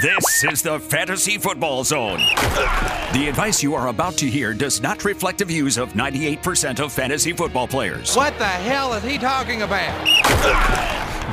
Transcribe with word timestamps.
This 0.00 0.44
is 0.44 0.62
the 0.62 0.80
Fantasy 0.80 1.36
Football 1.36 1.84
Zone. 1.84 2.20
The 3.12 3.26
advice 3.28 3.62
you 3.62 3.74
are 3.74 3.88
about 3.88 4.14
to 4.14 4.26
hear 4.26 4.54
does 4.54 4.80
not 4.80 5.04
reflect 5.04 5.40
the 5.40 5.44
views 5.44 5.76
of 5.76 5.92
98% 5.92 6.80
of 6.80 6.90
fantasy 6.90 7.34
football 7.34 7.68
players. 7.68 8.16
What 8.16 8.38
the 8.38 8.46
hell 8.46 8.94
is 8.94 9.04
he 9.04 9.18
talking 9.18 9.60
about? 9.60 10.06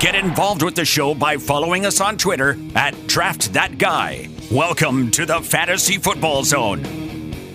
Get 0.02 0.16
involved 0.16 0.64
with 0.64 0.76
the 0.76 0.84
show 0.84 1.14
by 1.14 1.38
following 1.38 1.86
us 1.86 2.02
on 2.02 2.18
Twitter 2.18 2.58
at 2.76 2.94
DraftThatGuy. 2.94 4.52
Welcome 4.52 5.12
to 5.12 5.26
the 5.26 5.40
Fantasy 5.40 5.98
Football 5.98 6.44
Zone. 6.44 6.82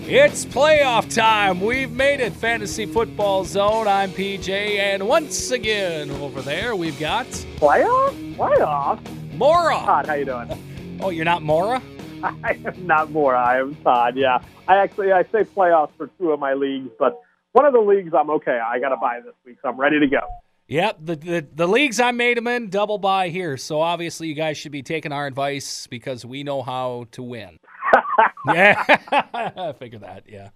It's 0.07 0.45
playoff 0.45 1.13
time. 1.13 1.61
We've 1.61 1.91
made 1.91 2.21
it, 2.21 2.33
Fantasy 2.33 2.87
Football 2.87 3.45
Zone. 3.45 3.87
I'm 3.87 4.09
PJ, 4.09 4.49
and 4.49 5.07
once 5.07 5.51
again 5.51 6.09
over 6.09 6.41
there 6.41 6.75
we've 6.75 6.99
got 6.99 7.27
Playoff? 7.27 8.35
Playoff? 8.35 8.99
Mora. 9.35 9.75
Todd, 9.75 10.07
how 10.07 10.13
you 10.15 10.25
doing? 10.25 10.72
Oh, 10.99 11.09
you're 11.09 11.25
not 11.25 11.43
Mora? 11.43 11.81
I 12.23 12.59
am 12.65 12.87
not 12.87 13.11
Mora. 13.11 13.39
I 13.39 13.59
am 13.59 13.75
Todd. 13.83 14.15
Yeah, 14.15 14.39
I 14.67 14.77
actually 14.77 15.11
I 15.11 15.23
say 15.23 15.43
playoffs 15.43 15.91
for 15.97 16.09
two 16.17 16.31
of 16.31 16.39
my 16.39 16.53
leagues, 16.53 16.89
but 16.97 17.19
one 17.51 17.65
of 17.65 17.73
the 17.73 17.79
leagues 17.79 18.13
I'm 18.17 18.29
okay. 18.29 18.59
I 18.59 18.79
got 18.79 18.89
to 18.89 18.97
bye 18.97 19.19
this 19.23 19.33
week, 19.45 19.57
so 19.61 19.69
I'm 19.69 19.79
ready 19.79 19.99
to 19.99 20.07
go. 20.07 20.21
Yep, 20.67 20.97
the, 21.01 21.15
the 21.17 21.47
the 21.53 21.67
leagues 21.67 21.99
I 21.99 22.11
made 22.11 22.37
them 22.37 22.47
in 22.47 22.69
double 22.69 22.97
bye 22.97 23.29
here. 23.29 23.57
So 23.57 23.81
obviously 23.81 24.27
you 24.27 24.33
guys 24.33 24.57
should 24.57 24.71
be 24.71 24.83
taking 24.83 25.11
our 25.11 25.27
advice 25.27 25.87
because 25.87 26.25
we 26.25 26.43
know 26.43 26.61
how 26.61 27.07
to 27.11 27.21
win. 27.21 27.59
yeah, 28.47 28.83
I 29.11 29.73
figured 29.77 30.01
that. 30.01 30.23
Yeah. 30.27 30.49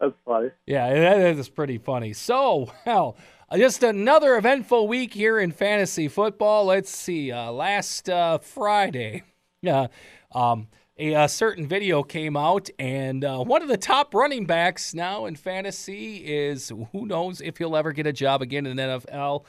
That's 0.00 0.14
funny. 0.24 0.48
Yeah, 0.66 0.92
that 0.94 1.38
is 1.38 1.48
pretty 1.50 1.76
funny. 1.76 2.14
So, 2.14 2.72
well, 2.86 3.16
just 3.56 3.82
another 3.82 4.36
eventful 4.36 4.86
week 4.86 5.12
here 5.12 5.38
in 5.40 5.50
fantasy 5.50 6.06
football. 6.06 6.66
Let's 6.66 6.94
see. 6.94 7.32
Uh, 7.32 7.50
last 7.50 8.08
uh, 8.08 8.38
Friday, 8.38 9.24
uh, 9.66 9.88
um, 10.32 10.68
a, 10.96 11.14
a, 11.14 11.28
certain 11.28 11.66
video 11.66 12.04
came 12.04 12.36
out, 12.36 12.70
and 12.78 13.24
uh, 13.24 13.42
one 13.42 13.62
of 13.62 13.68
the 13.68 13.76
top 13.76 14.14
running 14.14 14.46
backs 14.46 14.94
now 14.94 15.26
in 15.26 15.34
fantasy 15.34 16.18
is 16.18 16.72
who 16.92 17.06
knows 17.06 17.40
if 17.40 17.58
he'll 17.58 17.74
ever 17.74 17.92
get 17.92 18.06
a 18.06 18.12
job 18.12 18.40
again 18.40 18.66
in 18.66 18.76
the 18.76 18.82
NFL. 18.82 19.44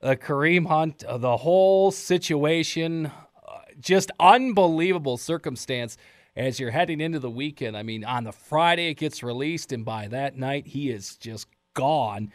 Uh, 0.00 0.14
Kareem 0.14 0.66
Hunt, 0.66 1.02
uh, 1.04 1.18
the 1.18 1.38
whole 1.38 1.90
situation, 1.90 3.06
uh, 3.06 3.58
just 3.80 4.12
unbelievable 4.20 5.16
circumstance 5.16 5.96
as 6.36 6.60
you're 6.60 6.70
heading 6.70 7.00
into 7.00 7.18
the 7.18 7.30
weekend. 7.30 7.76
I 7.76 7.82
mean, 7.82 8.04
on 8.04 8.22
the 8.22 8.32
Friday 8.32 8.90
it 8.90 8.94
gets 8.94 9.24
released, 9.24 9.72
and 9.72 9.84
by 9.84 10.06
that 10.06 10.36
night 10.36 10.68
he 10.68 10.90
is 10.90 11.16
just 11.16 11.48
gone. 11.74 12.30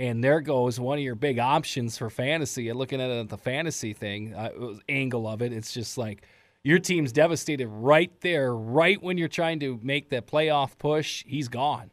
And 0.00 0.24
there 0.24 0.40
goes 0.40 0.80
one 0.80 0.96
of 0.96 1.04
your 1.04 1.14
big 1.14 1.38
options 1.38 1.98
for 1.98 2.08
fantasy. 2.08 2.70
And 2.70 2.78
looking 2.78 3.02
at 3.02 3.10
it 3.10 3.20
at 3.20 3.28
the 3.28 3.36
fantasy 3.36 3.92
thing, 3.92 4.32
uh, 4.32 4.48
angle 4.88 5.28
of 5.28 5.42
it, 5.42 5.52
it's 5.52 5.74
just 5.74 5.98
like 5.98 6.22
your 6.64 6.78
team's 6.78 7.12
devastated 7.12 7.68
right 7.68 8.10
there, 8.22 8.54
right 8.56 9.00
when 9.02 9.18
you're 9.18 9.28
trying 9.28 9.60
to 9.60 9.78
make 9.82 10.08
that 10.08 10.26
playoff 10.26 10.78
push. 10.78 11.22
He's 11.26 11.48
gone. 11.48 11.90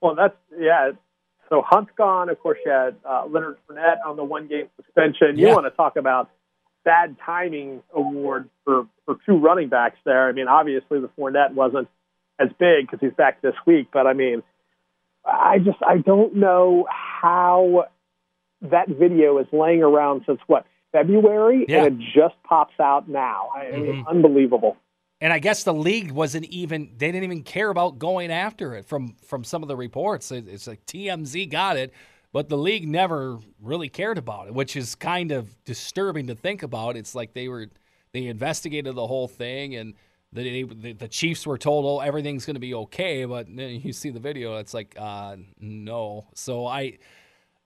Well, 0.00 0.16
that's 0.16 0.34
yeah. 0.58 0.90
So 1.48 1.62
Hunt's 1.64 1.92
gone. 1.96 2.28
Of 2.28 2.40
course, 2.40 2.58
you 2.66 2.72
had 2.72 2.96
uh, 3.08 3.26
Leonard 3.30 3.58
Fournette 3.70 4.04
on 4.04 4.16
the 4.16 4.24
one 4.24 4.48
game 4.48 4.66
suspension. 4.74 5.38
You 5.38 5.46
yeah. 5.46 5.54
want 5.54 5.66
to 5.66 5.70
talk 5.70 5.94
about 5.94 6.28
bad 6.84 7.14
timing 7.24 7.84
award 7.94 8.48
for, 8.64 8.88
for 9.04 9.16
two 9.24 9.38
running 9.38 9.68
backs 9.68 9.98
there. 10.04 10.28
I 10.28 10.32
mean, 10.32 10.48
obviously 10.48 10.98
the 10.98 11.10
Fournette 11.16 11.54
wasn't 11.54 11.86
as 12.40 12.48
big 12.58 12.90
because 12.90 12.98
he's 13.00 13.14
back 13.14 13.42
this 13.42 13.54
week, 13.64 13.90
but 13.92 14.08
I 14.08 14.12
mean, 14.12 14.42
I 15.26 15.58
just 15.58 15.78
I 15.86 15.98
don't 15.98 16.36
know 16.36 16.86
how 16.90 17.86
that 18.62 18.88
video 18.88 19.38
is 19.38 19.46
laying 19.52 19.82
around 19.82 20.22
since 20.26 20.40
what 20.46 20.66
February, 20.92 21.66
yeah. 21.68 21.84
and 21.84 22.00
it 22.00 22.06
just 22.14 22.34
pops 22.44 22.78
out 22.80 23.08
now. 23.08 23.50
I 23.54 23.70
mean, 23.72 23.86
mm-hmm. 23.86 24.08
unbelievable. 24.08 24.76
And 25.20 25.32
I 25.32 25.38
guess 25.38 25.64
the 25.64 25.74
league 25.74 26.10
wasn't 26.10 26.44
even 26.46 26.90
they 26.96 27.10
didn't 27.10 27.24
even 27.24 27.42
care 27.42 27.70
about 27.70 27.98
going 27.98 28.30
after 28.30 28.74
it 28.74 28.84
from 28.84 29.16
from 29.24 29.44
some 29.44 29.62
of 29.62 29.68
the 29.68 29.76
reports. 29.76 30.30
It's 30.30 30.66
like 30.66 30.84
TMZ 30.86 31.50
got 31.50 31.76
it, 31.76 31.92
but 32.32 32.48
the 32.48 32.58
league 32.58 32.86
never 32.86 33.38
really 33.62 33.88
cared 33.88 34.18
about 34.18 34.48
it, 34.48 34.54
which 34.54 34.76
is 34.76 34.94
kind 34.94 35.32
of 35.32 35.64
disturbing 35.64 36.26
to 36.26 36.34
think 36.34 36.62
about. 36.62 36.96
It's 36.96 37.14
like 37.14 37.32
they 37.32 37.48
were 37.48 37.68
they 38.12 38.26
investigated 38.26 38.94
the 38.94 39.06
whole 39.06 39.28
thing 39.28 39.74
and 39.74 39.94
the, 40.42 40.64
the, 40.64 40.92
the 40.92 41.08
Chiefs 41.08 41.46
were 41.46 41.58
told, 41.58 41.84
"Oh, 41.84 42.00
everything's 42.00 42.46
going 42.46 42.54
to 42.54 42.60
be 42.60 42.74
okay," 42.74 43.24
but 43.24 43.48
you 43.48 43.92
see 43.92 44.10
the 44.10 44.20
video, 44.20 44.56
it's 44.58 44.74
like, 44.74 44.94
uh, 44.98 45.36
no. 45.60 46.26
So 46.34 46.66
I, 46.66 46.98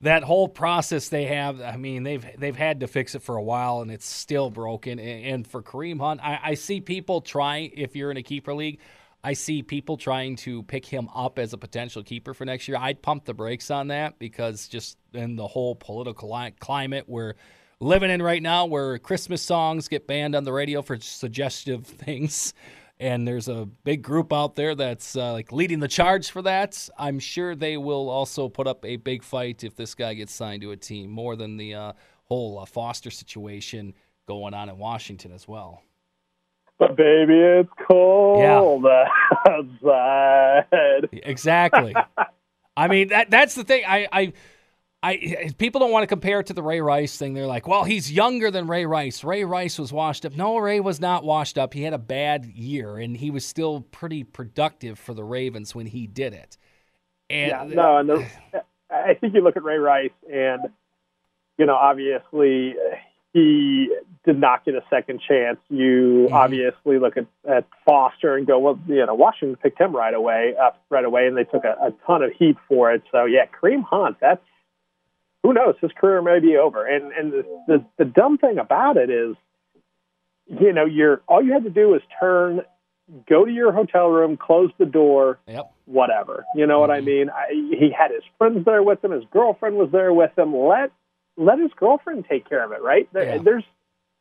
that 0.01 0.23
whole 0.23 0.47
process 0.47 1.09
they 1.09 1.25
have, 1.25 1.61
I 1.61 1.77
mean, 1.77 2.03
they've 2.03 2.25
they've 2.37 2.55
had 2.55 2.79
to 2.79 2.87
fix 2.87 3.15
it 3.15 3.21
for 3.21 3.35
a 3.35 3.43
while, 3.43 3.81
and 3.81 3.91
it's 3.91 4.05
still 4.05 4.49
broken. 4.49 4.99
And, 4.99 5.25
and 5.25 5.47
for 5.47 5.61
Kareem 5.61 5.99
Hunt, 5.99 6.21
I, 6.23 6.39
I 6.43 6.53
see 6.55 6.81
people 6.81 7.21
trying. 7.21 7.71
If 7.75 7.95
you're 7.95 8.11
in 8.11 8.17
a 8.17 8.23
keeper 8.23 8.53
league, 8.53 8.79
I 9.23 9.33
see 9.33 9.61
people 9.61 9.97
trying 9.97 10.35
to 10.37 10.63
pick 10.63 10.85
him 10.85 11.07
up 11.13 11.37
as 11.37 11.53
a 11.53 11.57
potential 11.57 12.03
keeper 12.03 12.33
for 12.33 12.45
next 12.45 12.67
year. 12.67 12.77
I'd 12.79 13.01
pump 13.01 13.25
the 13.25 13.33
brakes 13.33 13.69
on 13.69 13.87
that 13.87 14.17
because 14.17 14.67
just 14.67 14.97
in 15.13 15.35
the 15.35 15.47
whole 15.47 15.75
political 15.75 16.35
climate 16.59 17.03
where 17.07 17.35
living 17.81 18.11
in 18.11 18.21
right 18.21 18.41
now 18.41 18.65
where 18.65 18.97
Christmas 18.99 19.41
songs 19.41 19.87
get 19.87 20.07
banned 20.07 20.35
on 20.35 20.43
the 20.43 20.53
radio 20.53 20.81
for 20.81 20.97
suggestive 20.99 21.85
things. 21.85 22.53
And 22.99 23.27
there's 23.27 23.47
a 23.47 23.67
big 23.83 24.03
group 24.03 24.31
out 24.31 24.55
there 24.55 24.75
that's 24.75 25.15
uh, 25.15 25.33
like 25.33 25.51
leading 25.51 25.79
the 25.79 25.87
charge 25.87 26.29
for 26.29 26.43
that. 26.43 26.87
I'm 26.99 27.17
sure 27.17 27.55
they 27.55 27.75
will 27.75 28.09
also 28.09 28.47
put 28.47 28.67
up 28.67 28.85
a 28.85 28.97
big 28.97 29.23
fight 29.23 29.63
if 29.63 29.75
this 29.75 29.95
guy 29.95 30.13
gets 30.13 30.31
signed 30.31 30.61
to 30.61 30.69
a 30.71 30.77
team, 30.77 31.09
more 31.09 31.35
than 31.35 31.57
the 31.57 31.73
uh, 31.73 31.93
whole 32.25 32.59
uh, 32.59 32.65
Foster 32.65 33.09
situation 33.09 33.95
going 34.27 34.53
on 34.53 34.69
in 34.69 34.77
Washington 34.77 35.31
as 35.31 35.47
well. 35.47 35.81
But 36.77 36.95
baby, 36.95 37.33
it's 37.33 37.69
cold 37.87 38.83
yeah. 38.83 39.05
outside. 39.47 41.09
Exactly. 41.11 41.95
I 42.77 42.87
mean 42.87 43.09
that 43.09 43.29
that's 43.29 43.55
the 43.55 43.63
thing. 43.63 43.83
I, 43.87 44.07
I 44.11 44.33
I 45.03 45.51
people 45.57 45.79
don't 45.79 45.91
want 45.91 46.03
to 46.03 46.07
compare 46.07 46.41
it 46.41 46.47
to 46.47 46.53
the 46.53 46.61
Ray 46.61 46.79
Rice 46.79 47.17
thing. 47.17 47.33
They're 47.33 47.47
like, 47.47 47.67
well, 47.67 47.83
he's 47.83 48.11
younger 48.11 48.51
than 48.51 48.67
Ray 48.67 48.85
Rice. 48.85 49.23
Ray 49.23 49.43
Rice 49.43 49.79
was 49.79 49.91
washed 49.91 50.25
up. 50.25 50.35
No, 50.35 50.57
Ray 50.57 50.79
was 50.79 50.99
not 50.99 51.23
washed 51.23 51.57
up. 51.57 51.73
He 51.73 51.81
had 51.81 51.93
a 51.93 51.97
bad 51.97 52.45
year, 52.45 52.97
and 52.97 53.17
he 53.17 53.31
was 53.31 53.43
still 53.43 53.81
pretty 53.81 54.23
productive 54.23 54.99
for 54.99 55.15
the 55.15 55.23
Ravens 55.23 55.73
when 55.73 55.87
he 55.87 56.05
did 56.05 56.33
it. 56.33 56.57
And 57.31 57.49
yeah, 57.49 57.63
no, 57.63 57.97
and 57.97 58.09
the, 58.09 58.27
I 58.91 59.15
think 59.15 59.33
you 59.33 59.41
look 59.41 59.57
at 59.57 59.63
Ray 59.63 59.77
Rice, 59.77 60.11
and 60.31 60.67
you 61.57 61.65
know, 61.65 61.75
obviously 61.75 62.75
he 63.33 63.95
did 64.23 64.39
not 64.39 64.65
get 64.65 64.75
a 64.75 64.83
second 64.89 65.21
chance. 65.27 65.57
You 65.69 66.25
mm-hmm. 66.25 66.33
obviously 66.33 66.99
look 66.99 67.17
at, 67.17 67.25
at 67.49 67.65
Foster 67.85 68.35
and 68.35 68.45
go, 68.45 68.59
well, 68.59 68.79
you 68.87 69.03
know, 69.05 69.15
Washington 69.15 69.55
picked 69.55 69.79
him 69.79 69.95
right 69.95 70.13
away, 70.13 70.53
up 70.61 70.79
right 70.89 71.05
away, 71.05 71.25
and 71.25 71.35
they 71.35 71.45
took 71.45 71.63
a, 71.63 71.75
a 71.81 71.91
ton 72.05 72.21
of 72.21 72.31
heat 72.37 72.57
for 72.67 72.93
it. 72.93 73.01
So 73.11 73.25
yeah, 73.25 73.45
Kareem 73.45 73.83
Hunt, 73.83 74.17
that's 74.21 74.43
who 75.43 75.53
knows? 75.53 75.75
His 75.81 75.91
career 75.99 76.21
may 76.21 76.39
be 76.39 76.57
over. 76.57 76.85
And 76.85 77.11
and 77.11 77.31
the, 77.31 77.45
the 77.67 77.85
the 77.97 78.05
dumb 78.05 78.37
thing 78.37 78.57
about 78.57 78.97
it 78.97 79.09
is, 79.09 79.35
you 80.47 80.71
know, 80.73 80.85
you're 80.85 81.21
all 81.27 81.43
you 81.43 81.53
had 81.53 81.63
to 81.63 81.69
do 81.69 81.89
was 81.89 82.01
turn, 82.19 82.61
go 83.27 83.45
to 83.45 83.51
your 83.51 83.71
hotel 83.71 84.07
room, 84.07 84.37
close 84.37 84.71
the 84.77 84.85
door, 84.85 85.39
yep. 85.47 85.71
whatever. 85.85 86.45
You 86.55 86.67
know 86.67 86.75
mm-hmm. 86.75 86.81
what 86.81 86.91
I 86.91 86.97
mm-hmm. 86.99 87.05
mean? 87.05 87.29
I, 87.29 87.47
he 87.51 87.91
had 87.97 88.11
his 88.11 88.23
friends 88.37 88.65
there 88.65 88.83
with 88.83 89.03
him. 89.03 89.11
His 89.11 89.23
girlfriend 89.31 89.77
was 89.77 89.89
there 89.91 90.13
with 90.13 90.37
him. 90.37 90.55
Let 90.55 90.91
let 91.37 91.59
his 91.59 91.71
girlfriend 91.75 92.25
take 92.29 92.47
care 92.47 92.63
of 92.63 92.71
it. 92.71 92.81
Right? 92.81 93.09
Yeah. 93.15 93.39
There's 93.39 93.63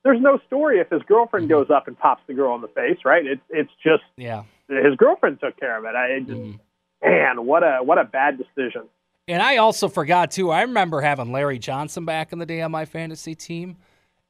there's 0.04 0.20
no 0.20 0.38
story 0.46 0.80
if 0.80 0.88
his 0.88 1.02
girlfriend 1.02 1.48
mm-hmm. 1.48 1.58
goes 1.58 1.70
up 1.70 1.86
and 1.86 1.98
pops 1.98 2.22
the 2.26 2.34
girl 2.34 2.54
in 2.54 2.62
the 2.62 2.68
face. 2.68 2.98
Right? 3.04 3.26
It's 3.26 3.42
it's 3.50 3.72
just 3.82 4.04
yeah. 4.16 4.44
His 4.68 4.96
girlfriend 4.96 5.40
took 5.40 5.58
care 5.58 5.76
of 5.76 5.84
it. 5.84 5.96
I 5.96 6.20
just, 6.20 6.30
mm-hmm. 6.30 6.56
man, 7.04 7.44
what 7.44 7.62
a 7.62 7.80
what 7.82 7.98
a 7.98 8.04
bad 8.04 8.38
decision. 8.38 8.88
And 9.30 9.40
I 9.40 9.58
also 9.58 9.86
forgot 9.86 10.32
too. 10.32 10.50
I 10.50 10.62
remember 10.62 11.00
having 11.00 11.30
Larry 11.30 11.60
Johnson 11.60 12.04
back 12.04 12.32
in 12.32 12.40
the 12.40 12.46
day 12.46 12.62
on 12.62 12.72
my 12.72 12.84
fantasy 12.84 13.36
team, 13.36 13.76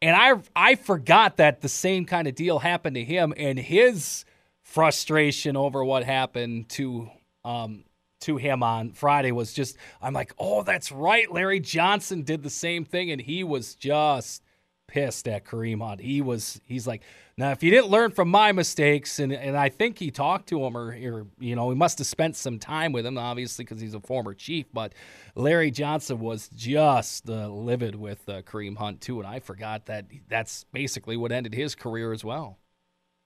and 0.03 0.15
I 0.15 0.35
I 0.55 0.75
forgot 0.75 1.39
that 1.39 1.63
the 1.63 1.71
same 1.71 2.05
kind 2.05 2.29
of 2.29 2.35
deal 2.35 2.59
happened 2.59 2.97
to 2.97 3.05
him 3.05 3.33
and 3.35 3.59
his 3.59 4.27
frustration 4.63 5.57
over 5.57 5.83
what 5.83 6.05
happened 6.05 6.69
to 6.71 7.09
um 7.47 7.85
to 8.21 8.37
him 8.37 8.63
on 8.63 8.93
Friday 8.93 9.33
was 9.33 9.55
just 9.55 9.79
I'm 10.03 10.13
like, 10.13 10.35
"Oh, 10.39 10.65
that's 10.65 10.93
right. 10.93 11.33
Larry 11.33 11.61
Johnson 11.61 12.21
did 12.21 12.43
the 12.43 12.51
same 12.51 12.85
thing 12.85 13.11
and 13.11 13.23
he 13.23 13.43
was 13.43 13.75
just 13.77 14.43
pissed 14.87 15.27
at 15.27 15.47
Kareem 15.47 15.81
Hunt. 15.81 16.03
He 16.03 16.21
was 16.21 16.61
he's 16.67 16.87
like, 16.87 17.01
now 17.41 17.51
if 17.51 17.63
you 17.63 17.71
didn't 17.71 17.89
learn 17.89 18.11
from 18.11 18.29
my 18.29 18.53
mistakes, 18.53 19.19
and 19.19 19.33
and 19.33 19.57
I 19.57 19.69
think 19.69 19.99
he 19.99 20.11
talked 20.11 20.49
to 20.51 20.65
him 20.65 20.77
or, 20.77 20.91
or 20.91 21.27
you 21.39 21.57
know 21.57 21.71
he 21.71 21.77
must 21.77 21.99
have 21.99 22.07
spent 22.07 22.37
some 22.37 22.59
time 22.59 22.93
with 22.93 23.07
him, 23.07 23.19
obviously 23.19 23.65
because 23.65 23.81
he's 23.81 23.95
a 23.95 24.01
former 24.01 24.35
chief. 24.35 24.67
But 24.73 24.93
Larry 25.35 25.71
Johnson 25.71 26.21
was 26.21 26.49
just 26.55 27.29
uh, 27.29 27.49
livid 27.49 27.97
with 27.97 28.29
uh, 28.29 28.43
Kareem 28.43 28.77
Hunt 28.77 29.01
too, 29.01 29.19
and 29.19 29.27
I 29.27 29.41
forgot 29.41 29.87
that 29.87 30.07
that's 30.29 30.65
basically 30.73 31.17
what 31.17 31.33
ended 31.33 31.55
his 31.55 31.75
career 31.75 32.13
as 32.13 32.25
well. 32.25 32.59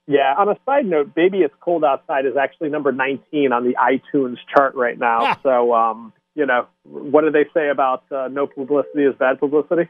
Yeah. 0.06 0.34
On 0.38 0.49
a 0.49 0.56
side 0.64 0.87
note, 0.87 1.14
"Baby 1.14 1.38
It's 1.38 1.55
Cold 1.60 1.84
Outside" 1.84 2.26
is 2.26 2.37
actually 2.40 2.69
number 2.69 2.93
19 2.93 3.52
on 3.52 3.64
the 3.64 3.75
iTunes 3.75 4.37
chart 4.55 4.75
right 4.75 4.99
now. 4.99 5.19
Ah. 5.22 5.40
So, 5.43 5.75
um, 5.75 6.12
you 6.34 6.46
know, 6.46 6.67
what 6.84 7.22
do 7.22 7.31
they 7.31 7.46
say 7.52 7.69
about 7.69 8.05
uh, 8.12 8.28
no 8.28 8.46
publicity 8.46 9.05
is 9.05 9.14
bad 9.19 9.40
publicity? 9.40 9.88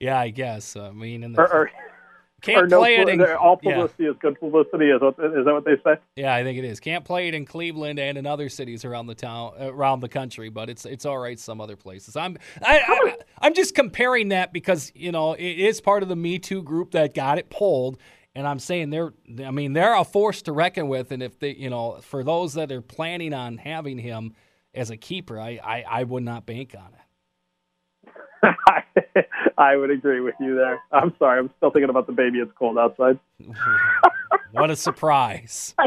Yeah, 0.00 0.18
I 0.18 0.30
guess. 0.30 0.76
I 0.76 0.90
mean, 0.90 1.22
in 1.22 1.32
the, 1.32 1.40
or, 1.40 1.46
or 1.46 1.70
Can't 2.44 2.68
no, 2.68 2.80
play 2.80 2.96
it 2.96 3.08
in 3.08 3.20
all 3.22 3.58
yeah. 3.62 3.72
publicity 3.72 4.04
is 4.04 4.16
good 4.20 4.38
publicity. 4.38 4.90
Is, 4.90 5.00
what, 5.00 5.14
is 5.18 5.46
that 5.46 5.52
what 5.52 5.64
they 5.64 5.76
say? 5.82 5.98
Yeah, 6.14 6.34
I 6.34 6.44
think 6.44 6.58
it 6.58 6.64
is. 6.64 6.78
Can't 6.78 7.04
play 7.04 7.28
it 7.28 7.34
in 7.34 7.46
Cleveland 7.46 7.98
and 7.98 8.18
in 8.18 8.26
other 8.26 8.50
cities 8.50 8.84
around 8.84 9.06
the 9.06 9.14
town, 9.14 9.54
around 9.58 10.00
the 10.00 10.10
country, 10.10 10.50
but 10.50 10.68
it's 10.68 10.84
it's 10.84 11.06
all 11.06 11.18
right 11.18 11.38
some 11.40 11.60
other 11.60 11.76
places. 11.76 12.16
I'm 12.16 12.36
I, 12.62 12.80
I 12.86 13.16
I'm 13.40 13.54
just 13.54 13.74
comparing 13.74 14.28
that 14.28 14.52
because 14.52 14.92
you 14.94 15.10
know 15.10 15.32
it 15.32 15.58
is 15.58 15.80
part 15.80 16.02
of 16.02 16.10
the 16.10 16.16
Me 16.16 16.38
Too 16.38 16.62
group 16.62 16.90
that 16.90 17.14
got 17.14 17.38
it 17.38 17.48
pulled, 17.48 17.96
and 18.34 18.46
I'm 18.46 18.58
saying 18.58 18.90
they're 18.90 19.14
I 19.42 19.50
mean 19.50 19.72
they're 19.72 19.96
a 19.96 20.04
force 20.04 20.42
to 20.42 20.52
reckon 20.52 20.88
with, 20.88 21.12
and 21.12 21.22
if 21.22 21.38
they 21.38 21.54
you 21.54 21.70
know 21.70 21.98
for 22.02 22.22
those 22.22 22.54
that 22.54 22.70
are 22.70 22.82
planning 22.82 23.32
on 23.32 23.56
having 23.56 23.96
him 23.96 24.34
as 24.74 24.90
a 24.90 24.98
keeper, 24.98 25.40
I 25.40 25.58
I, 25.64 25.84
I 25.88 26.04
would 26.04 26.24
not 26.24 26.44
bank 26.44 26.74
on 26.78 26.92
it. 26.92 27.03
I 29.58 29.76
would 29.76 29.90
agree 29.90 30.20
with 30.20 30.34
you 30.40 30.54
there. 30.56 30.80
I'm 30.92 31.14
sorry. 31.18 31.38
I'm 31.38 31.50
still 31.58 31.70
thinking 31.70 31.90
about 31.90 32.06
the 32.06 32.12
baby. 32.12 32.38
It's 32.40 32.52
cold 32.58 32.78
outside. 32.78 33.18
what 34.52 34.70
a 34.70 34.76
surprise! 34.76 35.74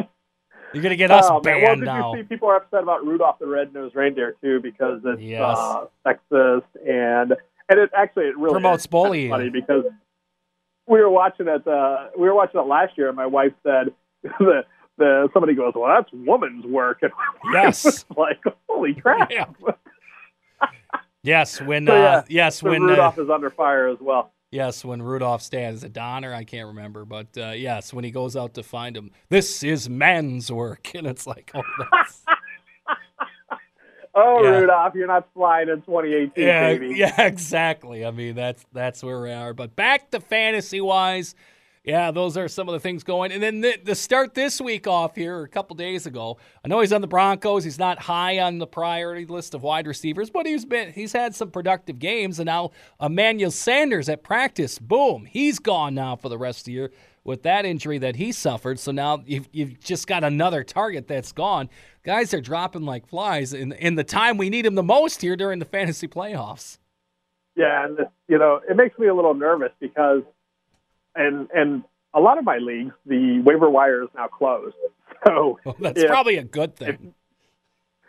You're 0.74 0.84
gonna 0.84 0.96
get 0.98 1.12
us 1.12 1.26
oh, 1.30 1.40
banned 1.40 1.64
well, 1.64 1.76
did 1.76 1.86
now. 1.86 2.14
you 2.14 2.22
see 2.22 2.28
people 2.28 2.50
are 2.50 2.58
upset 2.58 2.84
about 2.84 3.06
Rudolph 3.06 3.40
the 3.40 3.48
Red-Nosed 3.48 3.96
Reindeer 3.96 4.36
too 4.42 4.60
because 4.62 5.02
it's 5.06 5.22
Yes. 5.22 5.58
uh, 5.58 5.86
sexist 6.06 6.64
and 6.86 7.34
and 7.70 7.80
it 7.80 7.90
actually 7.96 8.26
it 8.26 8.38
really 8.38 8.54
Promotes 8.54 8.84
is 8.84 8.88
bullying. 8.88 9.30
funny 9.30 9.50
because 9.50 9.86
we 10.88 11.00
were 11.00 11.10
watching 11.10 11.48
it. 11.48 11.66
Uh, 11.68 12.08
we 12.18 12.28
were 12.28 12.36
watching 12.36 12.60
it 12.60 12.68
last 12.68 12.98
year, 12.98 13.08
and 13.08 13.16
my 13.16 13.26
wife 13.26 13.54
said 13.64 13.94
the 14.24 14.64
the 14.98 15.30
somebody 15.34 15.54
goes, 15.54 15.74
"Well, 15.76 15.88
that's 15.96 16.12
woman's 16.14 16.66
work," 16.66 17.00
and 17.02 17.12
Yes. 17.54 18.06
Like, 18.18 18.42
"Holy 18.68 18.94
crap!" 18.94 19.32
Yeah. 19.32 19.46
Yes, 21.28 21.62
when 21.62 21.86
So, 21.88 21.94
yeah, 21.94 22.16
uh, 22.16 22.24
yes 22.30 22.60
So 22.60 22.70
when 22.70 22.84
uh, 22.84 22.86
Rudolph 22.86 23.20
is 23.20 23.30
under 23.30 23.50
fire 23.50 23.90
as 23.90 24.00
well. 24.00 24.32
Yes, 24.50 24.86
when 24.86 25.02
Rudolph 25.02 25.42
stands, 25.42 25.84
it 25.84 25.92
Donner? 25.92 26.34
I 26.34 26.46
can't 26.46 26.68
remember, 26.68 27.04
but 27.04 27.28
uh, 27.38 27.50
yes, 27.50 27.94
when 27.94 28.06
he 28.06 28.12
goes 28.12 28.38
out 28.38 28.54
to 28.54 28.64
find 28.64 28.96
him, 28.96 29.12
this 29.28 29.62
is 29.62 29.90
man's 29.90 30.50
work, 30.50 30.90
and 30.96 31.06
it's 31.06 31.28
like, 31.28 31.52
oh, 31.54 31.62
that's, 31.92 32.24
Oh, 34.16 34.42
Yeah. 34.42 34.60
Rudolph, 34.62 34.96
you're 34.96 35.06
not 35.06 35.28
flying 35.34 35.68
in 35.68 35.82
2018, 35.82 36.44
yeah, 36.44 36.70
baby. 36.70 36.94
yeah, 36.96 37.22
exactly. 37.24 38.06
I 38.06 38.12
mean, 38.12 38.34
that's 38.34 38.66
that's 38.74 39.04
where 39.04 39.22
we 39.22 39.32
are. 39.32 39.54
But 39.54 39.76
back 39.76 40.10
to 40.12 40.22
fantasy 40.22 40.82
wise, 40.82 41.36
yeah, 41.88 42.12
those 42.12 42.36
are 42.36 42.50
some 42.50 42.68
of 42.68 42.74
the 42.74 42.82
things 42.82 43.06
going. 43.06 43.32
And 43.32 43.42
then 43.42 43.62
the, 43.62 43.80
the 43.82 43.96
start 43.96 44.34
this 44.34 44.60
week 44.60 44.88
off 44.88 45.16
here, 45.16 45.44
a 45.44 45.48
couple 45.48 45.74
days 45.78 46.06
ago. 46.06 46.38
I 46.64 46.68
know 46.68 46.82
he's 46.82 46.92
on 46.92 47.00
the 47.00 47.08
Broncos. 47.08 47.64
He's 47.64 47.80
not 47.80 47.98
high 47.98 48.40
on 48.40 48.58
the 48.58 48.68
priority 48.68 49.26
list 49.26 49.54
of 49.54 49.64
wide 49.64 49.88
receivers, 49.88 50.30
but 50.30 50.46
he's 50.46 50.66
been 50.66 50.92
he's 50.92 51.14
had 51.14 51.34
some 51.34 51.50
productive 51.50 51.98
games. 51.98 52.40
And 52.40 52.48
now 52.48 52.72
Emmanuel 53.02 53.52
Sanders 53.52 54.10
at 54.10 54.22
practice, 54.22 54.80
boom, 54.80 55.24
he's 55.24 55.60
gone 55.60 55.96
now 55.96 56.18
for 56.18 56.28
the 56.28 56.38
rest 56.38 56.60
of 56.60 56.66
the 56.66 56.72
year 56.74 56.92
with 57.24 57.44
that 57.44 57.66
injury 57.66 58.00
that 58.00 58.18
he 58.18 58.34
suffered. 58.34 58.80
So 58.80 58.92
now 58.92 59.24
you've, 59.26 59.48
you've 59.54 59.80
just 59.80 60.08
got 60.08 60.26
another 60.26 60.66
target 60.66 61.08
that's 61.08 61.32
gone. 61.32 61.70
Guys 62.04 62.34
are 62.34 62.42
dropping 62.42 62.84
like 62.84 63.08
flies 63.08 63.54
in 63.54 63.72
in 63.72 63.96
the 63.96 64.04
time 64.04 64.36
we 64.36 64.50
need 64.50 64.66
him 64.66 64.76
the 64.76 64.84
most 64.84 65.22
here 65.22 65.38
during 65.38 65.60
the 65.60 65.66
fantasy 65.66 66.10
playoffs. 66.10 66.80
Yeah, 67.56 67.86
and 67.86 67.98
this, 67.98 68.08
you 68.28 68.38
know, 68.38 68.60
it 68.70 68.76
makes 68.76 69.00
me 69.00 69.08
a 69.08 69.16
little 69.16 69.34
nervous 69.34 69.72
because, 69.80 70.22
and 71.18 71.50
and 71.54 71.84
a 72.14 72.20
lot 72.20 72.38
of 72.38 72.46
my 72.46 72.58
leagues, 72.58 72.94
the 73.06 73.42
waiver 73.46 73.70
wire 73.70 74.04
is 74.04 74.10
now 74.16 74.28
closed. 74.28 74.76
So 75.26 75.60
Well, 75.66 75.76
that's 75.80 76.02
yeah, 76.02 76.10
probably 76.10 76.38
a 76.38 76.44
good 76.44 76.76
thing. 76.76 77.14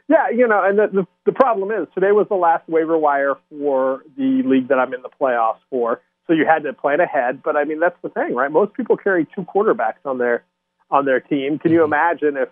yeah, 0.09 0.29
you 0.31 0.47
know, 0.47 0.63
and 0.63 0.79
the, 0.79 0.89
the 0.93 1.07
the 1.27 1.33
problem 1.33 1.71
is 1.71 1.89
today 1.95 2.13
was 2.13 2.27
the 2.29 2.35
last 2.37 2.69
waiver 2.69 2.97
wire 2.99 3.35
for 3.51 4.03
the 4.17 4.43
league 4.45 4.69
that 4.69 4.79
I'm 4.79 4.93
in 4.95 5.03
the 5.03 5.09
playoffs 5.21 5.61
for. 5.71 6.01
So 6.27 6.35
you 6.35 6.45
had 6.47 6.63
to 6.65 6.73
plan 6.75 7.01
ahead, 7.01 7.43
but 7.43 7.57
I 7.57 7.65
mean 7.65 7.81
that's 7.81 7.97
the 8.03 8.11
thing, 8.11 8.35
right? 8.35 8.51
Most 8.51 8.75
people 8.75 8.97
carry 8.97 9.27
two 9.35 9.43
quarterbacks 9.43 10.05
on 10.05 10.19
their 10.19 10.45
on 10.91 11.07
their 11.07 11.21
team. 11.21 11.59
Can 11.59 11.73
you 11.73 11.81
Mhm. 11.81 11.85
imagine 11.87 12.37
if 12.37 12.51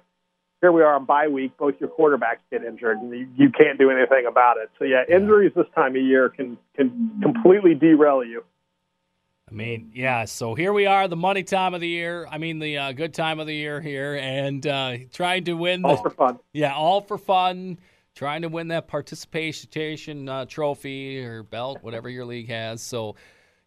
here 0.62 0.73
we 0.73 0.82
are 0.82 0.94
on 0.94 1.05
bye 1.05 1.29
week, 1.29 1.56
both 1.58 1.75
your 1.79 1.91
quarterbacks 1.91 2.41
get 2.50 2.64
injured 2.64 2.97
and 2.99 3.11
you, 3.12 3.29
you 3.37 3.50
can't 3.50 3.79
do 3.79 3.91
anything 3.91 4.25
about 4.26 4.56
it. 4.56 4.70
So 4.79 4.85
yeah, 4.85 5.05
injuries 5.08 5.53
this 5.55 5.67
time 5.75 5.97
of 5.97 6.03
year 6.03 6.31
can 6.31 6.56
can 6.75 7.20
completely 7.23 7.75
derail 7.75 8.25
you. 8.25 8.43
I 9.48 9.54
mean, 9.54 9.93
yeah. 9.94 10.25
So 10.25 10.54
here 10.54 10.72
we 10.72 10.87
are, 10.87 11.06
the 11.06 11.16
money 11.16 11.44
time 11.44 11.72
of 11.72 11.81
the 11.81 11.88
year. 11.88 12.26
I 12.31 12.38
mean, 12.38 12.58
the 12.58 12.78
uh, 12.78 12.93
good 12.93 13.14
time 13.14 13.38
of 13.38 13.46
the 13.46 13.54
year 13.54 13.81
here, 13.81 14.16
and 14.16 14.66
uh, 14.66 14.96
trying 15.12 15.44
to 15.44 15.52
win. 15.52 15.84
All 15.84 15.96
for 15.96 16.10
fun. 16.10 16.38
yeah, 16.52 16.75
all 16.75 17.00
for 17.00 17.16
fun. 17.16 17.78
Trying 18.16 18.43
to 18.43 18.48
win 18.48 18.69
that 18.69 18.88
participation 18.88 20.28
uh, 20.28 20.46
trophy 20.46 21.22
or 21.22 21.43
belt, 21.43 21.78
whatever 21.82 22.08
your 22.08 22.25
league 22.25 22.48
has. 22.48 22.82
So 22.82 23.14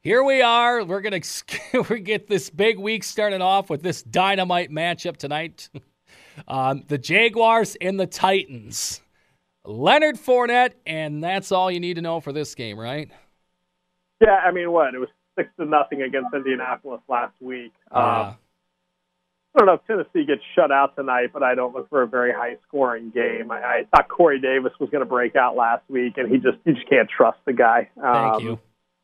here 0.01 0.23
we 0.23 0.41
are. 0.41 0.83
We're 0.83 1.01
gonna 1.01 1.21
we 1.89 2.01
get 2.01 2.27
this 2.27 2.49
big 2.49 2.77
week 2.77 3.05
started 3.05 3.41
off 3.41 3.69
with 3.69 3.81
this 3.81 4.03
dynamite 4.03 4.71
matchup 4.71 5.15
tonight. 5.15 5.69
um, 6.49 6.83
the 6.87 6.97
Jaguars 6.97 7.77
and 7.79 7.97
the 7.97 8.07
Titans. 8.07 8.99
Leonard 9.65 10.15
Fournette, 10.15 10.73
and 10.85 11.23
that's 11.23 11.51
all 11.51 11.69
you 11.69 11.79
need 11.79 11.93
to 11.93 12.01
know 12.01 12.19
for 12.19 12.33
this 12.33 12.55
game, 12.55 12.79
right? 12.79 13.11
Yeah, 14.19 14.35
I 14.35 14.51
mean, 14.51 14.71
what 14.71 14.93
it 14.95 14.99
was 14.99 15.09
six 15.39 15.49
to 15.59 15.65
nothing 15.65 16.01
against 16.01 16.33
Indianapolis 16.33 17.01
last 17.07 17.33
week. 17.39 17.73
Uh, 17.91 17.99
Um, 17.99 18.35
I 19.55 19.59
don't 19.59 19.65
know 19.65 19.73
if 19.73 19.85
Tennessee 19.87 20.25
gets 20.27 20.43
shut 20.55 20.71
out 20.71 20.95
tonight, 20.95 21.31
but 21.33 21.41
I 21.41 21.55
don't 21.55 21.73
look 21.73 21.89
for 21.89 22.03
a 22.03 22.07
very 22.07 22.31
high 22.31 22.57
scoring 22.67 23.09
game. 23.09 23.49
I, 23.51 23.57
I 23.57 23.83
thought 23.89 24.07
Corey 24.07 24.39
Davis 24.39 24.73
was 24.79 24.89
going 24.91 25.03
to 25.03 25.09
break 25.09 25.35
out 25.35 25.55
last 25.55 25.83
week, 25.89 26.13
and 26.17 26.29
he 26.31 26.37
just 26.37 26.57
you 26.65 26.73
just 26.75 26.87
can't 26.87 27.09
trust 27.09 27.39
the 27.45 27.53
guy. 27.53 27.89
thank 27.95 28.05
Um, 28.05 28.43
you. 28.43 28.59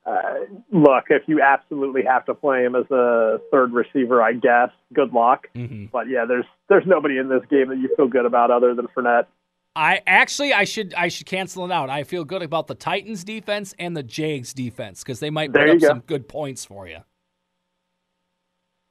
Uh, 0.05 0.45
look, 0.71 1.05
if 1.09 1.23
you 1.25 1.41
absolutely 1.41 2.03
have 2.03 2.23
to 2.27 2.35
play 2.35 2.63
him 2.63 2.75
as 2.75 2.85
a 2.91 3.39
third 3.51 3.73
receiver, 3.73 4.21
I 4.21 4.33
guess 4.33 4.69
good 4.93 5.11
luck. 5.13 5.47
hmm 5.55 5.85
But 5.91 6.09
yeah, 6.09 6.25
there's 6.27 6.45
there's 6.69 6.85
nobody 6.85 7.17
in 7.17 7.27
this 7.27 7.41
game 7.49 7.69
that 7.69 7.79
you 7.79 7.89
feel 7.97 8.07
good 8.07 8.27
about 8.27 8.51
other 8.51 8.75
than 8.75 8.85
Fournette. 8.95 9.25
I 9.75 10.01
actually 10.07 10.53
I 10.53 10.63
should 10.63 10.93
I 10.93 11.09
should 11.09 11.25
cancel 11.25 11.65
it 11.65 11.71
out. 11.71 11.89
I 11.89 12.03
feel 12.03 12.23
good 12.23 12.41
about 12.41 12.67
the 12.67 12.75
Titans 12.75 13.23
defense 13.23 13.73
and 13.77 13.95
the 13.95 14.03
Jags 14.03 14.53
defense 14.53 15.03
because 15.03 15.19
they 15.19 15.29
might 15.29 15.51
There 15.51 15.67
put 15.67 15.75
up 15.75 15.81
go. 15.81 15.87
some 15.87 15.99
good 16.07 16.27
points 16.29 16.63
for 16.63 16.87
you. 16.87 16.99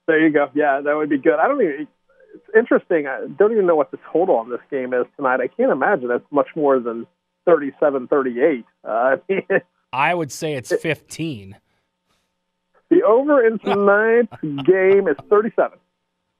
There 0.06 0.20
you 0.20 0.30
go. 0.32 0.50
Yeah, 0.54 0.80
that 0.84 0.94
would 0.94 1.08
be 1.08 1.18
good. 1.18 1.34
I 1.38 1.48
don't 1.48 1.62
even. 1.62 1.88
It's 2.34 2.44
interesting. 2.56 3.06
I 3.06 3.26
don't 3.38 3.52
even 3.52 3.66
know 3.66 3.76
what 3.76 3.90
the 3.92 3.98
total 4.12 4.36
on 4.36 4.50
this 4.50 4.60
game 4.70 4.92
is 4.92 5.06
tonight. 5.16 5.40
I 5.40 5.46
can't 5.46 5.70
imagine 5.70 6.10
it's 6.10 6.26
much 6.32 6.48
more 6.56 6.80
than 6.80 7.06
37-38. 7.48 8.64
Uh, 8.84 8.88
I 8.90 9.16
mean, 9.28 9.42
I 9.92 10.12
would 10.14 10.32
say 10.32 10.54
it's 10.54 10.74
15. 10.74 11.56
the 12.90 13.02
over 13.04 13.46
in 13.46 13.58
tonight's 13.64 14.32
game 14.66 15.06
is 15.08 15.16
37. 15.30 15.78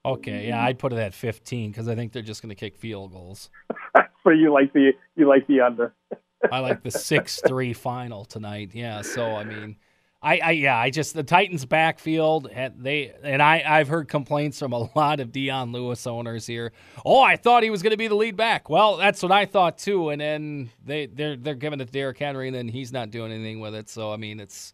Okay, 0.03 0.49
yeah, 0.49 0.63
I'd 0.63 0.77
put 0.77 0.91
it 0.93 0.99
at 0.99 1.13
15 1.13 1.71
because 1.71 1.87
I 1.87 1.95
think 1.95 2.11
they're 2.11 2.21
just 2.21 2.41
going 2.43 2.49
to 2.49 2.55
kick 2.55 2.75
field 2.75 3.13
goals. 3.13 3.49
so 4.27 4.31
you 4.31 4.51
like 4.51 4.73
the 4.73 4.91
you 5.15 5.27
like 5.27 5.47
the 5.47 5.61
under. 5.61 5.93
I 6.51 6.59
like 6.59 6.83
the 6.83 6.91
six 6.91 7.41
three 7.45 7.73
final 7.73 8.25
tonight. 8.25 8.71
Yeah, 8.73 9.01
so 9.01 9.35
I 9.35 9.43
mean, 9.43 9.77
I, 10.21 10.39
I 10.43 10.51
yeah, 10.51 10.77
I 10.77 10.89
just 10.89 11.13
the 11.13 11.23
Titans 11.23 11.65
backfield 11.65 12.49
and 12.51 12.73
they 12.77 13.13
and 13.23 13.41
I 13.41 13.63
I've 13.65 13.87
heard 13.87 14.07
complaints 14.07 14.59
from 14.59 14.73
a 14.73 14.89
lot 14.95 15.19
of 15.19 15.31
Dion 15.31 15.71
Lewis 15.71 16.07
owners 16.07 16.47
here. 16.47 16.71
Oh, 17.05 17.21
I 17.21 17.35
thought 17.35 17.63
he 17.63 17.69
was 17.69 17.83
going 17.83 17.91
to 17.91 17.97
be 17.97 18.07
the 18.07 18.15
lead 18.15 18.35
back. 18.35 18.69
Well, 18.69 18.97
that's 18.97 19.21
what 19.21 19.31
I 19.31 19.45
thought 19.45 19.77
too. 19.77 20.09
And 20.09 20.19
then 20.19 20.69
they 20.83 21.05
they're 21.05 21.35
they're 21.37 21.55
giving 21.55 21.79
it 21.79 21.85
to 21.85 21.91
Derrick 21.91 22.17
Henry, 22.17 22.47
and 22.47 22.55
then 22.55 22.67
he's 22.67 22.91
not 22.91 23.11
doing 23.11 23.31
anything 23.31 23.59
with 23.59 23.75
it. 23.75 23.87
So 23.89 24.11
I 24.11 24.17
mean, 24.17 24.39
it's 24.39 24.73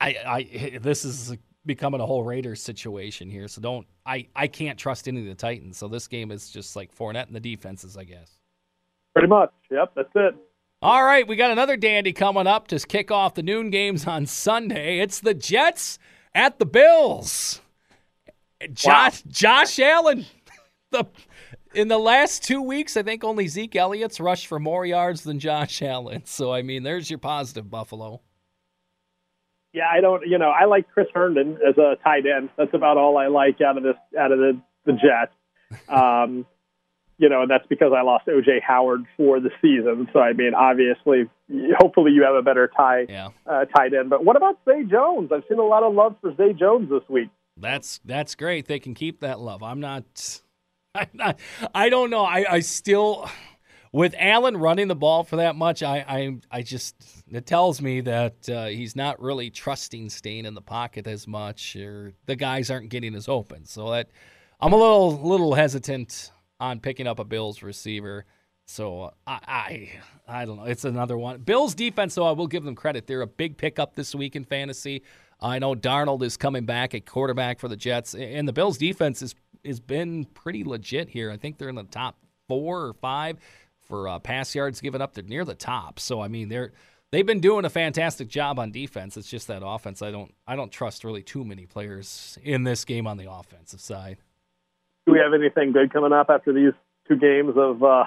I 0.00 0.16
I 0.26 0.78
this 0.80 1.04
is 1.04 1.36
becoming 1.64 2.00
a 2.00 2.06
whole 2.06 2.24
Raiders 2.24 2.60
situation 2.60 3.30
here. 3.30 3.46
So 3.46 3.60
don't 3.60 3.86
I 4.04 4.26
I 4.34 4.48
can't 4.48 4.78
trust 4.78 5.06
any 5.06 5.20
of 5.20 5.26
the 5.26 5.34
Titans. 5.34 5.78
So 5.78 5.88
this 5.88 6.08
game 6.08 6.30
is 6.30 6.50
just 6.50 6.76
like 6.76 6.94
Fournette 6.94 7.26
and 7.26 7.36
the 7.36 7.40
defenses, 7.40 7.96
I 7.96 8.04
guess. 8.04 8.38
Pretty 9.12 9.28
much. 9.28 9.52
Yep, 9.70 9.92
that's 9.94 10.08
it. 10.14 10.34
All 10.80 11.04
right, 11.04 11.26
we 11.26 11.36
got 11.36 11.52
another 11.52 11.76
dandy 11.76 12.12
coming 12.12 12.46
up 12.46 12.66
to 12.68 12.78
kick 12.80 13.10
off 13.10 13.34
the 13.34 13.42
noon 13.42 13.70
games 13.70 14.06
on 14.06 14.26
Sunday. 14.26 14.98
It's 14.98 15.20
the 15.20 15.34
Jets 15.34 15.98
at 16.34 16.58
the 16.58 16.66
Bills. 16.66 17.60
Josh 18.72 19.22
Josh 19.22 19.78
Allen. 19.78 20.26
The 20.90 21.06
in 21.74 21.88
the 21.88 21.96
last 21.96 22.44
two 22.44 22.60
weeks, 22.60 22.98
I 22.98 23.02
think 23.02 23.24
only 23.24 23.48
Zeke 23.48 23.76
Elliott's 23.76 24.20
rushed 24.20 24.46
for 24.46 24.58
more 24.58 24.84
yards 24.84 25.22
than 25.22 25.38
Josh 25.38 25.80
Allen. 25.80 26.26
So 26.26 26.52
I 26.52 26.60
mean, 26.60 26.82
there's 26.82 27.08
your 27.08 27.18
positive 27.18 27.70
Buffalo. 27.70 28.20
Yeah, 29.72 29.86
I 29.90 30.02
don't. 30.02 30.26
You 30.26 30.36
know, 30.36 30.50
I 30.50 30.66
like 30.66 30.86
Chris 30.92 31.06
Herndon 31.14 31.58
as 31.66 31.78
a 31.78 31.96
tight 32.04 32.24
end. 32.26 32.50
That's 32.58 32.74
about 32.74 32.98
all 32.98 33.16
I 33.16 33.28
like 33.28 33.62
out 33.62 33.78
of 33.78 33.84
this 33.84 33.96
out 34.20 34.32
of 34.32 34.38
the 34.38 34.60
the 34.84 34.92
Jets. 34.92 35.34
Um, 35.88 36.44
you 37.22 37.28
know, 37.30 37.42
and 37.42 37.50
that's 37.50 37.66
because 37.68 37.92
I 37.96 38.02
lost 38.02 38.26
OJ 38.26 38.60
Howard 38.66 39.04
for 39.16 39.38
the 39.40 39.50
season. 39.62 40.08
So 40.12 40.18
I 40.18 40.32
mean, 40.34 40.52
obviously, 40.54 41.30
hopefully 41.78 42.10
you 42.12 42.22
have 42.24 42.34
a 42.34 42.42
better 42.42 42.70
tie 42.76 43.06
Yeah. 43.08 43.28
uh, 43.46 43.64
tight 43.66 43.94
end. 43.94 44.10
But 44.10 44.24
what 44.24 44.36
about 44.36 44.58
Zay 44.68 44.82
Jones? 44.84 45.30
I've 45.32 45.44
seen 45.48 45.58
a 45.58 45.64
lot 45.64 45.84
of 45.84 45.94
love 45.94 46.16
for 46.20 46.34
Zay 46.36 46.52
Jones 46.52 46.90
this 46.90 47.08
week. 47.08 47.30
That's 47.56 48.00
that's 48.04 48.34
great. 48.34 48.66
They 48.66 48.78
can 48.80 48.94
keep 48.94 49.20
that 49.20 49.38
love. 49.40 49.62
I'm 49.62 49.80
not. 49.80 50.40
I'm 50.94 51.08
not. 51.14 51.38
I 51.74 51.88
don't 51.88 52.10
know. 52.10 52.24
I 52.24 52.44
I 52.56 52.60
still. 52.60 53.30
with 53.92 54.14
Allen 54.18 54.56
running 54.56 54.88
the 54.88 54.94
ball 54.96 55.22
for 55.22 55.36
that 55.36 55.54
much, 55.54 55.82
I 55.82 55.98
I, 56.08 56.36
I 56.58 56.62
just 56.62 56.96
it 57.30 57.46
tells 57.46 57.80
me 57.82 58.00
that 58.00 58.48
uh, 58.48 58.66
he's 58.66 58.96
not 58.96 59.20
really 59.20 59.50
trusting 59.50 60.08
staying 60.10 60.44
in 60.46 60.54
the 60.54 60.62
pocket 60.62 61.06
as 61.06 61.28
much, 61.28 61.76
or 61.76 62.14
the 62.26 62.36
guys 62.36 62.70
aren't 62.70 62.88
getting 62.88 63.14
as 63.14 63.28
open. 63.28 63.64
So 63.66 63.90
that 63.90 64.08
I'm 64.60 64.72
a 64.72 64.76
little 64.76 65.12
little 65.22 65.54
hesitant 65.54 66.32
on 66.62 66.78
picking 66.78 67.06
up 67.06 67.18
a 67.18 67.24
Bills 67.24 67.62
receiver. 67.62 68.24
So 68.64 69.12
I, 69.26 69.40
I 70.26 70.42
I 70.42 70.44
don't 70.44 70.58
know. 70.58 70.64
It's 70.64 70.84
another 70.84 71.18
one. 71.18 71.40
Bills 71.40 71.74
defense, 71.74 72.14
though, 72.14 72.26
I 72.26 72.32
will 72.32 72.46
give 72.46 72.64
them 72.64 72.76
credit. 72.76 73.06
They're 73.06 73.22
a 73.22 73.26
big 73.26 73.58
pickup 73.58 73.96
this 73.96 74.14
week 74.14 74.36
in 74.36 74.44
fantasy. 74.44 75.02
I 75.40 75.58
know 75.58 75.74
Darnold 75.74 76.22
is 76.22 76.36
coming 76.36 76.64
back 76.64 76.94
at 76.94 77.04
quarterback 77.04 77.58
for 77.58 77.66
the 77.66 77.76
Jets, 77.76 78.14
and 78.14 78.46
the 78.46 78.52
Bills 78.52 78.78
defense 78.78 79.20
is 79.20 79.34
has 79.64 79.80
been 79.80 80.24
pretty 80.24 80.64
legit 80.64 81.08
here. 81.08 81.30
I 81.30 81.36
think 81.36 81.58
they're 81.58 81.68
in 81.68 81.74
the 81.74 81.84
top 81.84 82.16
four 82.48 82.86
or 82.86 82.94
five 82.94 83.38
for 83.80 84.08
uh, 84.08 84.18
pass 84.18 84.54
yards 84.54 84.80
given 84.80 85.02
up. 85.02 85.14
They're 85.14 85.24
near 85.24 85.44
the 85.44 85.54
top. 85.54 85.98
So 85.98 86.20
I 86.20 86.28
mean, 86.28 86.48
they're 86.48 86.72
they've 87.10 87.26
been 87.26 87.40
doing 87.40 87.64
a 87.64 87.70
fantastic 87.70 88.28
job 88.28 88.60
on 88.60 88.70
defense. 88.70 89.16
It's 89.16 89.28
just 89.28 89.48
that 89.48 89.62
offense. 89.66 90.00
I 90.00 90.12
don't 90.12 90.32
I 90.46 90.54
don't 90.54 90.70
trust 90.70 91.02
really 91.02 91.24
too 91.24 91.44
many 91.44 91.66
players 91.66 92.38
in 92.44 92.62
this 92.62 92.84
game 92.84 93.08
on 93.08 93.16
the 93.16 93.30
offensive 93.30 93.80
side. 93.80 94.18
Do 95.06 95.12
we 95.12 95.18
have 95.18 95.34
anything 95.34 95.72
good 95.72 95.92
coming 95.92 96.12
up 96.12 96.30
after 96.30 96.52
these 96.52 96.72
two 97.08 97.16
games 97.16 97.54
of 97.56 97.82
uh, 97.82 98.04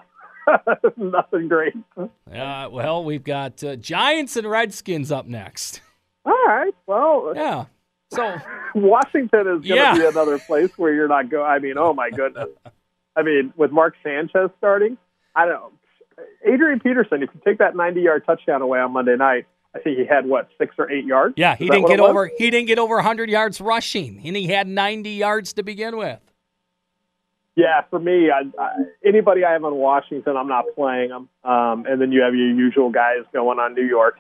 nothing 0.97 1.47
great? 1.47 1.73
Uh, 1.97 2.69
well, 2.71 3.03
we've 3.03 3.23
got 3.23 3.63
uh, 3.63 3.75
Giants 3.75 4.35
and 4.37 4.49
Redskins 4.49 5.11
up 5.11 5.25
next. 5.25 5.81
All 6.25 6.33
right. 6.47 6.73
Well, 6.87 7.33
yeah. 7.35 7.65
So 8.13 8.37
Washington 8.75 9.41
is 9.41 9.45
going 9.45 9.61
to 9.63 9.75
Yeah. 9.75 9.93
be 9.97 10.05
another 10.05 10.39
place 10.39 10.69
where 10.77 10.93
you're 10.93 11.07
not 11.07 11.29
going. 11.29 11.45
I 11.45 11.59
mean, 11.59 11.77
oh 11.77 11.93
my 11.93 12.09
goodness. 12.09 12.49
I 13.15 13.23
mean, 13.23 13.53
with 13.57 13.71
Mark 13.71 13.95
Sanchez 14.03 14.49
starting, 14.57 14.97
I 15.35 15.45
don't 15.45 15.53
know. 15.53 15.71
Adrian 16.45 16.79
Peterson, 16.79 17.23
if 17.23 17.29
you 17.33 17.41
take 17.45 17.57
that 17.57 17.75
90 17.75 17.99
yard 18.01 18.23
touchdown 18.25 18.61
away 18.61 18.79
on 18.79 18.93
Monday 18.93 19.17
night, 19.17 19.47
I 19.75 19.79
think 19.79 19.97
he 19.97 20.05
had 20.05 20.25
what 20.25 20.47
six 20.57 20.73
or 20.77 20.89
eight 20.89 21.03
yards. 21.05 21.33
yeah, 21.35 21.57
he 21.57 21.65
Is 21.65 21.71
didn't 21.71 21.87
get 21.87 21.99
over 21.99 22.31
he 22.37 22.49
didn't 22.49 22.67
get 22.67 22.79
over 22.79 22.95
100 22.95 23.29
yards 23.29 23.59
rushing, 23.59 24.21
and 24.23 24.33
he 24.37 24.47
had 24.47 24.65
90 24.67 25.09
yards 25.09 25.51
to 25.53 25.63
begin 25.63 25.97
with. 25.97 26.19
Yeah, 27.55 27.81
for 27.89 27.99
me, 27.99 28.29
I, 28.31 28.41
I, 28.61 28.71
anybody 29.05 29.45
I 29.45 29.53
have 29.53 29.63
on 29.63 29.75
Washington, 29.75 30.35
I'm 30.35 30.47
not 30.47 30.65
playing 30.75 31.09
them. 31.09 31.29
Um, 31.43 31.85
and 31.87 32.01
then 32.01 32.11
you 32.11 32.21
have 32.21 32.35
your 32.35 32.49
usual 32.53 32.89
guys 32.89 33.19
going 33.33 33.59
on 33.59 33.73
New 33.75 33.85
York. 33.85 34.17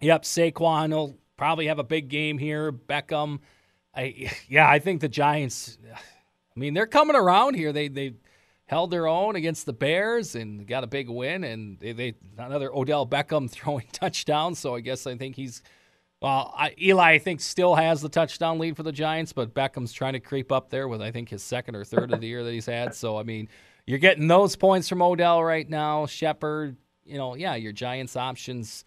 Yep, 0.00 0.22
Saquon 0.24 0.90
will 0.90 1.16
probably 1.36 1.66
have 1.66 1.78
a 1.78 1.84
big 1.84 2.08
game 2.08 2.38
here. 2.38 2.72
Beckham, 2.72 3.38
I 3.94 4.30
yeah, 4.48 4.68
I 4.68 4.78
think 4.78 5.00
the 5.00 5.08
Giants. 5.08 5.78
I 5.94 6.58
mean, 6.58 6.74
they're 6.74 6.86
coming 6.86 7.16
around 7.16 7.54
here. 7.54 7.72
They 7.72 7.88
they 7.88 8.14
held 8.66 8.90
their 8.90 9.06
own 9.06 9.36
against 9.36 9.64
the 9.64 9.72
Bears 9.72 10.34
and 10.34 10.66
got 10.66 10.82
a 10.84 10.86
big 10.88 11.08
win. 11.08 11.44
And 11.44 11.78
they, 11.78 11.92
they 11.92 12.14
another 12.36 12.70
Odell 12.74 13.06
Beckham 13.06 13.48
throwing 13.50 13.86
touchdown. 13.92 14.54
So 14.54 14.74
I 14.74 14.80
guess 14.80 15.06
I 15.06 15.16
think 15.16 15.36
he's. 15.36 15.62
Well, 16.22 16.54
I, 16.56 16.74
Eli, 16.80 17.12
I 17.12 17.18
think, 17.18 17.40
still 17.40 17.74
has 17.74 18.00
the 18.00 18.08
touchdown 18.08 18.58
lead 18.58 18.76
for 18.76 18.82
the 18.82 18.92
Giants, 18.92 19.32
but 19.32 19.52
Beckham's 19.52 19.92
trying 19.92 20.14
to 20.14 20.20
creep 20.20 20.50
up 20.50 20.70
there 20.70 20.88
with, 20.88 21.02
I 21.02 21.10
think, 21.10 21.28
his 21.28 21.42
second 21.42 21.76
or 21.76 21.84
third 21.84 22.12
of 22.12 22.20
the 22.20 22.26
year 22.26 22.42
that 22.42 22.52
he's 22.52 22.66
had. 22.66 22.94
So, 22.94 23.18
I 23.18 23.22
mean, 23.22 23.48
you're 23.86 23.98
getting 23.98 24.26
those 24.26 24.56
points 24.56 24.88
from 24.88 25.02
Odell 25.02 25.44
right 25.44 25.68
now. 25.68 26.06
Shepard, 26.06 26.76
you 27.04 27.18
know, 27.18 27.34
yeah, 27.34 27.54
your 27.54 27.72
Giants 27.72 28.16
options 28.16 28.84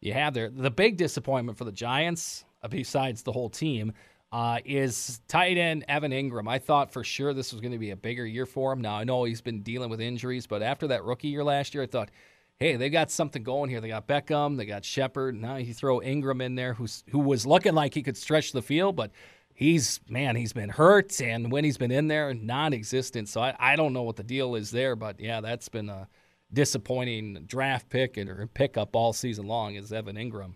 you 0.00 0.12
have 0.12 0.34
there. 0.34 0.50
The 0.50 0.70
big 0.70 0.98
disappointment 0.98 1.56
for 1.56 1.64
the 1.64 1.72
Giants, 1.72 2.44
uh, 2.62 2.68
besides 2.68 3.22
the 3.22 3.32
whole 3.32 3.48
team, 3.48 3.92
uh, 4.30 4.58
is 4.64 5.20
tight 5.28 5.56
end 5.56 5.84
Evan 5.88 6.12
Engram. 6.12 6.48
I 6.48 6.58
thought 6.58 6.92
for 6.92 7.02
sure 7.02 7.32
this 7.32 7.52
was 7.52 7.60
going 7.60 7.72
to 7.72 7.78
be 7.78 7.90
a 7.90 7.96
bigger 7.96 8.26
year 8.26 8.44
for 8.44 8.72
him. 8.72 8.82
Now 8.82 8.96
I 8.96 9.04
know 9.04 9.24
he's 9.24 9.40
been 9.40 9.62
dealing 9.62 9.88
with 9.88 10.00
injuries, 10.00 10.46
but 10.46 10.62
after 10.62 10.88
that 10.88 11.04
rookie 11.04 11.28
year 11.28 11.42
last 11.42 11.74
year, 11.74 11.82
I 11.82 11.86
thought, 11.86 12.10
hey, 12.58 12.76
they 12.76 12.88
got 12.90 13.10
something 13.10 13.42
going 13.42 13.70
here. 13.70 13.80
They 13.80 13.88
got 13.88 14.06
Beckham, 14.06 14.56
they 14.56 14.66
got 14.66 14.84
Shepard. 14.84 15.34
Now 15.34 15.56
you 15.56 15.74
throw 15.74 16.00
Engram 16.00 16.42
in 16.42 16.54
there, 16.54 16.74
who's 16.74 17.04
who 17.10 17.18
was 17.18 17.46
looking 17.46 17.74
like 17.74 17.94
he 17.94 18.02
could 18.02 18.16
stretch 18.16 18.52
the 18.52 18.62
field, 18.62 18.96
but 18.96 19.10
he's 19.54 20.00
man, 20.08 20.36
he's 20.36 20.52
been 20.52 20.70
hurt, 20.70 21.20
and 21.20 21.50
when 21.50 21.64
he's 21.64 21.78
been 21.78 21.90
in 21.92 22.08
there, 22.08 22.32
non-existent. 22.34 23.28
So 23.28 23.40
I, 23.40 23.54
I 23.58 23.76
don't 23.76 23.92
know 23.92 24.02
what 24.02 24.16
the 24.16 24.24
deal 24.24 24.54
is 24.54 24.70
there, 24.70 24.96
but 24.96 25.20
yeah, 25.20 25.40
that's 25.40 25.68
been 25.68 25.88
a 25.88 26.08
disappointing 26.52 27.44
draft 27.46 27.88
pick 27.88 28.16
and 28.16 28.30
or 28.30 28.46
pickup 28.46 28.94
all 28.94 29.12
season 29.12 29.46
long 29.46 29.74
is 29.74 29.92
Evan 29.92 30.16
Engram. 30.16 30.54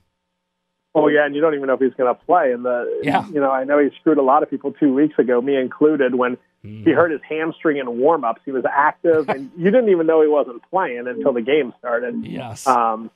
Oh 0.95 1.09
yeah, 1.09 1.25
and 1.25 1.35
you 1.35 1.41
don't 1.41 1.55
even 1.55 1.67
know 1.69 1.75
if 1.75 1.81
he's 1.81 1.95
going 1.95 2.13
to 2.13 2.21
play. 2.25 2.53
And 2.53 2.65
the 2.65 3.01
Yeah. 3.03 3.27
you 3.29 3.41
know, 3.41 3.51
I 3.51 3.65
know 3.65 3.79
he 3.79 3.91
screwed 4.01 4.19
a 4.19 4.23
lot 4.23 4.43
of 4.43 4.51
people 4.51 4.73
two 4.73 4.93
weeks 4.93 5.19
ago, 5.19 5.41
me 5.41 5.57
included, 5.57 6.15
when 6.17 6.37
Mm-hmm. 6.65 6.85
he 6.85 6.91
hurt 6.93 7.11
his 7.11 7.23
hamstring 7.27 7.79
in 7.79 7.99
warm-ups. 7.99 8.43
He 8.45 8.53
was 8.53 8.65
active, 8.71 9.29
and 9.31 9.51
you 9.57 9.71
didn't 9.71 9.89
even 9.89 10.07
know 10.07 10.21
he 10.21 10.29
wasn't 10.29 10.63
playing 10.71 11.07
until 11.07 11.33
the 11.33 11.41
game 11.41 11.73
started. 11.79 12.25
Yes. 12.25 12.67
Um, 12.67 13.11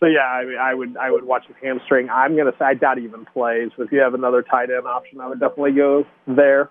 so 0.00 0.06
yeah, 0.06 0.20
I, 0.20 0.44
mean, 0.46 0.56
I 0.56 0.72
would 0.74 0.96
I 0.96 1.10
would 1.10 1.24
watch 1.24 1.46
his 1.46 1.56
hamstring. 1.62 2.08
I'm 2.08 2.34
going 2.34 2.50
to 2.50 2.58
say 2.58 2.64
I 2.64 2.74
doubt 2.74 2.96
he 2.96 3.04
even 3.04 3.26
plays. 3.26 3.70
But 3.76 3.84
if 3.84 3.92
you 3.92 4.00
have 4.00 4.14
another 4.14 4.42
tight 4.42 4.70
end 4.70 4.86
option, 4.86 5.20
I 5.20 5.28
would 5.28 5.40
definitely 5.40 5.72
go 5.72 6.06
there. 6.26 6.70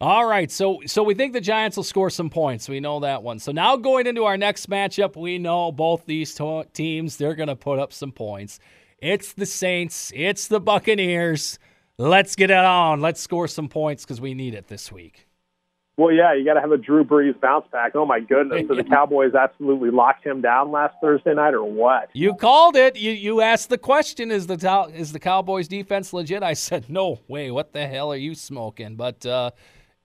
All 0.00 0.26
right, 0.26 0.50
so 0.50 0.80
so 0.86 1.02
we 1.02 1.14
think 1.14 1.34
the 1.34 1.40
Giants 1.40 1.76
will 1.76 1.84
score 1.84 2.10
some 2.10 2.30
points. 2.30 2.68
We 2.68 2.80
know 2.80 3.00
that 3.00 3.22
one. 3.22 3.38
So 3.38 3.52
now 3.52 3.76
going 3.76 4.06
into 4.06 4.24
our 4.24 4.36
next 4.36 4.68
matchup, 4.68 5.14
we 5.14 5.38
know 5.38 5.72
both 5.72 6.06
these 6.06 6.34
to- 6.36 6.66
teams 6.72 7.16
they're 7.18 7.34
going 7.34 7.48
to 7.48 7.56
put 7.56 7.78
up 7.78 7.92
some 7.92 8.12
points. 8.12 8.60
It's 8.98 9.34
the 9.34 9.46
Saints, 9.46 10.10
it's 10.14 10.48
the 10.48 10.60
Buccaneers. 10.60 11.58
Let's 11.96 12.34
get 12.34 12.50
it 12.50 12.56
on. 12.56 13.00
Let's 13.02 13.20
score 13.20 13.46
some 13.46 13.68
points 13.68 14.04
because 14.04 14.20
we 14.20 14.34
need 14.34 14.54
it 14.54 14.66
this 14.66 14.90
week. 14.90 15.28
Well, 15.96 16.12
yeah, 16.12 16.34
you 16.34 16.44
got 16.44 16.54
to 16.54 16.60
have 16.60 16.72
a 16.72 16.76
Drew 16.76 17.04
Brees 17.04 17.40
bounce 17.40 17.66
back. 17.70 17.92
Oh 17.94 18.04
my 18.04 18.18
goodness! 18.18 18.66
Did 18.66 18.78
the 18.78 18.84
Cowboys 18.84 19.34
absolutely 19.34 19.90
lock 19.90 20.24
him 20.24 20.40
down 20.40 20.72
last 20.72 20.96
Thursday 21.00 21.34
night, 21.34 21.54
or 21.54 21.62
what? 21.62 22.10
You 22.14 22.34
called 22.34 22.74
it. 22.74 22.96
You 22.96 23.12
you 23.12 23.40
asked 23.40 23.68
the 23.68 23.78
question: 23.78 24.32
Is 24.32 24.48
the 24.48 24.90
is 24.92 25.12
the 25.12 25.20
Cowboys 25.20 25.68
defense 25.68 26.12
legit? 26.12 26.42
I 26.42 26.54
said 26.54 26.90
no 26.90 27.20
way. 27.28 27.52
What 27.52 27.72
the 27.72 27.86
hell 27.86 28.12
are 28.12 28.16
you 28.16 28.34
smoking? 28.34 28.96
But 28.96 29.24
uh, 29.24 29.52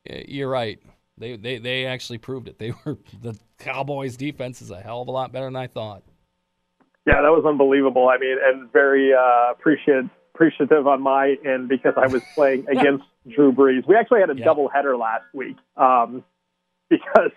you're 0.06 0.50
right. 0.50 0.80
They, 1.18 1.36
they 1.38 1.58
they 1.58 1.86
actually 1.88 2.20
proved 2.20 2.48
it. 2.48 2.60
They 2.60 2.72
were 2.86 3.00
the 3.22 3.36
Cowboys 3.58 4.16
defense 4.16 4.62
is 4.62 4.70
a 4.70 4.80
hell 4.80 5.02
of 5.02 5.08
a 5.08 5.12
lot 5.12 5.32
better 5.32 5.46
than 5.46 5.56
I 5.56 5.68
thought. 5.68 6.04
Yeah, 7.08 7.22
that 7.24 7.32
was 7.32 7.46
unbelievable. 7.48 8.10
I 8.10 8.20
mean, 8.20 8.38
and 8.44 8.72
very 8.72 9.12
uh, 9.14 9.52
appreciative 9.52 10.10
appreciative 10.44 10.88
on 10.88 11.02
my 11.02 11.36
end 11.46 11.68
because 11.68 11.94
I 11.98 12.08
was 12.08 12.22
playing 12.36 12.66
against 12.72 13.04
Drew 13.28 13.52
Brees. 13.52 13.86
We 13.88 13.96
actually 13.96 14.22
had 14.22 14.30
a 14.30 14.36
Yeah. 14.38 14.46
double 14.46 14.70
header 14.70 14.96
last 14.96 15.26
week 15.34 15.58
um, 15.76 16.24
because 16.90 17.32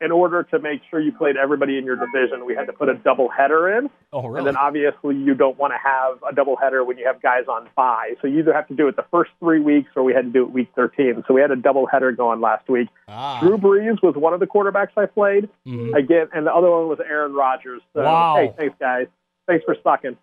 in 0.00 0.12
order 0.12 0.42
to 0.42 0.58
make 0.58 0.80
sure 0.90 1.00
you 1.00 1.10
played 1.12 1.36
everybody 1.38 1.78
in 1.78 1.84
your 1.86 1.96
division, 1.96 2.44
we 2.46 2.54
had 2.54 2.66
to 2.66 2.72
put 2.72 2.88
a 2.90 2.94
double 2.94 3.28
header 3.30 3.78
in. 3.78 3.88
Oh 4.12 4.26
really? 4.26 4.38
And 4.38 4.46
then 4.46 4.56
obviously 4.56 5.16
you 5.16 5.34
don't 5.34 5.58
want 5.58 5.72
to 5.72 5.78
have 5.82 6.18
a 6.30 6.34
double 6.34 6.56
header 6.56 6.82
when 6.84 6.96
you 6.98 7.06
have 7.06 7.20
guys 7.22 7.44
on 7.48 7.68
bye. 7.76 8.14
So 8.20 8.26
you 8.26 8.38
either 8.40 8.52
have 8.54 8.68
to 8.68 8.74
do 8.74 8.88
it 8.88 8.96
the 8.96 9.04
first 9.10 9.30
three 9.38 9.60
weeks 9.60 9.90
or 9.96 10.02
we 10.02 10.12
had 10.14 10.24
to 10.24 10.30
do 10.30 10.42
it 10.44 10.50
week 10.50 10.68
13. 10.76 11.24
So 11.28 11.34
we 11.34 11.40
had 11.42 11.50
a 11.50 11.56
double 11.56 11.86
header 11.86 12.12
going 12.12 12.40
last 12.40 12.68
week. 12.68 12.88
ah, 13.08 13.40
Drew 13.40 13.56
Brees 13.58 14.02
was 14.02 14.14
one 14.16 14.32
of 14.34 14.40
the 14.40 14.46
quarterbacks 14.46 14.90
I 14.96 15.06
played 15.06 15.48
mhm. 15.66 15.94
again, 15.94 16.28
and 16.34 16.46
the 16.46 16.54
other 16.54 16.70
one 16.70 16.88
was 16.88 16.98
Aaron 17.06 17.32
Rodgers. 17.34 17.80
So, 17.94 18.02
Wow. 18.02 18.34
hey, 18.36 18.52
thanks 18.56 18.76
guys. 18.80 19.06
Thanks 19.46 19.64
for 19.64 19.76
sucking. 19.82 20.16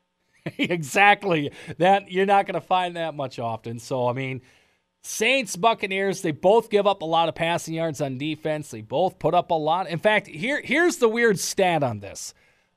exactly. 0.58 1.52
That 1.78 2.12
you're 2.12 2.26
not 2.26 2.46
going 2.46 2.60
to 2.60 2.66
find 2.66 2.96
that 2.96 3.16
much 3.16 3.40
often. 3.40 3.80
So 3.80 4.08
I 4.08 4.14
mean, 4.14 4.42
Saints 5.02 5.56
Buccaneers 5.56 6.22
they 6.22 6.32
both 6.32 6.70
give 6.70 6.88
up 6.88 7.02
a 7.02 7.06
lot 7.06 7.30
of 7.30 7.36
passing 7.36 7.74
yards 7.74 8.02
on 8.02 8.18
defense. 8.18 8.72
They 8.72 8.82
both 8.82 9.20
put 9.20 9.34
up 9.34 9.52
a 9.52 9.56
lot. 9.56 9.88
In 9.88 10.00
fact, 10.00 10.28
here 10.28 10.62
here's 10.64 10.98
the 10.98 11.10
weird 11.10 11.40
stat 11.40 11.84
on 11.84 12.00
this. 12.00 12.34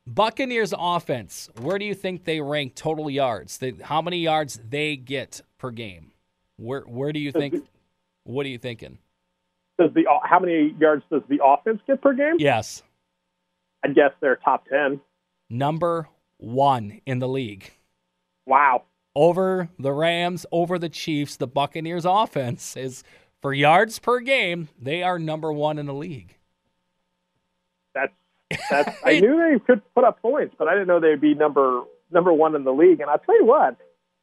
Buccaneers 0.07 0.73
offense, 0.79 1.51
where 1.61 1.79
do 1.79 1.85
you 1.85 1.95
think 1.95 2.25
they 2.25 2.41
rank 2.41 2.77
total 2.77 3.11
yards? 3.11 3.59
They, 3.59 3.73
how 3.83 4.01
many 4.01 4.19
yards 4.19 4.61
they 4.69 4.97
get 4.97 5.41
per 5.59 5.71
game? 5.71 6.13
Where 6.57 6.83
where 6.83 7.13
do 7.13 7.19
you 7.19 7.33
think 7.33 7.67
what 8.25 8.47
are 8.47 8.49
you 8.49 8.59
thinking? 8.59 8.99
Does 9.79 9.91
the 9.95 10.07
uh, 10.07 10.21
how 10.23 10.39
many 10.39 10.75
yards 10.81 11.05
does 11.11 11.23
the 11.29 11.41
offense 11.45 11.81
get 11.87 12.01
per 12.01 12.15
game? 12.15 12.37
Yes. 12.39 12.83
I'd 13.85 13.95
guess 13.95 14.13
they're 14.21 14.37
top 14.37 14.67
ten. 14.69 15.01
Number 15.51 16.09
1 16.39 17.01
in 17.07 17.19
the 17.19 17.29
league. 17.29 17.73
Wow. 18.47 18.85
over 19.15 19.69
the 19.79 19.93
Rams, 19.93 20.47
over 20.53 20.79
the 20.79 20.89
Chiefs. 20.89 21.37
The 21.37 21.47
Buccaneers 21.49 22.05
offense 22.05 22.77
is 22.77 23.03
for 23.43 23.53
yards 23.53 23.99
per 23.99 24.21
game, 24.21 24.69
they 24.81 25.03
are 25.03 25.19
number 25.19 25.53
one 25.53 25.79
in 25.79 25.87
the 25.87 25.95
league. 25.95 26.37
That's 27.95 28.13
that's. 28.71 28.97
I 29.05 29.21
knew 29.21 29.37
they 29.37 29.59
could 29.65 29.83
put 29.95 30.05
up 30.05 30.21
points, 30.23 30.55
but 30.59 30.69
I 30.69 30.73
didn't 30.73 30.89
know 30.89 31.01
they'd 31.01 31.21
be 31.21 31.35
number 31.35 31.83
number 32.11 32.33
one 32.33 32.55
in 32.55 32.65
the 32.65 32.73
league. 32.73 33.01
And 33.01 33.11
I'll 33.11 33.19
tell 33.19 33.39
you 33.39 33.47
what. 33.47 33.77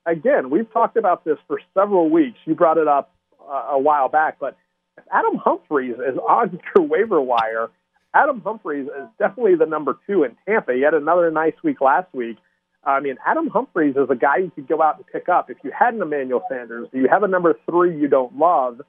Again, 0.05 0.49
we've 0.49 0.71
talked 0.73 0.97
about 0.97 1.23
this 1.23 1.37
for 1.47 1.61
several 1.73 2.09
weeks. 2.09 2.37
You 2.43 2.55
brought 2.55 2.77
it 2.77 2.87
up 2.89 3.13
uh, 3.39 3.67
a 3.71 3.79
while 3.79 4.09
back, 4.09 4.37
but 4.39 4.57
if 4.97 5.05
Adam 5.09 5.37
Humphries 5.37 5.95
is 5.95 6.17
on 6.17 6.59
your 6.75 6.85
waiver 6.87 7.21
wire, 7.21 7.69
Adam 8.13 8.41
Humphries 8.41 8.87
is 8.87 9.07
definitely 9.19 9.55
the 9.55 9.65
number 9.65 9.97
two 10.07 10.23
in 10.23 10.35
Tampa. 10.45 10.73
He 10.73 10.81
had 10.81 10.93
another 10.93 11.31
nice 11.31 11.55
week 11.63 11.81
last 11.81 12.07
week. 12.13 12.37
I 12.83 12.99
mean, 12.99 13.15
Adam 13.25 13.47
Humphries 13.49 13.95
is 13.95 14.09
a 14.09 14.15
guy 14.15 14.37
you 14.37 14.51
could 14.53 14.67
go 14.67 14.81
out 14.81 14.97
and 14.97 15.07
pick 15.07 15.29
up. 15.29 15.49
If 15.49 15.57
you 15.63 15.71
had 15.77 15.93
an 15.93 16.01
Emmanuel 16.01 16.43
Sanders, 16.49 16.89
you 16.91 17.07
have 17.09 17.23
a 17.23 17.27
number 17.27 17.57
three 17.69 17.97
you 17.97 18.07
don't 18.07 18.37
love, 18.37 18.81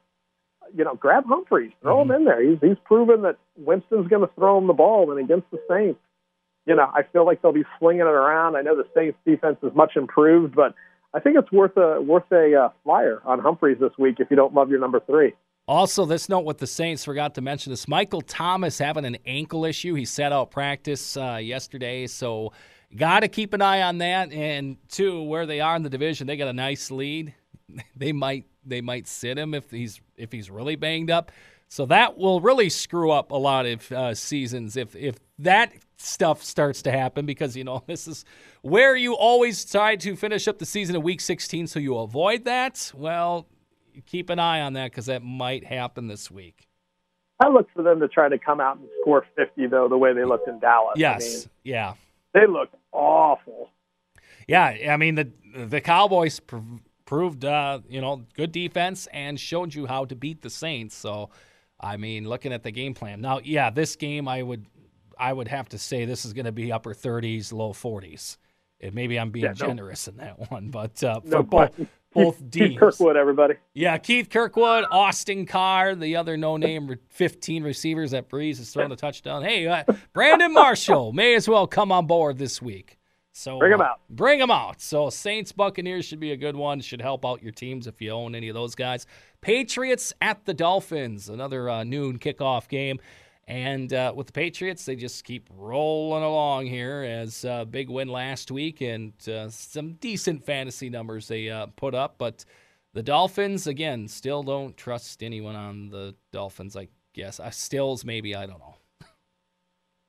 you 0.76 0.85
know, 0.85 0.95
grab 0.95 1.25
Humphries, 1.26 1.73
throw 1.81 1.99
mm-hmm. 1.99 2.11
him 2.11 2.16
in 2.16 2.25
there. 2.25 2.43
He's 2.43 2.59
he's 2.61 2.76
proven 2.85 3.23
that 3.23 3.37
Winston's 3.57 4.09
going 4.09 4.26
to 4.26 4.35
throw 4.35 4.59
him 4.59 4.66
the 4.66 4.73
ball, 4.73 5.11
and 5.11 5.21
against 5.21 5.50
the 5.50 5.59
Saints, 5.71 6.00
you 6.66 6.75
know, 6.75 6.90
I 6.93 7.02
feel 7.12 7.25
like 7.25 7.40
they'll 7.40 7.52
be 7.52 7.64
slinging 7.78 8.00
it 8.00 8.07
around. 8.07 8.57
I 8.57 8.62
know 8.62 8.76
the 8.76 8.88
Saints 8.95 9.19
defense 9.25 9.59
is 9.62 9.75
much 9.75 9.93
improved, 9.97 10.54
but 10.54 10.75
I 11.14 11.21
think 11.21 11.37
it's 11.38 11.52
worth 11.52 11.76
a 11.76 12.00
worth 12.00 12.31
a 12.33 12.54
uh, 12.54 12.69
flyer 12.83 13.23
on 13.25 13.38
Humphries 13.38 13.78
this 13.81 13.93
week 13.97 14.16
if 14.19 14.28
you 14.31 14.37
don't 14.37 14.54
love 14.54 14.71
your 14.71 14.81
number 14.81 15.00
three. 15.00 15.35
Also, 15.66 16.04
this 16.04 16.28
note 16.28 16.44
with 16.44 16.59
the 16.59 16.66
Saints 16.66 17.04
forgot 17.04 17.35
to 17.37 17.40
mention 17.40 17.73
this: 17.73 17.88
Michael 17.88 18.21
Thomas 18.21 18.78
having 18.78 19.04
an 19.04 19.16
ankle 19.25 19.64
issue. 19.64 19.94
He 19.94 20.04
set 20.04 20.33
out 20.33 20.50
practice 20.50 21.16
uh, 21.16 21.38
yesterday, 21.42 22.06
so 22.06 22.52
got 22.94 23.21
to 23.21 23.28
keep 23.28 23.54
an 23.54 23.62
eye 23.62 23.83
on 23.83 23.99
that. 23.99 24.30
And 24.33 24.76
two, 24.88 25.23
where 25.23 25.47
they 25.47 25.61
are 25.61 25.75
in 25.75 25.83
the 25.83 25.88
division, 25.88 26.26
they 26.26 26.37
got 26.37 26.49
a 26.49 26.52
nice 26.52 26.90
lead. 26.90 27.35
They 27.97 28.12
might 28.12 28.44
they 28.64 28.83
might 28.83 29.09
sit 29.09 29.38
him 29.38 29.54
if 29.54 29.71
he's 29.71 30.00
if 30.16 30.30
he's 30.30 30.50
really 30.50 30.76
banged 30.76 31.11
up. 31.11 31.33
So 31.68 31.87
that 31.87 32.18
will 32.18 32.40
really 32.40 32.68
screw 32.68 33.11
up 33.11 33.33
a 33.33 33.37
lot 33.37 33.66
of 33.66 33.90
uh, 33.90 34.14
seasons 34.14 34.76
if 34.76 34.94
if 34.94 35.16
that 35.38 35.73
stuff 35.97 36.42
starts 36.42 36.83
to 36.83 36.92
happen 36.92 37.26
because 37.26 37.56
you 37.56 37.64
know 37.64 37.83
this 37.88 38.06
is 38.06 38.25
where 38.62 38.94
you 38.94 39.14
always 39.14 39.64
try 39.64 39.97
to 39.97 40.14
finish 40.14 40.47
up 40.47 40.59
the 40.59 40.66
season 40.66 40.94
in 40.94 41.02
week 41.02 41.21
16 41.21 41.66
so 41.66 41.80
you 41.80 41.97
avoid 41.97 42.44
that. 42.44 42.92
Well, 42.94 43.47
keep 44.06 44.30
an 44.30 44.38
eye 44.38 44.60
on 44.60 44.74
that 44.74 44.90
because 44.90 45.06
that 45.06 45.22
might 45.22 45.64
happen 45.64 46.06
this 46.06 46.30
week. 46.30 46.68
I 47.40 47.48
look 47.48 47.68
for 47.74 47.82
them 47.82 48.00
to 48.00 48.08
try 48.08 48.28
to 48.28 48.38
come 48.38 48.60
out 48.60 48.78
and 48.78 48.88
score 49.00 49.26
50 49.36 49.66
though 49.66 49.88
the 49.88 49.98
way 49.98 50.12
they 50.12 50.24
looked 50.24 50.48
in 50.48 50.58
Dallas. 50.60 50.94
Yes. 50.96 51.24
I 51.24 51.28
mean, 51.28 51.48
yeah. 51.64 51.94
They 52.32 52.46
looked 52.46 52.74
awful. 52.92 53.70
Yeah, 54.48 54.76
I 54.90 54.96
mean 54.96 55.14
the 55.14 55.30
the 55.54 55.80
Cowboys 55.80 56.40
proved 57.06 57.44
uh, 57.44 57.80
you 57.88 58.00
know 58.00 58.24
good 58.34 58.52
defense 58.52 59.08
and 59.12 59.38
showed 59.38 59.74
you 59.74 59.86
how 59.86 60.04
to 60.06 60.14
beat 60.14 60.42
the 60.42 60.50
Saints. 60.50 60.96
So, 60.96 61.30
I 61.80 61.96
mean, 61.96 62.28
looking 62.28 62.52
at 62.52 62.62
the 62.62 62.70
game 62.70 62.94
plan 62.94 63.20
now, 63.20 63.40
yeah, 63.42 63.70
this 63.70 63.96
game 63.96 64.28
I 64.28 64.42
would 64.42 64.66
I 65.18 65.32
would 65.32 65.48
have 65.48 65.68
to 65.70 65.78
say 65.78 66.04
this 66.04 66.24
is 66.24 66.32
going 66.32 66.46
to 66.46 66.52
be 66.52 66.72
upper 66.72 66.94
30s, 66.94 67.52
low 67.52 67.72
40s. 67.72 68.36
And 68.80 68.94
maybe 68.94 69.18
I'm 69.18 69.30
being 69.30 69.44
yeah, 69.44 69.54
no. 69.58 69.66
generous 69.66 70.08
in 70.08 70.16
that 70.16 70.50
one, 70.50 70.70
but 70.70 71.02
uh, 71.02 71.20
no, 71.24 71.38
for 71.38 71.42
both 71.42 71.80
both 72.14 72.38
Keith, 72.38 72.71
Keith 72.71 72.78
Kirkwood, 72.78 73.16
everybody. 73.16 73.54
Yeah, 73.75 73.99
Keith 73.99 74.30
Kirkwood, 74.30 74.85
Austin 74.90 75.47
Carr, 75.47 75.94
the 75.94 76.16
other 76.16 76.37
no-name 76.37 76.97
15 77.09 77.62
receivers 77.62 78.12
that 78.12 78.28
Brees 78.28 78.59
has 78.59 78.71
thrown 78.71 78.92
a 78.92 78.97
touchdown. 78.97 79.42
Hey, 79.42 79.66
uh, 79.66 79.85
Brandon 80.12 80.52
Marshall 80.52 81.12
may 81.12 81.35
as 81.35 81.49
well 81.49 81.66
come 81.66 81.92
on 81.92 82.06
board 82.06 82.38
this 82.38 82.62
week. 82.62 82.99
So 83.37 83.59
bring 83.59 83.73
them 83.73 83.80
uh, 83.80 83.85
out. 83.85 84.00
Bring 84.09 84.38
them 84.38 84.52
out. 84.52 84.80
So 84.80 85.11
Saints 85.11 85.50
Buccaneers 85.50 86.04
should 86.04 86.21
be 86.21 86.30
a 86.30 86.37
good 86.37 86.54
one. 86.54 86.80
Should 86.80 87.02
help 87.02 87.26
out 87.26 87.42
your 87.42 87.50
teams 87.50 87.88
if 87.88 88.00
you 88.00 88.11
own 88.11 88.37
any 88.37 88.49
of 88.49 88.54
those 88.54 88.76
guys. 88.76 89.06
Patriots 89.40 90.12
at 90.23 90.44
the 90.44 90.54
Dolphins, 90.54 91.28
another 91.28 91.68
uh, 91.68 91.83
noon 91.83 92.18
kickoff 92.21 92.68
game. 92.68 93.00
And 93.46 93.92
uh, 93.92 94.12
with 94.16 94.28
the 94.28 94.32
Patriots, 94.32 94.86
they 94.86 94.96
just 94.96 95.24
keep 95.24 95.48
rolling 95.54 96.22
along 96.22 96.66
here 96.66 97.02
as 97.02 97.44
a 97.44 97.52
uh, 97.52 97.64
big 97.64 97.90
win 97.90 98.08
last 98.08 98.50
week 98.50 98.80
and 98.80 99.12
uh, 99.28 99.50
some 99.50 99.94
decent 99.94 100.44
fantasy 100.44 100.88
numbers 100.88 101.28
they 101.28 101.50
uh, 101.50 101.66
put 101.76 101.94
up. 101.94 102.14
But 102.16 102.44
the 102.94 103.02
Dolphins, 103.02 103.66
again, 103.66 104.08
still 104.08 104.42
don't 104.42 104.76
trust 104.76 105.22
anyone 105.22 105.56
on 105.56 105.90
the 105.90 106.14
Dolphins. 106.32 106.76
I 106.76 106.88
guess 107.12 107.38
I 107.38 107.50
stills 107.50 108.04
maybe 108.04 108.34
I 108.34 108.46
don't 108.46 108.60
know. 108.60 108.76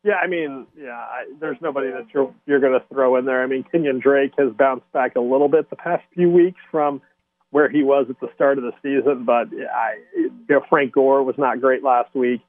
Yeah, 0.04 0.16
I 0.24 0.28
mean, 0.28 0.68
yeah, 0.80 0.92
I, 0.92 1.26
there's 1.40 1.58
nobody 1.62 1.90
that 1.90 2.06
you're 2.14 2.32
you're 2.46 2.60
going 2.60 2.80
to 2.80 2.86
throw 2.94 3.18
in 3.18 3.26
there. 3.26 3.42
I 3.42 3.48
mean, 3.48 3.66
Kenyan 3.74 4.00
Drake 4.00 4.34
has 4.38 4.54
bounced 4.54 4.90
back 4.94 5.16
a 5.16 5.20
little 5.20 5.48
bit 5.50 5.70
the 5.72 5.76
past 5.76 6.04
few 6.14 6.30
weeks 6.30 6.60
from 6.70 7.02
where 7.50 7.70
he 7.70 7.84
was 7.84 8.06
at 8.10 8.20
the 8.20 8.28
start 8.36 8.60
of 8.60 8.66
the 8.66 8.74
season, 8.84 9.26
but 9.26 9.48
I, 9.48 9.96
you 10.16 10.32
know, 10.50 10.62
Frank 10.70 10.92
Gore 10.92 11.24
was 11.24 11.36
not 11.38 11.60
great 11.60 11.84
last 11.84 12.14
week. 12.14 12.42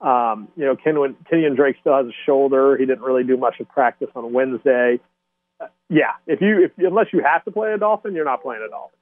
Um, 0.00 0.48
you 0.56 0.64
know, 0.64 0.76
Kenyan, 0.76 1.14
Kenyan 1.30 1.56
Drake 1.56 1.76
still 1.80 1.96
has 1.96 2.06
a 2.06 2.16
shoulder. 2.24 2.76
He 2.76 2.86
didn't 2.86 3.02
really 3.02 3.24
do 3.24 3.36
much 3.36 3.56
in 3.58 3.66
practice 3.66 4.08
on 4.14 4.32
Wednesday. 4.32 4.98
Uh, 5.60 5.66
yeah, 5.88 6.12
if 6.26 6.40
you 6.40 6.64
if 6.64 6.72
unless 6.78 7.06
you 7.12 7.22
have 7.22 7.44
to 7.44 7.50
play 7.50 7.72
a 7.72 7.78
Dolphin, 7.78 8.14
you're 8.14 8.24
not 8.24 8.42
playing 8.42 8.62
a 8.66 8.70
Dolphin. 8.70 8.96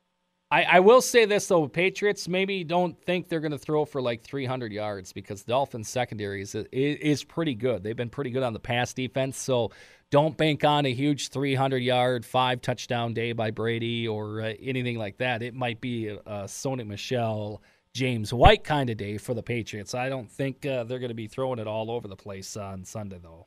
I, 0.51 0.63
I 0.63 0.81
will 0.81 1.03
say 1.03 1.27
this 1.27 1.47
though, 1.47 1.69
Patriots 1.69 2.27
maybe 2.27 2.65
don't 2.65 2.99
think 3.05 3.29
they're 3.29 3.41
going 3.41 3.53
to 3.53 3.59
throw 3.59 3.85
for 3.85 4.01
like 4.01 4.23
300 4.23 4.73
yards 4.73 5.13
because 5.13 5.45
Dolphins 5.45 5.91
secondary 5.91 6.41
is, 6.41 6.55
is 6.55 7.23
pretty 7.23 7.55
good. 7.55 7.83
They've 7.83 7.95
been 7.95 8.09
pretty 8.09 8.31
good 8.31 8.43
on 8.43 8.55
the 8.55 8.59
pass 8.59 8.95
defense, 8.95 9.39
so 9.39 9.73
don't 10.11 10.39
bank 10.39 10.65
on 10.65 10.87
a 10.87 10.93
huge 10.93 11.29
300 11.29 11.79
yard, 11.79 12.25
five 12.25 12.63
touchdown 12.63 13.13
day 13.13 13.33
by 13.33 13.51
Brady 13.51 14.09
or 14.09 14.41
uh, 14.41 14.55
anything 14.63 14.97
like 14.97 15.19
that. 15.19 15.43
It 15.43 15.55
might 15.55 15.83
be 15.83 16.09
a, 16.09 16.17
a 16.17 16.45
Sony 16.45 16.87
Michel, 16.87 17.63
James 17.99 18.33
White 18.33 18.63
kind 18.63 18.91
of 18.91 18.97
day 18.97 19.19
for 19.19 19.35
the 19.35 19.43
Patriots. 19.43 19.93
I 19.93 20.09
don't 20.09 20.31
think 20.31 20.65
uh, 20.65 20.85
they're 20.85 21.01
going 21.01 21.09
to 21.09 21.15
be 21.15 21.27
throwing 21.27 21.59
it 21.59 21.67
all 21.67 21.91
over 21.91 22.07
the 22.07 22.17
place 22.17 22.57
on 22.57 22.85
Sunday 22.85 23.19
though. 23.21 23.47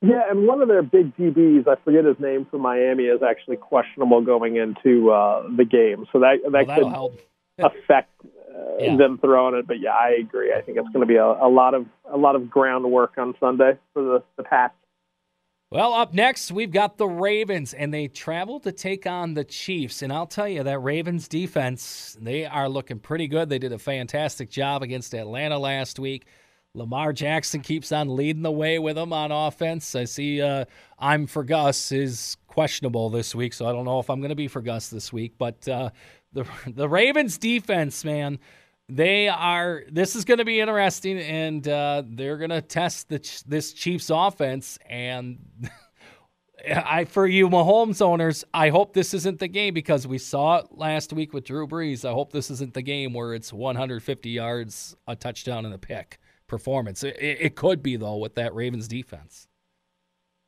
Yeah, 0.00 0.22
and 0.30 0.46
one 0.46 0.62
of 0.62 0.68
their 0.68 0.82
big 0.82 1.16
DBs, 1.16 1.66
I 1.66 1.74
forget 1.82 2.04
his 2.04 2.20
name 2.20 2.46
from 2.50 2.60
Miami, 2.60 3.04
is 3.04 3.20
actually 3.22 3.56
questionable 3.56 4.20
going 4.20 4.56
into 4.56 5.10
uh, 5.10 5.42
the 5.56 5.64
game. 5.64 6.06
So 6.12 6.20
that 6.20 6.36
that 6.52 6.66
well, 6.68 7.10
could 7.58 7.64
affect 7.66 8.12
uh, 8.24 8.76
yeah. 8.78 8.96
them 8.96 9.18
throwing 9.18 9.56
it. 9.56 9.66
But 9.66 9.80
yeah, 9.80 9.90
I 9.90 10.10
agree. 10.20 10.52
I 10.56 10.60
think 10.60 10.78
it's 10.78 10.88
going 10.90 11.00
to 11.00 11.06
be 11.06 11.16
a, 11.16 11.24
a 11.24 11.48
lot 11.48 11.74
of 11.74 11.86
a 12.12 12.16
lot 12.16 12.36
of 12.36 12.48
groundwork 12.48 13.14
on 13.18 13.34
Sunday 13.40 13.72
for 13.92 14.02
the 14.02 14.22
the 14.36 14.44
Pats. 14.44 14.74
Well, 15.70 15.92
up 15.92 16.14
next, 16.14 16.52
we've 16.52 16.70
got 16.70 16.98
the 16.98 17.08
Ravens, 17.08 17.74
and 17.74 17.92
they 17.92 18.06
travel 18.06 18.60
to 18.60 18.70
take 18.70 19.06
on 19.06 19.34
the 19.34 19.44
Chiefs. 19.44 20.02
And 20.02 20.12
I'll 20.12 20.26
tell 20.26 20.48
you, 20.48 20.62
that 20.62 20.78
Ravens 20.78 21.26
defense, 21.26 22.16
they 22.20 22.44
are 22.44 22.68
looking 22.68 23.00
pretty 23.00 23.26
good. 23.26 23.48
They 23.48 23.58
did 23.58 23.72
a 23.72 23.78
fantastic 23.78 24.50
job 24.50 24.82
against 24.82 25.14
Atlanta 25.14 25.58
last 25.58 25.98
week. 25.98 26.26
Lamar 26.74 27.12
Jackson 27.12 27.60
keeps 27.60 27.92
on 27.92 28.14
leading 28.16 28.42
the 28.42 28.50
way 28.50 28.78
with 28.80 28.96
them 28.96 29.12
on 29.12 29.30
offense. 29.30 29.94
I 29.94 30.04
see 30.04 30.42
uh, 30.42 30.64
I'm 30.98 31.26
for 31.26 31.44
Gus 31.44 31.92
is 31.92 32.36
questionable 32.48 33.10
this 33.10 33.32
week, 33.34 33.52
so 33.52 33.66
I 33.66 33.72
don't 33.72 33.84
know 33.84 34.00
if 34.00 34.10
I'm 34.10 34.20
going 34.20 34.30
to 34.30 34.34
be 34.34 34.48
for 34.48 34.60
Gus 34.60 34.88
this 34.88 35.12
week. 35.12 35.34
But 35.38 35.68
uh, 35.68 35.90
the 36.32 36.44
the 36.66 36.88
Ravens 36.88 37.38
defense, 37.38 38.04
man, 38.04 38.40
they 38.88 39.28
are. 39.28 39.82
This 39.90 40.14
is 40.14 40.24
going 40.24 40.38
to 40.38 40.44
be 40.44 40.60
interesting, 40.60 41.18
and 41.18 41.66
uh, 41.66 42.02
they're 42.06 42.36
going 42.36 42.50
to 42.50 42.60
test 42.60 43.08
the, 43.08 43.42
this 43.46 43.72
Chiefs 43.72 44.10
offense. 44.10 44.78
And 44.88 45.38
I, 46.68 47.04
for 47.04 47.26
you 47.26 47.48
Mahomes 47.48 48.02
owners, 48.02 48.44
I 48.52 48.68
hope 48.68 48.92
this 48.92 49.14
isn't 49.14 49.38
the 49.38 49.48
game 49.48 49.74
because 49.74 50.06
we 50.06 50.18
saw 50.18 50.58
it 50.58 50.66
last 50.70 51.12
week 51.12 51.32
with 51.32 51.44
Drew 51.44 51.66
Brees. 51.66 52.08
I 52.08 52.12
hope 52.12 52.32
this 52.32 52.50
isn't 52.50 52.74
the 52.74 52.82
game 52.82 53.14
where 53.14 53.34
it's 53.34 53.52
150 53.52 54.30
yards, 54.30 54.96
a 55.06 55.16
touchdown, 55.16 55.64
and 55.64 55.74
a 55.74 55.78
pick 55.78 56.18
performance. 56.46 57.02
It, 57.02 57.16
it 57.18 57.56
could 57.56 57.82
be 57.82 57.96
though 57.96 58.16
with 58.16 58.34
that 58.34 58.54
Ravens 58.54 58.88
defense. 58.88 59.48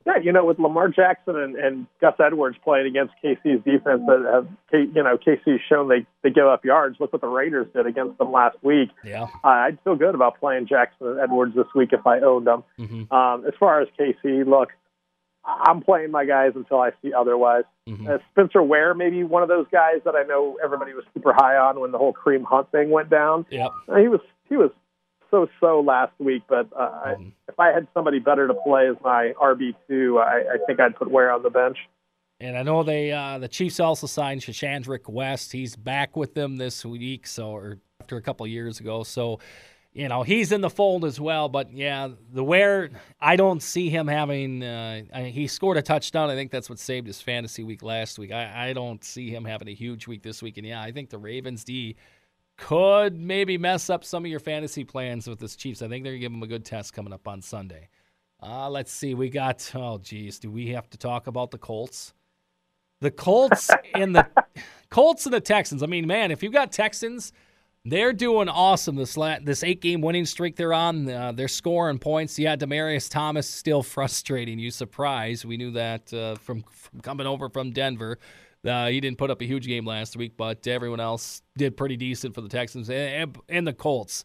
Yeah, 0.07 0.19
you 0.23 0.31
know, 0.31 0.45
with 0.45 0.61
Lamar 0.61 0.89
Jackson 0.89 1.37
and, 1.37 1.57
and 1.57 1.87
Gus 2.01 2.15
Edwards 2.25 2.57
playing 2.63 2.87
against 2.87 3.13
KC's 3.25 3.65
defense, 3.65 4.03
that 4.07 4.31
have 4.33 4.49
you 4.73 5.03
know 5.03 5.19
KC's 5.19 5.61
shown 5.69 5.89
they 5.89 6.07
they 6.23 6.31
give 6.31 6.47
up 6.47 6.65
yards. 6.65 6.99
Look 7.01 7.13
what 7.13 7.21
the 7.21 7.27
Raiders 7.27 7.67
did 7.75 7.87
against 7.87 8.19
them 8.19 8.31
last 8.31 8.57
week. 8.63 8.91
Yeah, 9.05 9.25
uh, 9.43 9.49
I'd 9.49 9.79
feel 9.83 9.97
good 9.97 10.15
about 10.15 10.39
playing 10.39 10.69
Jackson 10.69 11.09
and 11.09 11.19
Edwards 11.19 11.57
this 11.57 11.67
week 11.75 11.93
if 11.93 12.07
I 12.07 12.21
owned 12.21 12.47
them. 12.47 12.63
Mm-hmm. 12.79 13.13
Um, 13.13 13.45
as 13.47 13.55
far 13.59 13.81
as 13.81 13.89
KC, 13.99 14.47
look, 14.47 14.69
I'm 15.45 15.81
playing 15.81 16.13
my 16.13 16.25
guys 16.25 16.53
until 16.55 16.81
I 16.81 16.91
see 17.03 17.13
otherwise. 17.13 17.65
Mm-hmm. 17.89 18.07
Uh, 18.07 18.19
Spencer 18.31 18.63
Ware, 18.63 18.95
maybe 18.95 19.25
one 19.25 19.43
of 19.43 19.49
those 19.49 19.67
guys 19.73 20.03
that 20.05 20.15
I 20.15 20.23
know 20.23 20.57
everybody 20.63 20.93
was 20.93 21.05
super 21.15 21.33
high 21.33 21.57
on 21.57 21.81
when 21.81 21.91
the 21.91 21.99
whole 21.99 22.13
Kareem 22.13 22.45
Hunt 22.45 22.71
thing 22.71 22.91
went 22.91 23.11
down. 23.11 23.47
Yep. 23.51 23.71
Uh, 23.89 23.97
he 23.97 24.07
was 24.07 24.21
he 24.49 24.57
was 24.57 24.71
so 25.31 25.49
so 25.61 25.81
last 25.81 26.13
week, 26.19 26.43
but 26.49 26.69
uh, 26.79 27.15
mm. 27.17 27.33
if 27.49 27.59
I 27.59 27.69
had 27.69 27.87
somebody 27.95 28.19
better 28.19 28.47
to 28.47 28.55
play 28.55 28.89
as 28.89 28.97
my 29.03 29.33
RB 29.41 29.75
two, 29.89 30.19
I, 30.19 30.43
I 30.55 30.57
think 30.67 30.81
I'd 30.81 30.97
put 30.97 31.11
Ware 31.11 31.33
on 31.33 31.43
the 31.43 31.51
bench. 31.51 31.79
And 32.39 32.57
I 32.57 32.63
know 32.63 32.83
they 32.83 33.13
uh, 33.13 33.39
the 33.39 33.49
Chiefs 33.49 33.81
also 33.81 34.07
signed 34.07 34.43
Charcandrick 34.43 35.09
West. 35.09 35.53
He's 35.53 35.75
back 35.75 36.17
with 36.17 36.35
them 36.35 36.57
this 36.57 36.85
week, 36.85 37.27
so 37.27 37.51
or 37.51 37.79
after 38.01 38.17
a 38.17 38.23
couple 38.23 38.47
years 38.47 38.79
ago. 38.79 39.05
So, 39.05 39.41
you 39.95 40.09
know, 40.09 40.23
he's 40.23 40.53
in 40.53 40.61
the 40.61 40.69
fold 40.69 41.07
as 41.07 41.19
well. 41.19 41.49
But 41.49 41.73
yeah, 41.73 42.09
the 42.33 42.45
Ware 42.45 42.91
I 43.21 43.37
don't 43.37 43.63
see 43.63 43.89
him 43.89 44.07
having. 44.07 44.63
Uh, 44.63 45.03
he 45.25 45.47
scored 45.47 45.79
a 45.79 45.83
touchdown. 45.83 46.29
I 46.29 46.35
think 46.35 46.51
that's 46.51 46.69
what 46.69 46.79
saved 46.79 47.07
his 47.07 47.23
fantasy 47.23 47.65
week 47.65 47.83
last 47.83 48.19
week. 48.19 48.33
I, 48.33 48.69
I 48.69 48.73
don't 48.75 49.03
see 49.03 49.31
him 49.31 49.47
having 49.47 49.69
a 49.69 49.75
huge 49.75 50.07
week 50.07 50.23
this 50.23 50.43
week. 50.43 50.59
And 50.59 50.67
yeah, 50.67 50.83
I 50.83 50.93
think 50.93 51.09
the 51.09 51.19
Ravens 51.19 51.65
D 51.65 51.97
could 52.57 53.19
maybe 53.19 53.59
mess 53.59 53.91
up 53.91 54.05
some 54.05 54.25
of 54.25 54.31
your 54.31 54.41
fantasy 54.41 54.85
plans 54.85 55.29
with 55.29 55.39
this 55.39 55.57
Chiefs. 55.57 55.83
I 55.83 55.89
think 55.89 56.05
they're 56.05 56.13
going 56.13 56.21
to 56.21 56.25
give 56.25 56.33
them 56.33 56.43
a 56.43 56.47
good 56.47 56.65
test 56.65 56.93
coming 56.93 57.13
up 57.13 57.29
on 57.29 57.43
Sunday. 57.43 57.89
Uh, 58.43 58.69
let's 58.71 58.93
see. 58.93 59.15
We 59.15 59.31
got, 59.31 59.71
oh, 59.75 59.99
geez, 59.99 60.39
do 60.39 60.51
we 60.51 60.69
have 60.69 60.89
to 60.91 60.99
talk 60.99 61.27
about 61.27 61.51
the 61.51 61.59
Colts? 61.59 62.15
The 63.01 63.11
Colts 63.11 63.71
and 63.95 64.15
the 64.15 64.27
Colts 64.91 65.27
and 65.27 65.35
the 65.35 65.41
Texans. 65.41 65.83
I 65.83 65.87
mean, 65.87 66.07
man, 66.07 66.31
if 66.31 66.43
you've 66.43 66.53
got 66.53 66.73
Texans, 66.73 67.33
they're 67.85 68.13
doing 68.13 68.49
awesome. 68.49 68.97
This 68.97 69.17
la- 69.17 69.39
this 69.43 69.63
eight 69.63 69.81
game 69.81 70.01
winning 70.01 70.27
streak 70.27 70.57
they're 70.57 70.73
on, 70.73 71.09
uh, 71.09 71.33
they're 71.33 71.49
scoring 71.49 71.99
points. 71.99 72.39
Yeah, 72.39 72.57
Demaryius 72.57 73.11
Thomas 73.11 73.49
still 73.49 73.83
frustrating 73.85 74.59
you. 74.59 74.71
Surprise, 74.71 75.45
we 75.45 75.57
knew 75.57 75.71
that 75.73 76.13
uh, 76.13 76.37
from, 76.37 76.65
from 76.71 77.01
coming 77.01 77.27
over 77.27 77.49
from 77.49 77.71
Denver 77.71 78.19
Uh, 78.67 78.89
he 78.89 79.01
didn't 79.01 79.19
put 79.19 79.31
up 79.31 79.41
a 79.41 79.45
huge 79.45 79.67
game 79.67 79.85
last 79.85 80.17
week, 80.17 80.37
but 80.37 80.67
everyone 80.67 81.01
else 81.01 81.43
did 81.57 81.77
pretty 81.77 81.97
decent 81.97 82.35
for 82.35 82.41
the 82.41 82.49
Texans 82.49 82.91
and, 82.91 83.37
and 83.49 83.67
the 83.67 83.73
Colts. 83.73 84.25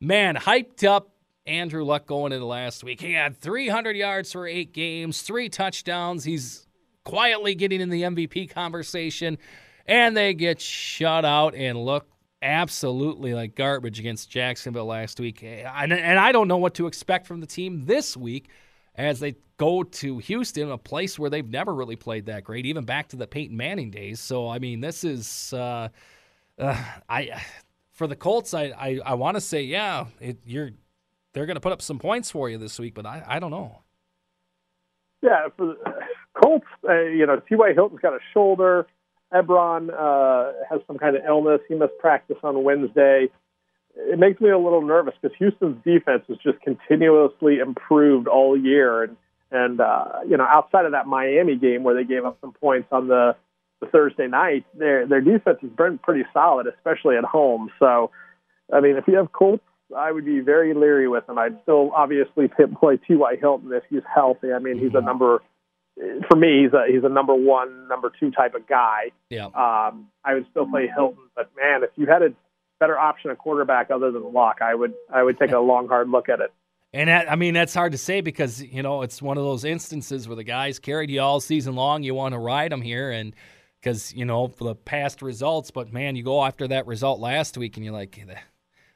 Man, 0.00 0.34
hyped 0.36 0.84
up 0.84 1.10
Andrew 1.46 1.84
Luck 1.84 2.06
going 2.06 2.32
into 2.32 2.46
last 2.46 2.84
week. 2.84 3.00
He 3.00 3.12
had 3.12 3.36
300 3.36 3.96
yards 3.96 4.32
for 4.32 4.46
eight 4.46 4.72
games, 4.72 5.22
three 5.22 5.48
touchdowns. 5.48 6.24
He's 6.24 6.66
quietly 7.04 7.54
getting 7.54 7.80
in 7.80 7.90
the 7.90 8.02
MVP 8.02 8.50
conversation, 8.50 9.38
and 9.86 10.16
they 10.16 10.34
get 10.34 10.60
shut 10.60 11.24
out 11.24 11.54
and 11.54 11.78
look 11.84 12.06
absolutely 12.42 13.34
like 13.34 13.54
garbage 13.54 13.98
against 13.98 14.30
Jacksonville 14.30 14.86
last 14.86 15.20
week. 15.20 15.42
And, 15.42 15.92
and 15.92 16.18
I 16.18 16.32
don't 16.32 16.48
know 16.48 16.56
what 16.56 16.74
to 16.74 16.86
expect 16.86 17.26
from 17.26 17.40
the 17.40 17.46
team 17.46 17.86
this 17.86 18.16
week 18.16 18.48
as 18.94 19.20
they 19.20 19.36
go 19.56 19.82
to 19.82 20.18
Houston, 20.18 20.70
a 20.70 20.78
place 20.78 21.18
where 21.18 21.30
they've 21.30 21.48
never 21.48 21.74
really 21.74 21.96
played 21.96 22.26
that 22.26 22.44
great, 22.44 22.66
even 22.66 22.84
back 22.84 23.08
to 23.08 23.16
the 23.16 23.26
Peyton 23.26 23.56
Manning 23.56 23.90
days. 23.90 24.20
So 24.20 24.48
I 24.48 24.58
mean, 24.58 24.80
this 24.80 25.04
is 25.04 25.52
uh, 25.52 25.88
uh, 26.58 26.84
I 27.08 27.42
for 27.92 28.06
the 28.06 28.16
Colts. 28.16 28.54
I 28.54 28.64
I, 28.76 29.00
I 29.04 29.14
want 29.14 29.36
to 29.36 29.40
say 29.40 29.62
yeah, 29.62 30.06
it, 30.20 30.38
you're 30.44 30.70
they're 31.32 31.46
going 31.46 31.56
to 31.56 31.60
put 31.60 31.72
up 31.72 31.82
some 31.82 31.98
points 31.98 32.30
for 32.30 32.50
you 32.50 32.58
this 32.58 32.78
week, 32.78 32.94
but 32.94 33.06
I 33.06 33.22
I 33.26 33.38
don't 33.38 33.50
know. 33.50 33.82
Yeah, 35.22 35.48
for 35.56 35.66
the 35.66 35.76
Colts, 36.42 36.66
uh, 36.88 37.02
you 37.02 37.26
know, 37.26 37.40
T.Y. 37.48 37.72
Hilton's 37.74 38.00
got 38.00 38.12
a 38.12 38.18
shoulder. 38.34 38.86
Ebron 39.32 39.88
uh, 39.90 40.52
has 40.68 40.80
some 40.86 40.98
kind 40.98 41.16
of 41.16 41.22
illness. 41.24 41.60
He 41.68 41.74
must 41.74 41.92
practice 42.00 42.36
on 42.42 42.64
Wednesday 42.64 43.28
it 43.94 44.18
makes 44.18 44.40
me 44.40 44.50
a 44.50 44.58
little 44.58 44.82
nervous 44.82 45.14
because 45.20 45.36
Houston's 45.38 45.82
defense 45.84 46.24
has 46.28 46.38
just 46.38 46.60
continuously 46.60 47.58
improved 47.58 48.28
all 48.28 48.56
year, 48.56 49.02
and 49.02 49.16
and 49.50 49.80
uh, 49.80 50.20
you 50.26 50.36
know 50.36 50.46
outside 50.48 50.86
of 50.86 50.92
that 50.92 51.06
Miami 51.06 51.56
game 51.56 51.82
where 51.82 51.94
they 51.94 52.04
gave 52.04 52.24
up 52.24 52.38
some 52.40 52.52
points 52.52 52.88
on 52.90 53.08
the, 53.08 53.36
the 53.80 53.86
Thursday 53.86 54.26
night, 54.26 54.64
their 54.74 55.06
their 55.06 55.20
defense 55.20 55.58
has 55.60 55.70
been 55.70 55.98
pretty 55.98 56.24
solid, 56.32 56.66
especially 56.66 57.16
at 57.16 57.24
home. 57.24 57.70
So, 57.78 58.10
I 58.72 58.80
mean, 58.80 58.96
if 58.96 59.04
you 59.06 59.16
have 59.16 59.32
Colts, 59.32 59.64
I 59.96 60.10
would 60.10 60.24
be 60.24 60.40
very 60.40 60.74
leery 60.74 61.08
with 61.08 61.26
them. 61.26 61.38
I'd 61.38 61.60
still 61.62 61.92
obviously 61.94 62.48
play 62.48 62.96
T.Y. 62.96 63.36
Hilton 63.40 63.72
if 63.72 63.82
he's 63.90 64.02
healthy. 64.12 64.52
I 64.52 64.58
mean, 64.58 64.78
he's 64.78 64.94
a 64.94 65.02
number 65.02 65.42
for 66.28 66.36
me, 66.36 66.62
he's 66.62 66.72
a 66.72 66.84
he's 66.90 67.04
a 67.04 67.08
number 67.08 67.34
one, 67.34 67.88
number 67.88 68.10
two 68.18 68.30
type 68.30 68.54
of 68.54 68.66
guy. 68.66 69.10
Yeah. 69.28 69.46
Um, 69.46 70.08
I 70.24 70.34
would 70.34 70.46
still 70.50 70.66
play 70.66 70.90
Hilton, 70.94 71.24
but 71.36 71.50
man, 71.56 71.82
if 71.82 71.90
you 71.96 72.06
had 72.06 72.22
a 72.22 72.28
better 72.82 72.98
option 72.98 73.30
a 73.30 73.36
quarterback 73.36 73.92
other 73.92 74.10
than 74.10 74.32
Luck, 74.32 74.58
I 74.60 74.74
would 74.74 74.92
I 75.08 75.22
would 75.22 75.38
take 75.38 75.52
a 75.52 75.60
long 75.60 75.86
hard 75.86 76.10
look 76.10 76.28
at 76.28 76.40
it. 76.40 76.52
And 76.92 77.08
that, 77.08 77.30
I 77.30 77.36
mean 77.36 77.54
that's 77.54 77.72
hard 77.72 77.92
to 77.92 77.98
say 77.98 78.20
because 78.20 78.60
you 78.60 78.82
know 78.82 79.02
it's 79.02 79.22
one 79.22 79.38
of 79.38 79.44
those 79.44 79.64
instances 79.64 80.26
where 80.26 80.34
the 80.34 80.42
guys 80.42 80.80
carried 80.80 81.08
you 81.08 81.20
all 81.20 81.40
season 81.40 81.76
long. 81.76 82.02
You 82.02 82.14
want 82.14 82.32
to 82.32 82.40
ride 82.40 82.72
them 82.72 82.82
here, 82.82 83.12
and 83.12 83.34
because 83.80 84.12
you 84.12 84.24
know 84.24 84.48
for 84.48 84.64
the 84.64 84.74
past 84.74 85.22
results. 85.22 85.70
But 85.70 85.92
man, 85.92 86.16
you 86.16 86.24
go 86.24 86.44
after 86.44 86.66
that 86.68 86.88
result 86.88 87.20
last 87.20 87.56
week, 87.56 87.76
and 87.76 87.84
you're 87.84 87.94
like, 87.94 88.18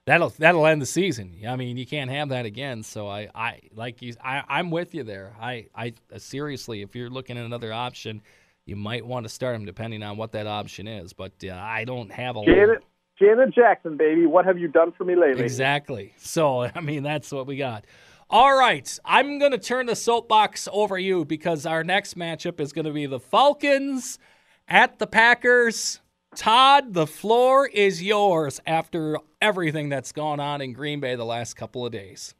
that'll 0.04 0.30
that'll 0.30 0.66
end 0.66 0.82
the 0.82 0.86
season. 0.86 1.36
I 1.46 1.54
mean, 1.54 1.76
you 1.76 1.86
can't 1.86 2.10
have 2.10 2.30
that 2.30 2.44
again. 2.44 2.82
So 2.82 3.08
I, 3.08 3.28
I 3.34 3.60
like 3.72 4.02
you. 4.02 4.14
I, 4.22 4.42
I'm 4.48 4.70
with 4.72 4.96
you 4.96 5.04
there. 5.04 5.36
I, 5.40 5.68
I 5.74 5.94
seriously, 6.18 6.82
if 6.82 6.96
you're 6.96 7.10
looking 7.10 7.38
at 7.38 7.44
another 7.44 7.72
option, 7.72 8.20
you 8.64 8.74
might 8.74 9.06
want 9.06 9.24
to 9.24 9.30
start 9.30 9.54
him 9.54 9.64
depending 9.64 10.02
on 10.02 10.16
what 10.16 10.32
that 10.32 10.48
option 10.48 10.88
is. 10.88 11.12
But 11.12 11.32
uh, 11.44 11.52
I 11.52 11.84
don't 11.84 12.10
have 12.10 12.36
a. 12.36 12.44
Janet, 12.44 12.82
Janet 13.18 13.54
Jackson, 13.54 13.96
baby, 13.96 14.26
what 14.26 14.44
have 14.44 14.58
you 14.58 14.68
done 14.68 14.92
for 14.92 15.04
me 15.04 15.16
lately? 15.16 15.42
Exactly. 15.42 16.14
So, 16.18 16.62
I 16.74 16.80
mean, 16.80 17.02
that's 17.02 17.32
what 17.32 17.46
we 17.46 17.56
got. 17.56 17.84
All 18.28 18.58
right, 18.58 18.98
I'm 19.04 19.38
going 19.38 19.52
to 19.52 19.58
turn 19.58 19.86
the 19.86 19.94
soapbox 19.94 20.68
over 20.72 20.98
you 20.98 21.24
because 21.24 21.64
our 21.64 21.84
next 21.84 22.18
matchup 22.18 22.58
is 22.58 22.72
going 22.72 22.86
to 22.86 22.92
be 22.92 23.06
the 23.06 23.20
Falcons 23.20 24.18
at 24.66 24.98
the 24.98 25.06
Packers. 25.06 26.00
Todd, 26.34 26.92
the 26.92 27.06
floor 27.06 27.68
is 27.68 28.02
yours 28.02 28.60
after 28.66 29.18
everything 29.40 29.88
that's 29.88 30.10
gone 30.10 30.40
on 30.40 30.60
in 30.60 30.72
Green 30.72 30.98
Bay 30.98 31.14
the 31.14 31.24
last 31.24 31.54
couple 31.54 31.86
of 31.86 31.92
days. 31.92 32.34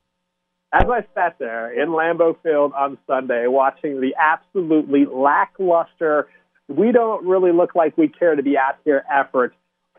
As 0.73 0.85
I 0.91 1.07
sat 1.15 1.39
there 1.39 1.73
in 1.73 1.91
Lambeau 1.91 2.37
Field 2.43 2.73
on 2.77 2.99
Sunday 3.07 3.47
watching 3.47 4.01
the 4.01 4.15
absolutely 4.19 5.07
lackluster, 5.07 6.27
we 6.69 6.91
don't 6.91 7.25
really 7.25 7.53
look 7.53 7.77
like 7.77 7.97
we 7.97 8.09
care 8.09 8.35
to 8.35 8.43
be 8.43 8.59
out 8.59 8.77
here 8.85 9.05
effort 9.11 9.55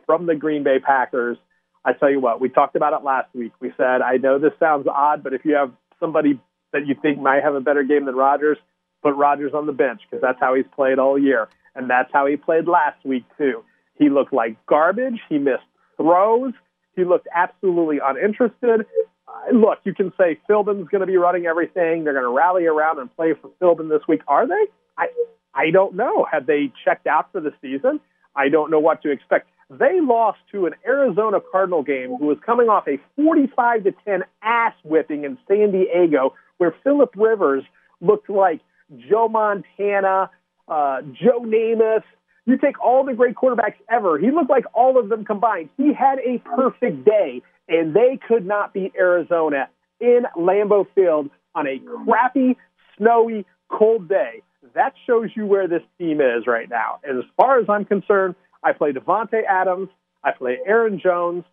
from 0.08 0.26
the 0.26 0.34
Green 0.34 0.64
Bay 0.64 0.80
Packers. 0.80 1.38
I 1.86 1.94
tell 1.94 2.10
you 2.10 2.20
what, 2.20 2.42
we 2.42 2.50
talked 2.50 2.76
about 2.76 2.94
it 2.94 3.06
last 3.06 3.28
week. 3.36 3.52
We 3.60 3.72
said, 3.78 4.02
I 4.02 4.18
know 4.18 4.40
this 4.40 4.54
sounds 4.60 4.88
odd, 4.88 5.24
but 5.24 5.34
if 5.34 5.46
you 5.46 5.54
have 5.54 5.72
somebody 6.00 6.40
that 6.74 6.88
you 6.88 6.96
think 7.00 7.20
might 7.20 7.44
have 7.44 7.54
a 7.54 7.62
better 7.62 7.84
game 7.84 8.06
than 8.06 8.16
Rodgers, 8.16 8.58
put 9.04 9.16
Rodgers 9.16 9.54
on 9.54 9.68
the 9.68 9.72
bench 9.72 10.02
because 10.10 10.22
that's 10.22 10.40
how 10.40 10.56
he's 10.56 10.66
played 10.76 10.98
all 10.98 11.20
year. 11.20 11.48
And 11.76 11.88
that's 11.90 12.10
how 12.12 12.26
he 12.26 12.36
played 12.36 12.68
last 12.68 13.06
week, 13.06 13.24
too. 13.38 13.64
He 14.00 14.10
looked 14.10 14.34
like 14.34 14.58
garbage. 14.66 15.20
He 15.30 15.38
missed 15.38 15.64
throws. 15.96 16.54
He 16.96 17.04
looked 17.04 17.28
absolutely 17.34 18.00
uninterested. 18.04 18.86
Uh, 19.28 19.54
look, 19.54 19.80
you 19.84 19.94
can 19.94 20.12
say 20.18 20.40
Philbin's 20.50 20.88
going 20.90 21.02
to 21.02 21.08
be 21.08 21.18
running 21.18 21.46
everything. 21.46 22.04
They're 22.04 22.14
going 22.14 22.26
to 22.26 22.36
rally 22.36 22.66
around 22.66 23.00
and 23.00 23.16
play 23.16 23.34
for 23.40 23.50
Philbin 23.62 23.90
this 23.90 24.02
week. 24.08 24.22
Are 24.28 24.48
they? 24.48 24.66
I 24.98 25.08
I 25.54 25.72
don't 25.72 25.96
know. 25.96 26.26
Have 26.32 26.46
they 26.46 26.72
checked 26.86 27.08
out 27.08 27.32
for 27.32 27.42
the 27.42 27.52
season? 27.62 28.00
I 28.36 28.50
don't 28.50 28.70
know 28.70 28.80
what 28.80 29.02
to 29.04 29.12
expect. 29.12 29.50
They 29.70 30.00
lost 30.00 30.40
to 30.54 30.66
an 30.66 30.74
Arizona 30.86 31.40
Cardinal 31.52 31.84
game 31.84 32.16
who 32.18 32.26
was 32.26 32.38
coming 32.46 32.70
off 32.70 32.88
a 32.88 33.00
45 33.18 33.84
to 33.84 33.92
10 34.06 34.24
ass 34.42 34.74
whipping 34.84 35.26
in 35.26 35.38
San 35.48 35.72
Diego, 35.72 36.34
where 36.58 36.74
Philip 36.84 37.14
Rivers 37.18 37.64
looked 38.00 38.30
like 38.30 38.62
Joe 39.10 39.28
Montana, 39.28 40.30
uh, 40.70 41.02
Joe 41.02 41.42
Namath. 41.42 42.04
You 42.46 42.58
take 42.58 42.80
all 42.82 43.04
the 43.04 43.14
great 43.14 43.36
quarterbacks 43.36 43.76
ever. 43.92 44.18
He 44.18 44.32
looked 44.32 44.50
like 44.50 44.64
all 44.74 44.98
of 44.98 45.10
them 45.10 45.26
combined. 45.26 45.70
He 45.76 45.94
had 45.94 46.20
a 46.20 46.38
perfect 46.56 47.04
day, 47.04 47.42
and 47.68 47.94
they 47.94 48.18
could 48.26 48.46
not 48.46 48.74
beat 48.74 48.94
Arizona 48.98 49.68
in 50.00 50.22
Lambeau 50.38 50.88
Field 50.96 51.30
on 51.56 51.68
a 51.68 51.80
crappy, 52.06 52.56
snowy, 52.98 53.46
cold 53.70 54.08
day. 54.08 54.44
That 54.76 54.94
shows 55.06 55.32
you 55.36 55.46
where 55.46 55.68
this 55.68 55.82
team 55.98 56.22
is 56.22 56.48
right 56.48 56.70
now. 56.70 57.00
And 57.04 57.18
as 57.18 57.26
far 57.36 57.60
as 57.60 57.66
I'm 57.68 57.84
concerned, 57.84 58.36
I 58.64 58.74
play 58.74 58.92
Davante 58.92 59.44
Adams. 59.48 59.90
I 60.24 60.32
play 60.32 60.60
Aaron 60.66 61.00
Jones. 61.00 61.44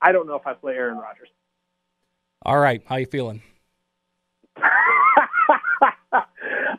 I 0.00 0.12
don't 0.12 0.26
know 0.26 0.36
if 0.36 0.46
I 0.46 0.54
play 0.54 0.74
Aaron 0.74 0.98
Rodgers. 0.98 1.28
All 2.42 2.58
right, 2.58 2.82
how 2.86 2.96
you 2.96 3.06
feeling? 3.06 3.42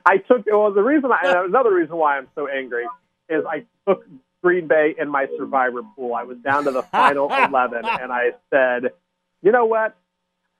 I 0.08 0.18
took 0.18 0.46
well 0.46 0.72
the 0.72 0.84
reason 0.84 1.12
I, 1.12 1.44
another 1.46 1.74
reason 1.74 1.96
why 1.98 2.18
I'm 2.18 2.28
so 2.36 2.48
angry 2.48 2.86
is 3.30 3.44
I 3.50 3.66
took 3.88 4.06
Green 4.44 4.68
Bay 4.68 4.94
in 4.98 5.10
my 5.10 5.28
survivor 5.38 5.82
pool. 5.96 6.14
I 6.14 6.24
was 6.24 6.38
down 6.38 6.66
to 6.66 6.72
the 6.72 6.84
final 6.84 7.34
11 7.34 7.86
and 7.86 8.12
I 8.12 8.32
said, 8.52 8.92
"You 9.42 9.52
know 9.52 9.66
what? 9.66 9.96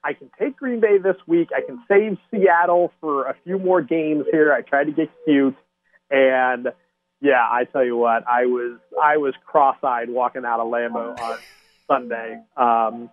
I 0.04 0.14
can 0.14 0.30
take 0.40 0.58
Green 0.58 0.80
Bay 0.80 0.98
this 0.98 1.18
week. 1.28 1.50
I 1.56 1.62
can 1.62 1.84
save 1.88 2.18
Seattle 2.32 2.92
for 3.02 3.28
a 3.28 3.36
few 3.44 3.60
more 3.60 3.82
games 3.82 4.26
here. 4.32 4.54
I 4.54 4.62
tried 4.62 4.86
to 4.86 4.92
get 4.92 5.10
cute 5.26 5.56
and 6.12 6.68
yeah, 7.22 7.42
I 7.42 7.66
tell 7.66 7.84
you 7.84 7.98
what, 7.98 8.28
I 8.28 8.46
was 8.46 8.80
I 9.02 9.18
was 9.18 9.34
cross-eyed 9.46 10.10
walking 10.10 10.46
out 10.46 10.60
of 10.60 10.68
Lambeau 10.68 11.20
on 11.20 11.38
Sunday. 11.88 12.42
Um, 12.58 13.10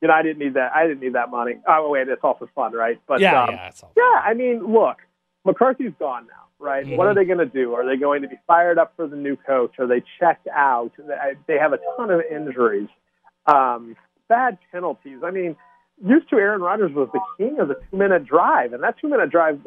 you 0.00 0.08
know, 0.08 0.14
I 0.14 0.22
didn't 0.22 0.38
need 0.38 0.54
that. 0.54 0.72
I 0.74 0.86
didn't 0.86 1.00
need 1.00 1.14
that 1.14 1.30
money. 1.30 1.54
Oh 1.68 1.90
wait, 1.90 2.08
it's 2.08 2.20
all 2.22 2.34
for 2.34 2.48
fun, 2.54 2.72
right? 2.72 3.00
But 3.06 3.20
yeah, 3.20 3.44
um, 3.44 3.50
yeah, 3.50 3.70
yeah. 3.96 4.20
I 4.24 4.34
mean, 4.34 4.72
look, 4.72 4.96
McCarthy's 5.44 5.92
gone 5.98 6.26
now, 6.26 6.46
right? 6.58 6.86
Mm-hmm. 6.86 6.96
What 6.96 7.06
are 7.06 7.14
they 7.14 7.24
going 7.24 7.38
to 7.38 7.46
do? 7.46 7.74
Are 7.74 7.86
they 7.86 7.96
going 8.00 8.22
to 8.22 8.28
be 8.28 8.36
fired 8.46 8.78
up 8.78 8.94
for 8.96 9.06
the 9.06 9.16
new 9.16 9.36
coach? 9.36 9.74
Are 9.78 9.86
they 9.86 10.02
checked 10.18 10.48
out? 10.48 10.92
They 11.46 11.58
have 11.58 11.72
a 11.72 11.78
ton 11.96 12.10
of 12.10 12.22
injuries, 12.30 12.88
um, 13.46 13.96
bad 14.28 14.58
penalties. 14.72 15.18
I 15.24 15.30
mean, 15.30 15.56
used 16.02 16.30
to 16.30 16.36
Aaron 16.36 16.62
Rodgers 16.62 16.92
was 16.92 17.08
the 17.12 17.20
king 17.36 17.58
of 17.60 17.68
the 17.68 17.76
two-minute 17.90 18.24
drive, 18.24 18.72
and 18.72 18.82
that 18.82 18.98
two-minute 19.00 19.30
drive, 19.30 19.60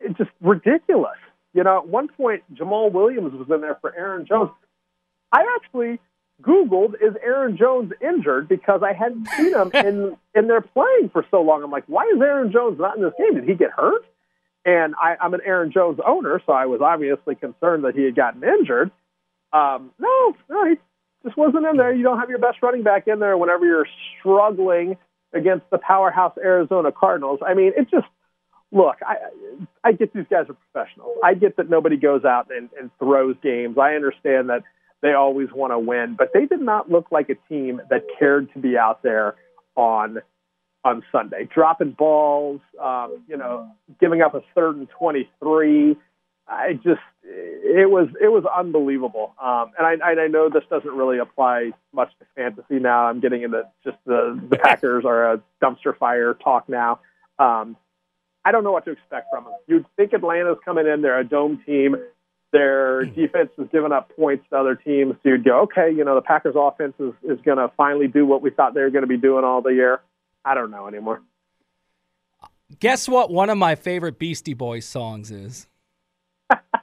it's 0.00 0.18
just 0.18 0.30
ridiculous. 0.42 1.16
You 1.56 1.64
know, 1.64 1.78
at 1.78 1.88
one 1.88 2.08
point, 2.08 2.42
Jamaal 2.54 2.92
Williams 2.92 3.32
was 3.32 3.48
in 3.50 3.62
there 3.62 3.78
for 3.80 3.94
Aaron 3.96 4.26
Jones. 4.26 4.50
I 5.32 5.44
actually 5.56 5.98
Googled, 6.42 6.94
is 7.00 7.14
Aaron 7.22 7.56
Jones 7.56 7.92
injured? 8.00 8.46
Because 8.46 8.82
I 8.82 8.92
hadn't 8.92 9.26
seen 9.28 9.54
him 9.54 9.70
in, 9.74 10.16
in 10.34 10.48
there 10.48 10.60
playing 10.60 11.08
for 11.12 11.24
so 11.30 11.40
long. 11.40 11.62
I'm 11.64 11.70
like, 11.70 11.84
why 11.86 12.04
is 12.14 12.20
Aaron 12.20 12.52
Jones 12.52 12.78
not 12.78 12.96
in 12.98 13.02
this 13.02 13.14
game? 13.18 13.34
Did 13.34 13.48
he 13.48 13.54
get 13.54 13.70
hurt? 13.70 14.04
And 14.66 14.94
I, 15.00 15.16
I'm 15.18 15.32
an 15.32 15.40
Aaron 15.46 15.72
Jones 15.72 15.98
owner, 16.06 16.42
so 16.44 16.52
I 16.52 16.66
was 16.66 16.82
obviously 16.82 17.36
concerned 17.36 17.84
that 17.84 17.94
he 17.94 18.02
had 18.02 18.16
gotten 18.16 18.42
injured. 18.44 18.90
Um, 19.52 19.92
no, 19.98 20.36
no, 20.50 20.68
he 20.68 20.74
just 21.24 21.38
wasn't 21.38 21.64
in 21.64 21.78
there. 21.78 21.94
You 21.94 22.02
don't 22.02 22.18
have 22.18 22.28
your 22.28 22.40
best 22.40 22.58
running 22.62 22.82
back 22.82 23.08
in 23.08 23.18
there 23.18 23.38
whenever 23.38 23.64
you're 23.64 23.86
struggling 24.18 24.98
against 25.32 25.70
the 25.70 25.78
powerhouse 25.78 26.36
Arizona 26.36 26.92
Cardinals. 26.92 27.40
I 27.46 27.54
mean, 27.54 27.72
it 27.76 27.88
just 27.90 28.06
look, 28.72 28.96
I 29.06 29.16
I 29.86 29.92
get 29.92 30.12
these 30.12 30.26
guys 30.28 30.46
are 30.48 30.56
professionals. 30.72 31.16
I 31.22 31.34
get 31.34 31.56
that 31.58 31.70
nobody 31.70 31.96
goes 31.96 32.24
out 32.24 32.48
and, 32.50 32.68
and 32.78 32.90
throws 32.98 33.36
games. 33.40 33.78
I 33.78 33.94
understand 33.94 34.48
that 34.48 34.64
they 35.00 35.12
always 35.12 35.48
want 35.52 35.72
to 35.72 35.78
win, 35.78 36.16
but 36.18 36.32
they 36.34 36.46
did 36.46 36.60
not 36.60 36.90
look 36.90 37.12
like 37.12 37.30
a 37.30 37.36
team 37.48 37.80
that 37.88 38.02
cared 38.18 38.52
to 38.54 38.58
be 38.58 38.76
out 38.76 39.04
there 39.04 39.36
on 39.76 40.18
on 40.84 41.02
Sunday, 41.10 41.48
dropping 41.52 41.92
balls, 41.92 42.60
um, 42.80 43.22
you 43.28 43.36
know, 43.36 43.68
giving 44.00 44.22
up 44.22 44.34
a 44.34 44.42
third 44.56 44.76
and 44.76 44.88
twenty 44.90 45.30
three. 45.40 45.96
I 46.48 46.72
just 46.72 47.00
it 47.22 47.88
was 47.88 48.08
it 48.20 48.28
was 48.28 48.44
unbelievable. 48.44 49.34
Um, 49.40 49.70
and 49.78 50.02
I, 50.02 50.20
I 50.20 50.26
know 50.26 50.48
this 50.48 50.64
doesn't 50.68 50.92
really 50.92 51.18
apply 51.18 51.70
much 51.92 52.10
to 52.18 52.26
fantasy 52.34 52.80
now. 52.80 53.06
I'm 53.06 53.20
getting 53.20 53.42
into 53.42 53.62
just 53.84 53.98
the 54.04 54.40
the 54.50 54.58
Packers 54.58 55.04
are 55.04 55.34
a 55.34 55.40
dumpster 55.62 55.96
fire 55.96 56.34
talk 56.34 56.68
now. 56.68 56.98
Um, 57.38 57.76
I 58.46 58.52
don't 58.52 58.62
know 58.62 58.70
what 58.70 58.84
to 58.84 58.92
expect 58.92 59.26
from 59.32 59.42
them. 59.42 59.54
You'd 59.66 59.86
think 59.96 60.12
Atlanta's 60.12 60.58
coming 60.64 60.86
in; 60.86 61.02
they're 61.02 61.18
a 61.18 61.24
dome 61.24 61.60
team. 61.66 61.96
Their 62.52 63.04
hmm. 63.04 63.12
defense 63.20 63.50
has 63.58 63.66
given 63.72 63.90
up 63.90 64.14
points 64.14 64.44
to 64.50 64.56
other 64.56 64.76
teams. 64.76 65.14
So 65.22 65.30
you'd 65.30 65.44
go, 65.44 65.62
okay, 65.62 65.92
you 65.92 66.04
know, 66.04 66.14
the 66.14 66.22
Packers' 66.22 66.54
offense 66.56 66.94
is, 67.00 67.12
is 67.24 67.40
going 67.44 67.58
to 67.58 67.72
finally 67.76 68.06
do 68.06 68.24
what 68.24 68.42
we 68.42 68.50
thought 68.50 68.72
they 68.72 68.82
were 68.82 68.90
going 68.90 69.02
to 69.02 69.08
be 69.08 69.16
doing 69.16 69.44
all 69.44 69.62
the 69.62 69.70
year. 69.70 70.00
I 70.44 70.54
don't 70.54 70.70
know 70.70 70.86
anymore. 70.86 71.22
Guess 72.78 73.08
what? 73.08 73.32
One 73.32 73.50
of 73.50 73.58
my 73.58 73.74
favorite 73.74 74.16
Beastie 74.16 74.54
Boys 74.54 74.86
songs 74.86 75.32
is. 75.32 75.66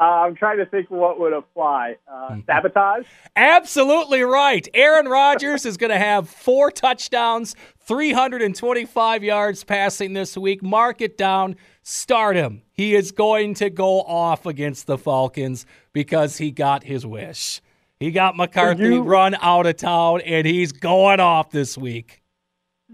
Uh, 0.00 0.24
I'm 0.24 0.34
trying 0.34 0.56
to 0.56 0.64
think 0.64 0.90
what 0.90 1.20
would 1.20 1.34
apply. 1.34 1.96
Uh, 2.08 2.30
mm-hmm. 2.30 2.40
sabotage? 2.46 3.04
Absolutely 3.36 4.22
right. 4.22 4.66
Aaron 4.72 5.06
Rodgers 5.06 5.66
is 5.66 5.76
going 5.76 5.90
to 5.90 5.98
have 5.98 6.28
four 6.28 6.70
touchdowns, 6.70 7.54
325 7.80 9.22
yards 9.22 9.62
passing 9.62 10.14
this 10.14 10.38
week. 10.38 10.62
Mark 10.62 11.02
it 11.02 11.18
down. 11.18 11.56
Start 11.82 12.36
him. 12.36 12.62
He 12.72 12.94
is 12.94 13.12
going 13.12 13.52
to 13.54 13.68
go 13.68 14.00
off 14.00 14.46
against 14.46 14.86
the 14.86 14.96
Falcons 14.96 15.66
because 15.92 16.38
he 16.38 16.50
got 16.50 16.84
his 16.84 17.04
wish. 17.04 17.60
He 17.98 18.10
got 18.10 18.34
McCarthy 18.34 18.84
you, 18.84 19.02
run 19.02 19.36
out 19.42 19.66
of 19.66 19.76
town, 19.76 20.22
and 20.22 20.46
he's 20.46 20.72
going 20.72 21.20
off 21.20 21.50
this 21.50 21.76
week. 21.76 22.19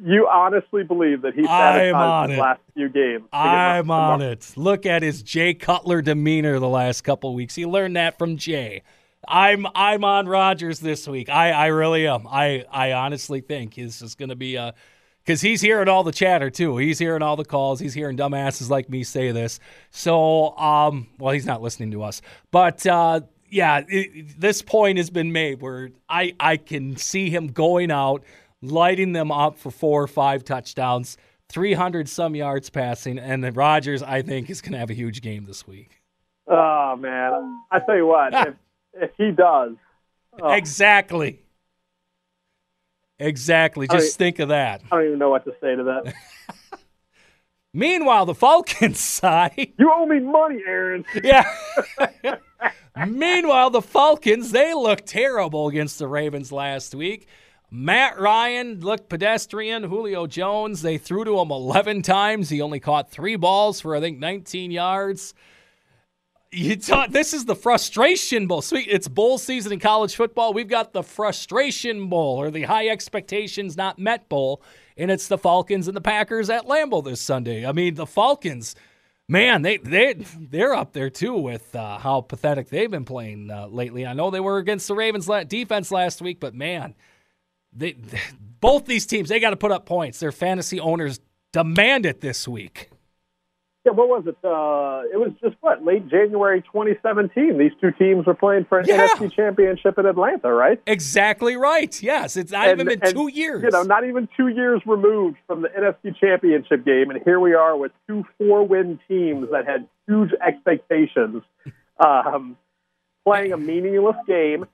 You 0.04 0.28
honestly 0.28 0.84
believe 0.84 1.22
that 1.22 1.34
he's 1.34 1.46
sabotaged 1.46 2.30
his 2.30 2.38
last 2.38 2.60
few 2.74 2.88
games? 2.88 3.24
I'm 3.32 3.90
on 3.90 4.20
it. 4.20 4.52
Look 4.56 4.84
at 4.84 5.02
his 5.02 5.22
Jay 5.22 5.54
Cutler 5.54 6.02
demeanor 6.02 6.58
the 6.58 6.68
last 6.68 7.02
couple 7.02 7.34
weeks. 7.34 7.54
He 7.54 7.64
learned 7.64 7.96
that 7.96 8.18
from 8.18 8.36
Jay. 8.36 8.82
I'm 9.26 9.66
I'm 9.74 10.04
on 10.04 10.28
Rodgers 10.28 10.80
this 10.80 11.08
week. 11.08 11.28
I, 11.28 11.50
I 11.50 11.66
really 11.66 12.06
am. 12.06 12.26
I, 12.28 12.64
I 12.70 12.92
honestly 12.92 13.40
think 13.40 13.74
this 13.74 14.02
is 14.02 14.14
going 14.14 14.28
to 14.28 14.36
be 14.36 14.56
a 14.56 14.74
because 15.24 15.40
he's 15.40 15.60
hearing 15.60 15.88
all 15.88 16.04
the 16.04 16.12
chatter 16.12 16.50
too. 16.50 16.76
He's 16.76 16.98
hearing 16.98 17.22
all 17.22 17.36
the 17.36 17.44
calls. 17.44 17.80
He's 17.80 17.94
hearing 17.94 18.16
dumbasses 18.16 18.70
like 18.70 18.88
me 18.88 19.02
say 19.02 19.32
this. 19.32 19.58
So, 19.90 20.56
um, 20.56 21.08
well, 21.18 21.32
he's 21.32 21.46
not 21.46 21.62
listening 21.62 21.90
to 21.92 22.04
us, 22.04 22.22
but 22.52 22.86
uh, 22.86 23.22
yeah, 23.50 23.82
it, 23.88 24.40
this 24.40 24.62
point 24.62 24.98
has 24.98 25.10
been 25.10 25.32
made 25.32 25.60
where 25.60 25.90
I 26.08 26.34
I 26.38 26.56
can 26.56 26.96
see 26.96 27.30
him 27.30 27.48
going 27.48 27.90
out 27.90 28.22
lighting 28.70 29.12
them 29.12 29.30
up 29.30 29.58
for 29.58 29.70
four 29.70 30.02
or 30.02 30.06
five 30.06 30.44
touchdowns, 30.44 31.16
300 31.48 32.08
some 32.08 32.34
yards 32.34 32.70
passing, 32.70 33.18
and 33.18 33.42
then 33.42 33.54
Rodgers, 33.54 34.02
I 34.02 34.22
think, 34.22 34.50
is 34.50 34.60
going 34.60 34.72
to 34.72 34.78
have 34.78 34.90
a 34.90 34.94
huge 34.94 35.22
game 35.22 35.44
this 35.44 35.66
week. 35.66 36.02
Oh, 36.46 36.96
man. 36.96 37.60
I 37.70 37.80
tell 37.80 37.96
you 37.96 38.06
what, 38.06 38.34
if, 38.48 38.54
if 38.94 39.10
he 39.16 39.30
does. 39.30 39.72
Oh. 40.40 40.52
Exactly. 40.52 41.42
Exactly. 43.18 43.88
Just 43.88 44.18
think 44.18 44.38
of 44.38 44.48
that. 44.48 44.82
I 44.92 44.96
don't 44.96 45.06
even 45.06 45.18
know 45.18 45.30
what 45.30 45.44
to 45.44 45.52
say 45.60 45.74
to 45.74 45.84
that. 45.84 46.14
Meanwhile, 47.72 48.26
the 48.26 48.34
Falcons 48.34 49.00
side. 49.00 49.72
You 49.78 49.90
owe 49.92 50.06
me 50.06 50.20
money, 50.20 50.60
Aaron. 50.66 51.04
Yeah. 51.22 51.50
Meanwhile, 53.06 53.70
the 53.70 53.82
Falcons, 53.82 54.50
they 54.50 54.72
looked 54.74 55.06
terrible 55.06 55.68
against 55.68 55.98
the 55.98 56.08
Ravens 56.08 56.50
last 56.52 56.94
week. 56.94 57.28
Matt 57.70 58.18
Ryan 58.18 58.80
looked 58.80 59.08
pedestrian. 59.08 59.82
Julio 59.82 60.26
Jones, 60.26 60.82
they 60.82 60.98
threw 60.98 61.24
to 61.24 61.40
him 61.40 61.50
11 61.50 62.02
times. 62.02 62.48
He 62.48 62.60
only 62.60 62.78
caught 62.78 63.10
three 63.10 63.36
balls 63.36 63.80
for, 63.80 63.96
I 63.96 64.00
think, 64.00 64.18
19 64.18 64.70
yards. 64.70 65.34
You 66.52 66.76
t- 66.76 67.06
this 67.10 67.34
is 67.34 67.44
the 67.44 67.56
frustration 67.56 68.46
bowl. 68.46 68.62
Sweet, 68.62 68.86
it's 68.88 69.08
bowl 69.08 69.36
season 69.36 69.72
in 69.72 69.80
college 69.80 70.14
football. 70.14 70.54
We've 70.54 70.68
got 70.68 70.92
the 70.92 71.02
frustration 71.02 72.08
bowl 72.08 72.40
or 72.40 72.50
the 72.50 72.62
high 72.62 72.88
expectations 72.88 73.76
not 73.76 73.98
met 73.98 74.28
bowl, 74.28 74.62
and 74.96 75.10
it's 75.10 75.26
the 75.26 75.36
Falcons 75.36 75.88
and 75.88 75.96
the 75.96 76.00
Packers 76.00 76.48
at 76.48 76.66
Lambeau 76.66 77.04
this 77.04 77.20
Sunday. 77.20 77.66
I 77.66 77.72
mean, 77.72 77.96
the 77.96 78.06
Falcons, 78.06 78.76
man, 79.28 79.62
they 79.62 79.78
they 79.78 80.14
they're 80.38 80.74
up 80.74 80.92
there 80.92 81.10
too 81.10 81.34
with 81.34 81.74
uh, 81.74 81.98
how 81.98 82.20
pathetic 82.20 82.68
they've 82.68 82.90
been 82.90 83.04
playing 83.04 83.50
uh, 83.50 83.66
lately. 83.66 84.06
I 84.06 84.12
know 84.12 84.30
they 84.30 84.40
were 84.40 84.58
against 84.58 84.86
the 84.86 84.94
Ravens 84.94 85.28
defense 85.48 85.90
last 85.90 86.22
week, 86.22 86.38
but 86.38 86.54
man, 86.54 86.94
they, 87.76 87.96
both 88.60 88.86
these 88.86 89.06
teams, 89.06 89.28
they 89.28 89.40
got 89.40 89.50
to 89.50 89.56
put 89.56 89.70
up 89.70 89.86
points. 89.86 90.18
Their 90.18 90.32
fantasy 90.32 90.80
owners 90.80 91.20
demand 91.52 92.06
it 92.06 92.20
this 92.20 92.48
week. 92.48 92.90
Yeah, 93.84 93.92
what 93.92 94.08
was 94.08 94.24
it? 94.26 94.36
Uh, 94.42 95.02
it 95.12 95.16
was 95.16 95.30
just 95.40 95.54
what 95.60 95.84
late 95.84 96.08
January 96.08 96.60
2017. 96.60 97.56
These 97.56 97.70
two 97.80 97.92
teams 97.92 98.26
were 98.26 98.34
playing 98.34 98.64
for 98.64 98.80
an 98.80 98.86
yeah. 98.88 99.06
NFC 99.06 99.32
championship 99.32 99.96
in 99.96 100.06
Atlanta, 100.06 100.52
right? 100.52 100.82
Exactly 100.88 101.54
right. 101.54 102.02
Yes, 102.02 102.36
it's 102.36 102.50
not 102.50 102.66
and, 102.66 102.80
even 102.80 102.98
been 102.98 103.06
and, 103.06 103.14
two 103.14 103.28
years. 103.28 103.62
You 103.62 103.70
know, 103.70 103.84
not 103.84 104.04
even 104.04 104.28
two 104.36 104.48
years 104.48 104.82
removed 104.86 105.36
from 105.46 105.62
the 105.62 105.68
NFC 105.68 106.18
championship 106.18 106.84
game, 106.84 107.10
and 107.10 107.22
here 107.22 107.38
we 107.38 107.54
are 107.54 107.76
with 107.76 107.92
two 108.08 108.24
four-win 108.38 108.98
teams 109.06 109.50
that 109.52 109.68
had 109.68 109.86
huge 110.08 110.32
expectations, 110.44 111.44
um, 112.04 112.56
playing 113.24 113.52
a 113.52 113.56
meaningless 113.56 114.16
game 114.26 114.66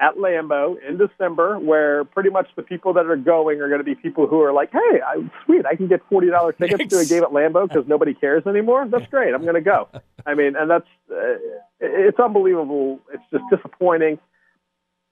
at 0.00 0.16
Lambeau 0.16 0.76
in 0.88 0.96
December, 0.96 1.58
where 1.58 2.04
pretty 2.04 2.30
much 2.30 2.48
the 2.56 2.62
people 2.62 2.94
that 2.94 3.06
are 3.06 3.16
going 3.16 3.60
are 3.60 3.68
going 3.68 3.80
to 3.80 3.84
be 3.84 3.94
people 3.94 4.26
who 4.26 4.40
are 4.40 4.52
like, 4.52 4.72
"Hey, 4.72 5.00
I, 5.06 5.30
sweet, 5.44 5.66
I 5.66 5.76
can 5.76 5.88
get 5.88 6.00
forty 6.08 6.28
dollars 6.28 6.54
tickets 6.58 6.86
to 6.88 6.98
a 6.98 7.04
game 7.04 7.22
at 7.22 7.30
Lambeau 7.30 7.68
because 7.68 7.86
nobody 7.86 8.14
cares 8.14 8.46
anymore. 8.46 8.88
That's 8.88 9.06
great. 9.08 9.34
I'm 9.34 9.42
going 9.42 9.54
to 9.54 9.60
go." 9.60 9.88
I 10.26 10.34
mean, 10.34 10.56
and 10.56 10.70
that's 10.70 10.88
uh, 11.10 11.36
it's 11.80 12.18
unbelievable. 12.18 13.00
It's 13.12 13.22
just 13.30 13.44
disappointing. 13.50 14.18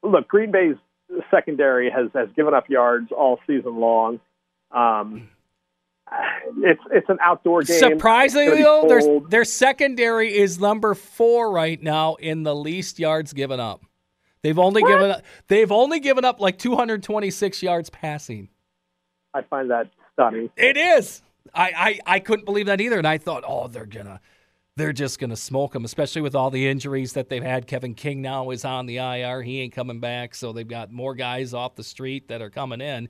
Look, 0.03 0.27
Green 0.27 0.51
Bay's 0.51 0.77
secondary 1.31 1.91
has 1.91 2.11
has 2.15 2.29
given 2.35 2.55
up 2.55 2.71
yards 2.71 3.13
all 3.13 3.41
season 3.47 3.77
long. 3.77 4.21
Um, 4.71 5.29
it's 6.59 6.81
it's 6.91 7.09
an 7.11 7.19
outdoor 7.23 7.63
game. 7.63 7.79
Surprisingly, 7.79 8.63
though, 8.63 8.87
their 8.89 9.21
their 9.29 9.45
secondary 9.45 10.35
is 10.35 10.59
number 10.59 10.95
four 10.95 11.51
right 11.51 11.83
now 11.83 12.15
in 12.15 12.43
the 12.43 12.55
least 12.55 12.99
yards 12.99 13.35
given 13.35 13.61
up. 13.61 13.83
They've 14.43 14.59
only 14.59 14.83
what? 14.83 14.89
given 14.89 15.11
up, 15.11 15.23
they've 15.49 15.73
only 15.73 16.01
given 16.01 16.25
up 16.25 16.41
like 16.41 16.59
226 16.59 17.63
yards 17.63 17.91
passing. 17.91 18.49
I 19.35 19.43
find 19.43 19.71
that 19.71 19.91
stunning. 20.13 20.51
It 20.57 20.77
is. 20.77 21.23
I, 21.55 21.99
I, 22.07 22.15
I 22.17 22.21
couldn't 22.21 22.45
believe 22.45 22.67
that 22.67 22.81
either, 22.81 22.99
and 22.99 23.07
I 23.07 23.19
thought, 23.19 23.45
oh, 23.47 23.69
they're 23.69 23.87
gonna 23.87 24.21
they're 24.77 24.93
just 24.93 25.19
gonna 25.19 25.37
smoke 25.37 25.73
them, 25.73 25.85
especially 25.85 26.23
with 26.23 26.35
all 26.35 26.51
the 26.51 26.69
injuries 26.69 27.15
that 27.15 27.29
they've 27.29 27.43
had. 27.43 27.67
Kevin 27.67 27.95
King 27.95 28.23
now 28.23 28.51
is 28.51 28.65
on 28.65 28.87
the 28.87 28.99
IR; 28.99 29.43
he 29.43 29.61
ain't 29.61 29.73
coming 29.73 30.01
back, 30.01 30.35
so 30.35 30.53
they've 30.53 30.69
got 30.69 30.93
more 30.93 31.15
guys 31.15 31.55
off 31.55 31.75
the 31.75 31.85
street 31.85 32.29
that 32.29 32.43
are 32.43 32.51
coming 32.51 32.81
in. 32.81 33.09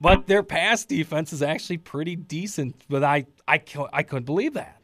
But 0.00 0.26
their 0.26 0.42
pass 0.42 0.84
defense 0.84 1.32
is 1.32 1.42
actually 1.42 1.78
pretty 1.78 2.16
decent. 2.16 2.84
But 2.88 3.04
I 3.04 3.26
I 3.46 3.62
I 3.92 4.02
couldn't 4.02 4.24
believe 4.24 4.54
that. 4.54 4.80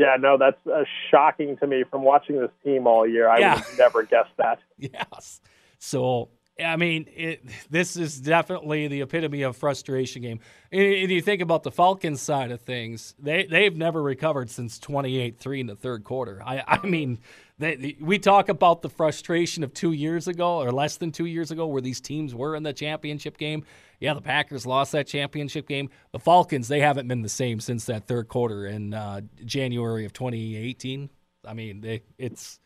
Yeah, 0.00 0.16
no, 0.18 0.38
that's 0.38 0.56
uh, 0.66 0.84
shocking 1.10 1.58
to 1.58 1.66
me 1.66 1.84
from 1.84 2.00
watching 2.04 2.40
this 2.40 2.50
team 2.64 2.86
all 2.86 3.06
year. 3.06 3.28
I 3.28 3.38
yeah. 3.38 3.56
would 3.56 3.78
never 3.78 4.02
guess 4.02 4.26
that. 4.38 4.58
Yes. 4.78 5.42
So, 5.78 6.30
I 6.58 6.76
mean, 6.76 7.06
it, 7.14 7.44
this 7.68 7.98
is 7.98 8.18
definitely 8.18 8.88
the 8.88 9.02
epitome 9.02 9.42
of 9.42 9.58
frustration 9.58 10.22
game. 10.22 10.40
And 10.72 11.10
you 11.10 11.20
think 11.20 11.42
about 11.42 11.64
the 11.64 11.70
Falcons 11.70 12.22
side 12.22 12.50
of 12.50 12.62
things, 12.62 13.14
they, 13.18 13.44
they've 13.44 13.76
never 13.76 14.02
recovered 14.02 14.48
since 14.48 14.78
28 14.78 15.38
3 15.38 15.60
in 15.60 15.66
the 15.66 15.76
third 15.76 16.04
quarter. 16.04 16.42
I, 16.46 16.64
I 16.66 16.86
mean, 16.86 17.18
they, 17.58 17.98
we 18.00 18.18
talk 18.18 18.48
about 18.48 18.80
the 18.80 18.88
frustration 18.88 19.62
of 19.62 19.74
two 19.74 19.92
years 19.92 20.28
ago 20.28 20.62
or 20.62 20.72
less 20.72 20.96
than 20.96 21.12
two 21.12 21.26
years 21.26 21.50
ago 21.50 21.66
where 21.66 21.82
these 21.82 22.00
teams 22.00 22.34
were 22.34 22.56
in 22.56 22.62
the 22.62 22.72
championship 22.72 23.36
game. 23.36 23.66
Yeah, 24.00 24.14
the 24.14 24.22
Packers 24.22 24.64
lost 24.66 24.92
that 24.92 25.06
championship 25.06 25.68
game. 25.68 25.90
The 26.12 26.18
Falcons, 26.18 26.68
they 26.68 26.80
haven't 26.80 27.06
been 27.06 27.20
the 27.20 27.28
same 27.28 27.60
since 27.60 27.84
that 27.84 28.06
third 28.06 28.28
quarter 28.28 28.66
in 28.66 28.94
uh, 28.94 29.20
January 29.44 30.06
of 30.06 30.14
2018. 30.14 31.10
I 31.46 31.54
mean, 31.54 31.82
they, 31.82 32.02
it's 32.18 32.58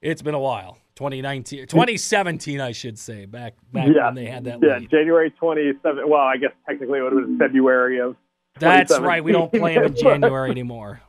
it's 0.00 0.22
been 0.22 0.34
a 0.34 0.40
while. 0.40 0.78
2019, 0.94 1.66
2017, 1.66 2.60
I 2.60 2.72
should 2.72 2.98
say, 2.98 3.24
back 3.24 3.54
back 3.72 3.88
yeah. 3.94 4.06
when 4.06 4.14
they 4.14 4.26
had 4.26 4.44
that. 4.44 4.58
Yeah, 4.62 4.78
lead. 4.78 4.90
January 4.90 5.30
27. 5.30 6.08
Well, 6.08 6.20
I 6.20 6.36
guess 6.36 6.50
technically 6.68 7.00
it 7.00 7.02
would 7.02 7.12
have 7.12 7.22
been 7.22 7.38
February 7.38 8.00
of. 8.00 8.16
That's 8.58 8.98
right. 8.98 9.22
We 9.22 9.32
don't 9.32 9.52
play 9.52 9.74
them 9.74 9.84
in 9.84 9.96
January 9.96 10.50
anymore. 10.50 11.00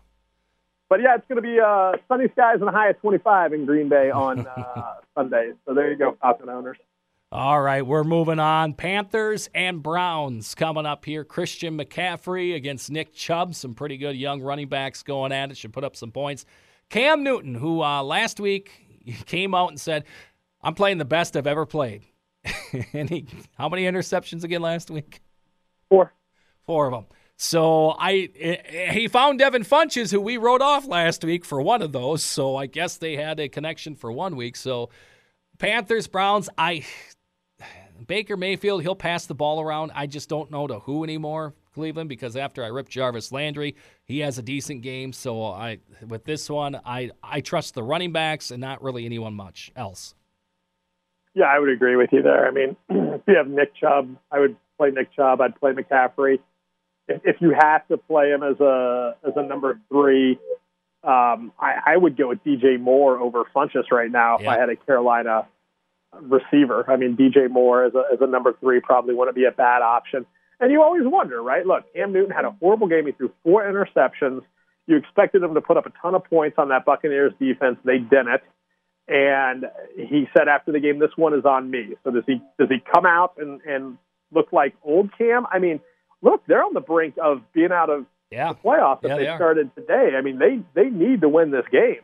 But 0.90 1.02
yeah, 1.02 1.16
it's 1.16 1.28
going 1.28 1.42
to 1.42 1.42
be 1.42 1.60
uh, 1.60 1.94
sunny 2.08 2.30
skies 2.32 2.58
and 2.60 2.70
a 2.70 2.72
high 2.72 2.90
of 2.90 3.00
25 3.02 3.54
in 3.54 3.66
Green 3.66 3.90
Bay 3.90 4.10
on 4.10 4.48
uh, 4.58 4.96
Sunday. 5.16 5.54
So 5.66 5.76
there 5.76 5.92
you 5.92 5.98
go, 5.98 6.18
Falcon 6.22 6.50
owners. 6.50 6.78
All 7.32 7.62
right, 7.62 7.86
we're 7.86 8.04
moving 8.04 8.40
on. 8.40 8.74
Panthers 8.74 9.52
and 9.54 9.84
Browns 9.84 10.56
coming 10.56 10.88
up 10.88 11.06
here. 11.06 11.24
Christian 11.24 11.78
McCaffrey 11.78 12.56
against 12.56 12.90
Nick 12.90 13.14
Chubb. 13.14 13.54
Some 13.54 13.76
pretty 13.76 13.98
good 13.98 14.16
young 14.16 14.42
running 14.42 14.68
backs 14.68 15.04
going 15.04 15.32
at 15.32 15.52
it. 15.52 15.58
Should 15.58 15.72
put 15.72 15.84
up 15.84 15.96
some 15.96 16.12
points. 16.12 16.46
Cam 16.90 17.24
Newton, 17.24 17.54
who 17.54 17.84
uh, 17.84 18.02
last 18.02 18.40
week 18.40 18.72
came 19.28 19.54
out 19.54 19.70
and 19.70 19.80
said, 19.80 20.06
I'm 20.64 20.74
playing 20.74 20.98
the 20.98 21.06
best 21.06 21.38
I've 21.38 21.46
ever 21.46 21.68
played. 21.68 22.02
and 22.94 23.08
he, 23.08 23.28
how 23.60 23.70
many 23.70 23.84
interceptions 23.84 24.44
again 24.44 24.64
last 24.64 24.90
week? 24.90 25.22
Four. 25.88 26.16
Four 26.66 26.88
of 26.88 26.94
them. 26.94 27.06
So 27.38 27.96
I 28.00 28.30
he 28.92 29.08
found 29.08 29.38
Devin 29.38 29.64
Funchess, 29.64 30.12
who 30.12 30.20
we 30.20 30.38
wrote 30.38 30.62
off 30.62 30.88
last 30.88 31.24
week 31.24 31.46
for 31.46 31.62
one 31.62 31.84
of 31.84 31.92
those. 31.92 32.24
So 32.24 32.56
I 32.56 32.66
guess 32.66 32.98
they 32.98 33.18
had 33.18 33.40
a 33.40 33.48
connection 33.48 33.96
for 33.96 34.12
one 34.12 34.36
week. 34.36 34.56
So 34.56 34.90
Panthers, 35.60 36.08
Browns, 36.08 36.50
I 36.58 36.86
Baker 38.08 38.38
Mayfield, 38.38 38.82
he'll 38.82 38.96
pass 38.96 39.26
the 39.26 39.36
ball 39.36 39.62
around. 39.62 39.92
I 39.96 40.08
just 40.08 40.30
don't 40.30 40.50
know 40.52 40.68
to 40.68 40.80
who 40.80 41.04
anymore, 41.04 41.54
Cleveland, 41.74 42.10
because 42.10 42.36
after 42.36 42.64
I 42.64 42.68
ripped 42.68 42.92
Jarvis 42.92 43.32
Landry, 43.32 43.76
he 44.06 44.20
has 44.20 44.38
a 44.38 44.42
decent 44.42 44.82
game. 44.82 45.14
So 45.14 45.44
I 45.44 45.80
with 46.08 46.26
this 46.26 46.50
one, 46.50 46.80
I 46.86 47.12
I 47.24 47.42
trust 47.42 47.76
the 47.76 47.84
running 47.84 48.12
backs 48.12 48.52
and 48.52 48.62
not 48.62 48.82
really 48.82 49.06
anyone 49.06 49.34
much 49.34 49.72
else. 49.76 50.16
Yeah, 51.36 51.46
I 51.46 51.60
would 51.60 51.70
agree 51.70 51.96
with 51.96 52.10
you 52.12 52.22
there. 52.22 52.48
I 52.48 52.52
mean, 52.52 52.76
if 52.90 53.22
you 53.28 53.36
have 53.36 53.48
Nick 53.48 53.76
Chubb, 53.76 54.16
I 54.32 54.40
would 54.40 54.56
play 54.78 54.92
Nick 54.92 55.14
Chubb. 55.16 55.42
I'd 55.42 55.56
play 55.60 55.72
McCaffrey. 55.74 56.40
If, 57.08 57.22
if 57.24 57.36
you 57.40 57.54
have 57.58 57.88
to 57.90 57.98
play 57.98 58.30
him 58.32 58.44
as 58.44 58.60
a 58.60 59.16
as 59.26 59.34
a 59.36 59.44
number 59.44 59.80
three, 59.90 60.40
um, 61.04 61.54
I, 61.60 61.76
I 61.86 61.98
would 61.98 62.18
go 62.18 62.30
with 62.30 62.44
DJ 62.44 62.80
Moore 62.80 63.20
over 63.20 63.44
Funchess 63.56 63.92
right 63.92 64.12
now 64.12 64.36
if 64.38 64.42
Yeah. 64.44 64.52
I 64.52 64.58
had 64.60 64.70
a 64.70 64.76
Carolina 64.76 65.48
receiver. 66.22 66.86
I 66.90 66.96
mean, 66.96 67.16
DJ 67.16 67.50
Moore 67.50 67.86
as 67.86 67.94
a, 67.96 68.04
as 68.14 68.20
a 68.22 68.28
number 68.28 68.54
three 68.60 68.80
probably 68.80 69.14
wouldn't 69.16 69.36
be 69.36 69.46
a 69.46 69.52
bad 69.52 69.82
option. 69.82 70.26
And 70.60 70.72
you 70.72 70.82
always 70.82 71.04
wonder, 71.06 71.42
right? 71.42 71.66
Look, 71.66 71.94
Cam 71.94 72.12
Newton 72.12 72.32
had 72.32 72.46
a 72.46 72.52
horrible 72.52 72.88
game. 72.88 73.06
He 73.06 73.12
threw 73.14 73.32
four 73.44 73.64
interceptions. 73.64 74.42
You 74.88 74.98
expected 74.98 75.42
him 75.44 75.54
to 75.54 75.62
put 75.62 75.78
up 75.78 75.86
a 75.86 75.92
ton 76.02 76.16
of 76.16 76.24
points 76.26 76.56
on 76.58 76.70
that 76.70 76.84
Buccaneers 76.84 77.32
defense. 77.40 77.78
They 77.86 78.00
didn't. 78.00 78.42
And 79.08 79.66
he 79.96 80.28
said 80.38 80.48
after 80.48 80.72
the 80.72 80.80
game, 80.80 81.00
"This 81.00 81.12
one 81.16 81.34
is 81.34 81.46
on 81.46 81.72
me." 81.72 81.96
So 82.04 82.12
does 82.12 82.24
he 82.28 82.42
does 82.60 82.70
he 82.70 82.78
come 82.94 83.06
out 83.08 83.34
and 83.38 83.60
and 83.62 83.98
look 84.32 84.52
like 84.52 84.76
old 84.84 85.10
Cam? 85.18 85.46
I 85.52 85.58
mean, 85.60 85.80
look, 86.22 86.44
they're 86.48 86.64
on 86.64 86.74
the 86.76 86.80
brink 86.82 87.16
of 87.24 87.42
being 87.54 87.72
out 87.72 87.90
of 87.90 88.06
Yeah. 88.30 88.54
the 88.54 88.60
playoffs 88.60 89.00
if 89.04 89.10
Yeah, 89.10 89.16
they, 89.18 89.26
they 89.26 89.36
started 89.36 89.72
today. 89.76 90.12
I 90.18 90.22
mean, 90.22 90.38
they 90.38 90.60
they 90.76 90.90
need 90.90 91.22
to 91.22 91.30
win 91.30 91.50
this 91.52 91.66
game. 91.72 92.02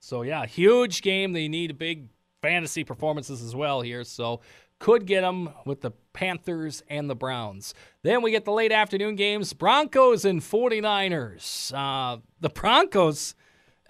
So 0.00 0.22
yeah, 0.22 0.46
huge 0.46 1.02
game. 1.02 1.32
They 1.32 1.46
need 1.48 1.70
a 1.70 1.74
big 1.74 2.08
fantasy 2.42 2.84
performances 2.84 3.42
as 3.42 3.54
well 3.54 3.80
here. 3.80 4.04
So 4.04 4.40
could 4.78 5.06
get 5.06 5.22
them 5.22 5.50
with 5.64 5.80
the 5.80 5.90
Panthers 6.12 6.82
and 6.88 7.10
the 7.10 7.14
Browns. 7.14 7.74
Then 8.02 8.22
we 8.22 8.30
get 8.30 8.44
the 8.44 8.52
late 8.52 8.72
afternoon 8.72 9.16
games: 9.16 9.52
Broncos 9.52 10.24
and 10.24 10.40
49ers. 10.40 11.72
Uh, 11.74 12.20
the 12.40 12.48
Broncos. 12.48 13.34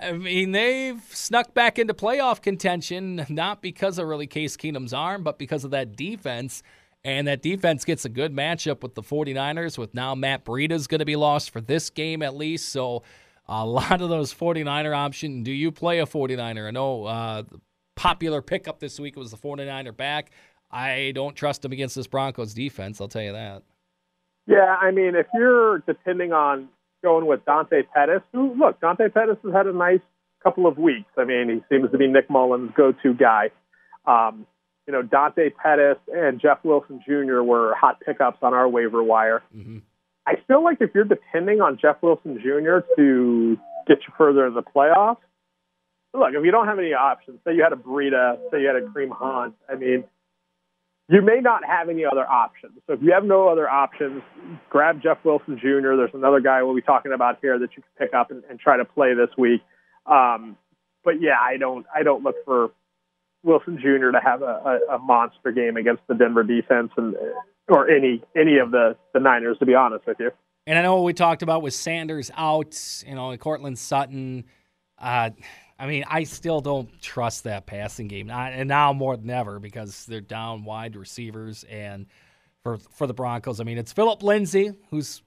I 0.00 0.12
mean, 0.12 0.52
they've 0.52 1.02
snuck 1.10 1.54
back 1.54 1.76
into 1.76 1.92
playoff 1.92 2.40
contention, 2.40 3.26
not 3.28 3.62
because 3.62 3.98
of 3.98 4.06
really 4.06 4.28
Case 4.28 4.56
Keenum's 4.56 4.92
arm, 4.92 5.24
but 5.24 5.38
because 5.38 5.64
of 5.64 5.72
that 5.72 5.96
defense. 5.96 6.62
And 7.04 7.26
that 7.26 7.42
defense 7.42 7.84
gets 7.84 8.04
a 8.04 8.08
good 8.08 8.34
matchup 8.34 8.82
with 8.82 8.94
the 8.94 9.02
49ers, 9.02 9.78
with 9.78 9.94
now 9.94 10.14
Matt 10.14 10.44
Breida's 10.44 10.86
going 10.86 10.98
to 10.98 11.04
be 11.04 11.16
lost 11.16 11.50
for 11.50 11.60
this 11.60 11.90
game 11.90 12.22
at 12.22 12.36
least. 12.36 12.70
So 12.70 13.02
a 13.48 13.64
lot 13.64 14.00
of 14.00 14.08
those 14.08 14.34
49er 14.34 14.94
options. 14.96 15.44
Do 15.44 15.52
you 15.52 15.72
play 15.72 16.00
a 16.00 16.06
49er? 16.06 16.68
I 16.68 16.70
know 16.70 17.04
uh, 17.04 17.42
popular 17.98 18.40
pickup 18.40 18.78
this 18.78 18.98
week 19.00 19.16
was 19.16 19.30
the 19.30 19.36
49er 19.36 19.96
back. 19.96 20.30
I 20.70 21.12
don't 21.14 21.34
trust 21.34 21.64
him 21.64 21.72
against 21.72 21.94
this 21.96 22.06
Broncos 22.06 22.54
defense, 22.54 23.00
I'll 23.00 23.08
tell 23.08 23.22
you 23.22 23.32
that. 23.32 23.62
Yeah, 24.46 24.76
I 24.80 24.90
mean, 24.92 25.14
if 25.14 25.26
you're 25.34 25.78
depending 25.80 26.32
on 26.32 26.68
going 27.02 27.26
with 27.26 27.44
Dante 27.44 27.82
Pettis, 27.94 28.22
who 28.32 28.54
look, 28.54 28.80
Dante 28.80 29.08
Pettis 29.08 29.36
has 29.44 29.52
had 29.52 29.66
a 29.66 29.72
nice 29.72 30.00
couple 30.42 30.66
of 30.66 30.78
weeks. 30.78 31.10
I 31.18 31.24
mean, 31.24 31.48
he 31.48 31.74
seems 31.74 31.90
to 31.90 31.98
be 31.98 32.06
Nick 32.06 32.30
Mullens' 32.30 32.70
go-to 32.76 33.12
guy. 33.14 33.50
Um, 34.06 34.46
you 34.86 34.92
know, 34.92 35.02
Dante 35.02 35.50
Pettis 35.50 35.98
and 36.14 36.40
Jeff 36.40 36.58
Wilson 36.64 37.02
Jr. 37.06 37.42
were 37.42 37.74
hot 37.74 38.00
pickups 38.00 38.38
on 38.42 38.54
our 38.54 38.68
waiver 38.68 39.02
wire. 39.02 39.42
Mhm. 39.54 39.82
I 40.26 40.36
feel 40.46 40.62
like 40.62 40.78
if 40.80 40.94
you're 40.94 41.04
depending 41.04 41.60
on 41.60 41.76
Jeff 41.78 42.00
Wilson 42.02 42.38
Jr. 42.40 42.80
to 42.96 43.58
get 43.86 43.98
you 44.06 44.14
further 44.16 44.46
in 44.46 44.54
the 44.54 44.62
playoffs, 44.62 45.18
look, 46.14 46.30
if 46.34 46.44
you 46.44 46.50
don't 46.50 46.66
have 46.66 46.78
any 46.78 46.94
options, 46.94 47.40
say 47.44 47.54
you 47.54 47.62
had 47.62 47.72
a 47.72 47.76
Breida, 47.76 48.38
say 48.50 48.60
you 48.62 48.66
had 48.66 48.76
a 48.76 48.86
Kareem 48.86 49.10
Hunt, 49.10 49.54
I 49.68 49.74
mean, 49.74 50.04
you 51.08 51.22
may 51.22 51.40
not 51.40 51.64
have 51.64 51.88
any 51.88 52.04
other 52.04 52.26
options. 52.26 52.72
So 52.86 52.92
if 52.92 53.02
you 53.02 53.12
have 53.12 53.24
no 53.24 53.48
other 53.48 53.68
options, 53.68 54.22
grab 54.68 55.02
Jeff 55.02 55.18
Wilson 55.24 55.58
Jr. 55.58 55.96
There's 55.96 56.10
another 56.12 56.40
guy 56.40 56.62
we'll 56.62 56.74
be 56.74 56.82
talking 56.82 57.12
about 57.12 57.38
here 57.40 57.58
that 57.58 57.70
you 57.76 57.82
can 57.82 58.06
pick 58.06 58.14
up 58.14 58.30
and, 58.30 58.42
and 58.50 58.60
try 58.60 58.76
to 58.76 58.84
play 58.84 59.14
this 59.14 59.30
week. 59.38 59.62
Um, 60.04 60.56
but 61.04 61.20
yeah, 61.20 61.38
I 61.40 61.56
don't 61.56 61.86
I 61.94 62.02
don't 62.02 62.22
look 62.22 62.36
for 62.44 62.70
Wilson 63.42 63.78
Jr. 63.80 64.10
to 64.10 64.20
have 64.22 64.42
a, 64.42 64.80
a, 64.90 64.96
a 64.96 64.98
monster 64.98 65.50
game 65.52 65.78
against 65.78 66.02
the 66.08 66.14
Denver 66.14 66.42
defense 66.42 66.90
and 66.98 67.16
or 67.68 67.88
any 67.88 68.22
any 68.36 68.58
of 68.58 68.70
the 68.70 68.96
the 69.14 69.20
Niners. 69.20 69.58
To 69.60 69.66
be 69.66 69.74
honest 69.74 70.06
with 70.06 70.18
you. 70.20 70.30
And 70.66 70.78
I 70.78 70.82
know 70.82 70.96
what 70.96 71.04
we 71.04 71.14
talked 71.14 71.42
about 71.42 71.62
with 71.62 71.72
Sanders 71.72 72.30
out, 72.36 73.02
you 73.06 73.14
know, 73.14 73.30
and 73.30 73.40
Courtland 73.40 73.78
Sutton. 73.78 74.44
Uh, 74.98 75.30
I 75.78 75.86
mean, 75.86 76.04
I 76.08 76.24
still 76.24 76.60
don't 76.60 77.00
trust 77.00 77.44
that 77.44 77.66
passing 77.66 78.08
game, 78.08 78.30
and 78.30 78.68
now 78.68 78.92
more 78.92 79.16
than 79.16 79.30
ever 79.30 79.60
because 79.60 80.06
they're 80.06 80.20
down 80.20 80.64
wide 80.64 80.96
receivers. 80.96 81.64
And 81.64 82.06
for 82.64 82.78
for 82.78 83.06
the 83.06 83.14
Broncos, 83.14 83.60
I 83.60 83.64
mean, 83.64 83.78
it's 83.78 83.92
Philip 83.92 84.22
Lindsay 84.22 84.72
who's 84.90 85.22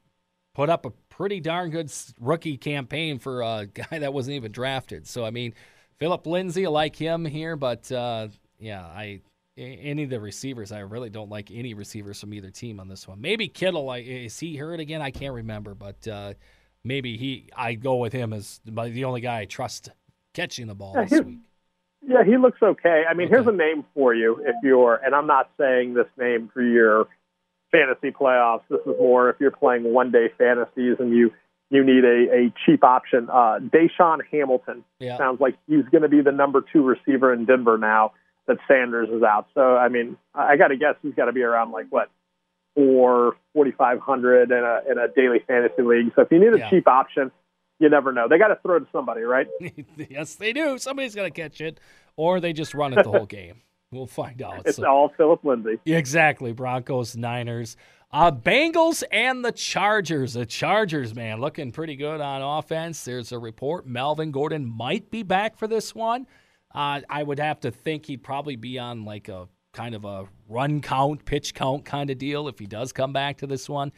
put 0.53 0.69
up 0.69 0.85
a 0.85 0.91
pretty 1.09 1.39
darn 1.39 1.69
good 1.69 1.91
rookie 2.19 2.57
campaign 2.57 3.17
for 3.19 3.41
a 3.41 3.65
guy 3.73 3.99
that 3.99 4.13
wasn't 4.13 4.35
even 4.35 4.51
drafted. 4.51 5.07
So 5.07 5.23
I 5.25 5.31
mean, 5.31 5.53
Philip 5.99 6.27
Lindsay, 6.27 6.65
I 6.65 6.69
like 6.69 6.95
him 6.95 7.23
here, 7.23 7.55
but 7.55 7.89
uh, 7.91 8.27
yeah, 8.59 8.85
I 8.85 9.21
any 9.57 10.03
of 10.03 10.09
the 10.09 10.19
receivers, 10.19 10.71
I 10.71 10.79
really 10.79 11.09
don't 11.09 11.29
like 11.29 11.51
any 11.51 11.73
receivers 11.73 12.19
from 12.19 12.33
either 12.33 12.49
team 12.49 12.79
on 12.79 12.87
this 12.87 13.07
one. 13.07 13.21
Maybe 13.21 13.47
Kittle, 13.47 13.89
I, 13.89 13.99
is 13.99 14.39
he 14.39 14.55
hurt 14.55 14.79
again? 14.79 15.01
I 15.01 15.11
can't 15.11 15.33
remember, 15.33 15.75
but 15.75 16.07
uh, 16.07 16.33
maybe 16.83 17.17
he. 17.17 17.49
I 17.55 17.73
go 17.73 17.97
with 17.97 18.13
him 18.13 18.33
as 18.33 18.59
the 18.65 19.05
only 19.05 19.21
guy 19.21 19.39
I 19.39 19.45
trust 19.45 19.89
catching 20.33 20.67
the 20.67 20.75
ball 20.75 20.93
Yeah, 20.95 21.05
this 21.05 21.21
week. 21.21 21.39
Yeah, 22.07 22.23
he 22.25 22.37
looks 22.37 22.61
okay. 22.61 23.03
I 23.09 23.13
mean, 23.13 23.29
here's 23.29 23.47
a 23.47 23.51
name 23.51 23.85
for 23.93 24.13
you 24.13 24.43
if 24.45 24.55
you're, 24.63 24.95
and 24.95 25.13
I'm 25.13 25.27
not 25.27 25.49
saying 25.59 25.93
this 25.93 26.07
name 26.17 26.49
for 26.53 26.61
your 26.63 27.07
fantasy 27.71 28.11
playoffs. 28.11 28.63
This 28.69 28.79
is 28.81 28.95
more 28.99 29.29
if 29.29 29.37
you're 29.39 29.51
playing 29.51 29.83
one 29.93 30.11
day 30.11 30.29
fantasies 30.37 30.97
and 30.99 31.15
you 31.15 31.31
you 31.69 31.85
need 31.85 32.03
a, 32.03 32.35
a 32.35 32.53
cheap 32.65 32.83
option. 32.83 33.29
Uh, 33.29 33.59
DaeSean 33.59 34.19
Hamilton 34.29 34.83
Yeah, 34.99 35.17
sounds 35.17 35.39
like 35.39 35.55
he's 35.67 35.85
going 35.85 36.01
to 36.01 36.09
be 36.09 36.21
the 36.21 36.31
number 36.33 36.61
two 36.73 36.83
receiver 36.83 37.33
in 37.33 37.45
Denver 37.45 37.77
now 37.77 38.11
that 38.47 38.57
Sanders 38.67 39.07
is 39.09 39.23
out. 39.23 39.47
So, 39.53 39.77
I 39.77 39.87
mean, 39.87 40.17
I 40.35 40.57
got 40.57 40.69
to 40.69 40.75
guess 40.75 40.95
he's 41.01 41.13
got 41.13 41.25
to 41.25 41.31
be 41.31 41.43
around 41.43 41.71
like 41.71 41.85
what 41.89 42.09
four 42.75 43.35
forty 43.53 43.71
five 43.71 43.99
hundred 43.99 44.51
in 44.51 44.57
a 44.57 44.91
in 44.91 44.97
a 44.97 45.07
daily 45.07 45.39
fantasy 45.47 45.81
league. 45.83 46.11
So, 46.15 46.23
if 46.23 46.31
you 46.31 46.39
need 46.39 46.53
a 46.53 46.57
Yeah. 46.57 46.69
cheap 46.69 46.87
option, 46.87 47.31
you 47.81 47.89
never 47.89 48.11
know. 48.13 48.27
They 48.29 48.37
got 48.37 48.47
to 48.49 48.57
throw 48.61 48.79
to 48.79 48.87
somebody, 48.91 49.21
right? 49.23 49.47
yes, 50.09 50.35
they 50.35 50.53
do. 50.53 50.77
Somebody's 50.77 51.15
gonna 51.15 51.31
catch 51.31 51.59
it, 51.59 51.79
or 52.15 52.39
they 52.39 52.53
just 52.53 52.73
run 52.73 52.93
it 52.97 53.03
the 53.03 53.09
whole 53.11 53.25
game. 53.41 53.61
We'll 53.91 54.07
find 54.07 54.41
out. 54.41 54.61
It's 54.65 54.77
So- 54.77 54.85
all 54.87 55.09
Philip 55.17 55.43
Lindsay. 55.43 55.79
Exactly. 55.85 56.53
Broncos, 56.53 57.17
Niners, 57.17 57.75
uh, 58.13 58.31
Bengals, 58.31 59.03
and 59.11 59.43
the 59.43 59.51
Chargers. 59.51 60.33
The 60.33 60.45
Chargers, 60.45 61.13
man, 61.13 61.41
looking 61.41 61.71
pretty 61.73 61.97
good 61.97 62.21
on 62.21 62.41
offense. 62.41 63.03
There's 63.03 63.31
a 63.33 63.39
report 63.39 63.85
Melvin 63.85 64.31
Gordon 64.31 64.65
might 64.65 65.11
be 65.11 65.23
back 65.23 65.57
for 65.57 65.67
this 65.67 65.93
one. 65.93 66.25
Uh, 66.73 67.01
I 67.09 67.23
would 67.23 67.39
have 67.39 67.59
to 67.61 67.71
think 67.71 68.05
he'd 68.05 68.23
probably 68.23 68.55
be 68.55 68.79
on 68.79 69.03
like 69.03 69.27
a 69.27 69.49
kind 69.73 69.93
of 69.95 70.05
a 70.05 70.25
run 70.47 70.81
count, 70.81 71.25
pitch 71.25 71.53
count 71.53 71.83
kind 71.83 72.09
of 72.09 72.17
deal 72.17 72.47
if 72.47 72.59
he 72.59 72.65
does 72.67 72.93
come 72.93 73.11
back 73.11 73.37
to 73.39 73.47
this 73.47 73.67
one. 73.67 73.91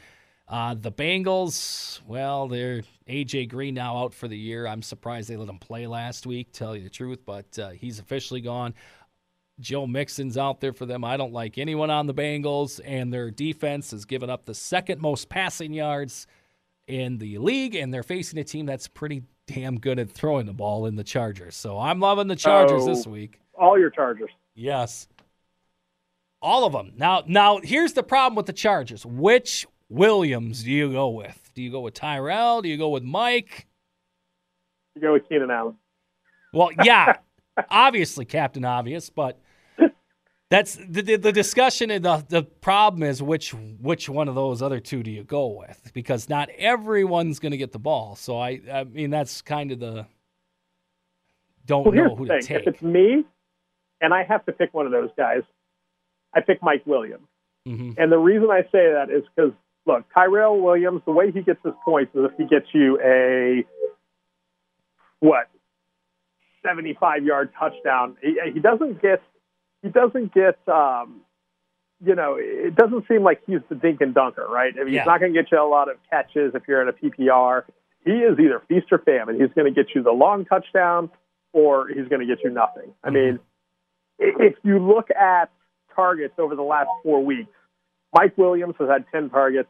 Uh, 0.53 0.75
the 0.75 0.91
Bengals, 0.91 1.99
well, 2.05 2.47
they're 2.47 2.83
AJ 3.09 3.49
Green 3.49 3.73
now 3.73 3.97
out 3.97 4.13
for 4.13 4.27
the 4.27 4.37
year. 4.37 4.67
I'm 4.67 4.83
surprised 4.83 5.27
they 5.27 5.35
let 5.35 5.49
him 5.49 5.57
play 5.57 5.87
last 5.87 6.27
week, 6.27 6.51
tell 6.51 6.75
you 6.75 6.83
the 6.83 6.91
truth, 6.91 7.21
but 7.25 7.57
uh, 7.57 7.69
he's 7.71 7.97
officially 7.97 8.39
gone. 8.39 8.75
Joe 9.59 9.87
Mixon's 9.87 10.37
out 10.37 10.61
there 10.61 10.71
for 10.71 10.85
them. 10.85 11.03
I 11.03 11.17
don't 11.17 11.33
like 11.33 11.57
anyone 11.57 11.89
on 11.89 12.05
the 12.05 12.13
Bengals, 12.13 12.79
and 12.85 13.11
their 13.11 13.31
defense 13.31 13.89
has 13.89 14.05
given 14.05 14.29
up 14.29 14.45
the 14.45 14.53
second 14.53 15.01
most 15.01 15.27
passing 15.27 15.73
yards 15.73 16.27
in 16.85 17.17
the 17.17 17.39
league, 17.39 17.73
and 17.73 17.91
they're 17.91 18.03
facing 18.03 18.37
a 18.37 18.43
team 18.43 18.67
that's 18.67 18.87
pretty 18.87 19.23
damn 19.47 19.79
good 19.79 19.97
at 19.97 20.11
throwing 20.11 20.45
the 20.45 20.53
ball 20.53 20.85
in 20.85 20.95
the 20.95 21.03
Chargers. 21.03 21.55
So 21.55 21.79
I'm 21.79 21.99
loving 21.99 22.27
the 22.27 22.35
Chargers 22.35 22.83
Oh. 22.83 22.85
this 22.85 23.07
week. 23.07 23.39
All 23.55 23.79
your 23.79 23.89
Chargers. 23.89 24.29
Yes. 24.53 25.07
All 26.43 26.63
of 26.63 26.73
them. 26.73 26.93
Now, 26.95 27.23
now 27.25 27.57
here's 27.63 27.93
the 27.93 28.03
problem 28.03 28.35
with 28.35 28.45
the 28.45 28.53
Chargers. 28.53 29.03
Which 29.03 29.65
Williams 29.93 30.63
do 30.63 30.71
you 30.71 30.91
go 30.91 31.09
with? 31.09 31.51
Do 31.55 31.61
you 31.61 31.71
go 31.71 31.81
with 31.81 31.93
Tyrell? 31.93 32.61
Do 32.61 32.69
you 32.69 32.77
go 32.77 32.89
with 32.89 33.03
Mike? 33.03 33.67
You 34.95 35.01
go 35.01 35.13
with 35.13 35.27
Keenan 35.29 35.51
Allen. 35.51 35.75
Well, 36.53 36.69
yeah, 36.83 37.17
obviously, 37.69 38.25
Captain 38.25 38.65
Obvious, 38.65 39.09
but 39.09 39.39
that's 40.49 40.75
the, 40.75 41.01
the, 41.01 41.15
the 41.15 41.31
discussion 41.31 41.89
and 41.89 42.05
the, 42.05 42.23
the 42.29 42.43
problem 42.43 43.03
is 43.03 43.23
which 43.23 43.53
which 43.53 44.07
one 44.07 44.27
of 44.27 44.35
those 44.35 44.61
other 44.61 44.79
two 44.79 45.01
do 45.03 45.09
you 45.11 45.23
go 45.23 45.47
with? 45.47 45.91
Because 45.93 46.29
not 46.29 46.49
everyone's 46.57 47.39
going 47.39 47.51
to 47.53 47.57
get 47.57 47.71
the 47.71 47.79
ball. 47.79 48.15
So 48.15 48.37
I 48.39 48.61
I 48.71 48.83
mean 48.83 49.09
that's 49.09 49.41
kind 49.41 49.71
of 49.71 49.79
the 49.79 50.05
don't 51.65 51.85
Well, 51.85 51.93
know 51.95 52.15
who 52.15 52.25
to 52.27 52.41
thing: 52.41 52.55
if 52.55 52.67
it's 52.67 52.81
me, 52.81 53.25
and 54.01 54.13
I 54.13 54.23
have 54.23 54.45
to 54.45 54.51
pick 54.51 54.73
one 54.73 54.85
of 54.85 54.91
those 54.91 55.09
guys, 55.17 55.41
I 56.35 56.41
pick 56.41 56.61
Mike 56.61 56.85
Williams. 56.85 57.27
hmm 57.65 57.91
And 57.97 58.11
the 58.11 58.17
reason 58.19 58.49
I 58.51 58.61
say 58.63 58.91
that 58.93 59.07
is 59.09 59.23
because 59.35 59.53
look, 59.85 60.05
Tyrell 60.13 60.59
Williams, 60.59 61.01
the 61.05 61.11
way 61.11 61.31
he 61.31 61.41
gets 61.41 61.59
his 61.63 61.73
points 61.83 62.13
is 62.15 62.25
if 62.25 62.37
he 62.37 62.45
gets 62.45 62.67
you 62.73 62.99
a 63.03 63.65
what 65.19 65.49
seventy-five 66.65 67.23
yard 67.23 67.51
touchdown. 67.57 68.17
He, 68.21 68.37
he 68.53 68.59
doesn't 68.59 69.01
get 69.01 69.21
he 69.81 69.89
doesn't 69.89 70.33
get 70.33 70.57
um, 70.67 71.21
you 72.05 72.15
know 72.15 72.37
it 72.39 72.75
doesn't 72.75 73.07
seem 73.07 73.23
like 73.23 73.41
he's 73.45 73.59
the 73.69 73.75
dink 73.75 74.01
and 74.01 74.13
dunker, 74.13 74.45
right? 74.49 74.73
I 74.79 74.83
mean, 74.83 74.93
Yeah. 74.93 75.01
he's 75.01 75.07
not 75.07 75.19
going 75.19 75.33
to 75.33 75.41
get 75.41 75.51
you 75.51 75.61
a 75.61 75.67
lot 75.67 75.89
of 75.89 75.97
catches 76.09 76.53
if 76.55 76.63
you're 76.67 76.81
in 76.81 76.89
a 76.89 76.93
PPR. 76.93 77.63
He 78.05 78.11
is 78.11 78.37
either 78.37 78.61
feast 78.67 78.87
or 78.91 78.97
famine. 78.99 79.39
He's 79.39 79.53
going 79.55 79.73
to 79.73 79.83
get 79.83 79.95
you 79.95 80.03
the 80.03 80.11
long 80.11 80.43
touchdown, 80.45 81.09
or 81.53 81.87
he's 81.87 82.07
going 82.09 82.19
to 82.19 82.27
get 82.27 82.43
you 82.43 82.49
nothing. 82.49 82.93
I 83.01 83.09
mean, 83.09 83.39
if 84.19 84.55
you 84.63 84.79
look 84.79 85.09
at 85.11 85.51
targets 85.95 86.33
over 86.37 86.53
the 86.55 86.63
last 86.63 86.89
four 87.01 87.23
weeks, 87.23 87.49
Mike 88.13 88.37
Williams 88.37 88.75
has 88.79 88.89
had 88.89 89.05
10 89.11 89.29
targets. 89.29 89.69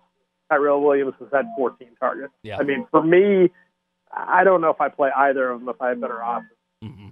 Tyrell 0.50 0.82
Williams 0.82 1.14
has 1.20 1.30
had 1.32 1.46
14 1.58 1.88
targets. 2.00 2.34
Yeah. 2.44 2.58
I 2.60 2.64
mean, 2.64 2.86
for 2.92 3.02
me, 3.02 3.50
I 4.12 4.44
don't 4.44 4.62
know 4.62 4.70
if 4.70 4.80
I 4.82 4.90
play 4.90 5.10
either 5.16 5.50
of 5.50 5.60
them 5.60 5.70
if 5.70 5.82
I 5.82 5.90
had 5.90 6.02
better 6.02 6.22
options. 6.22 6.52
hmm 6.82 7.08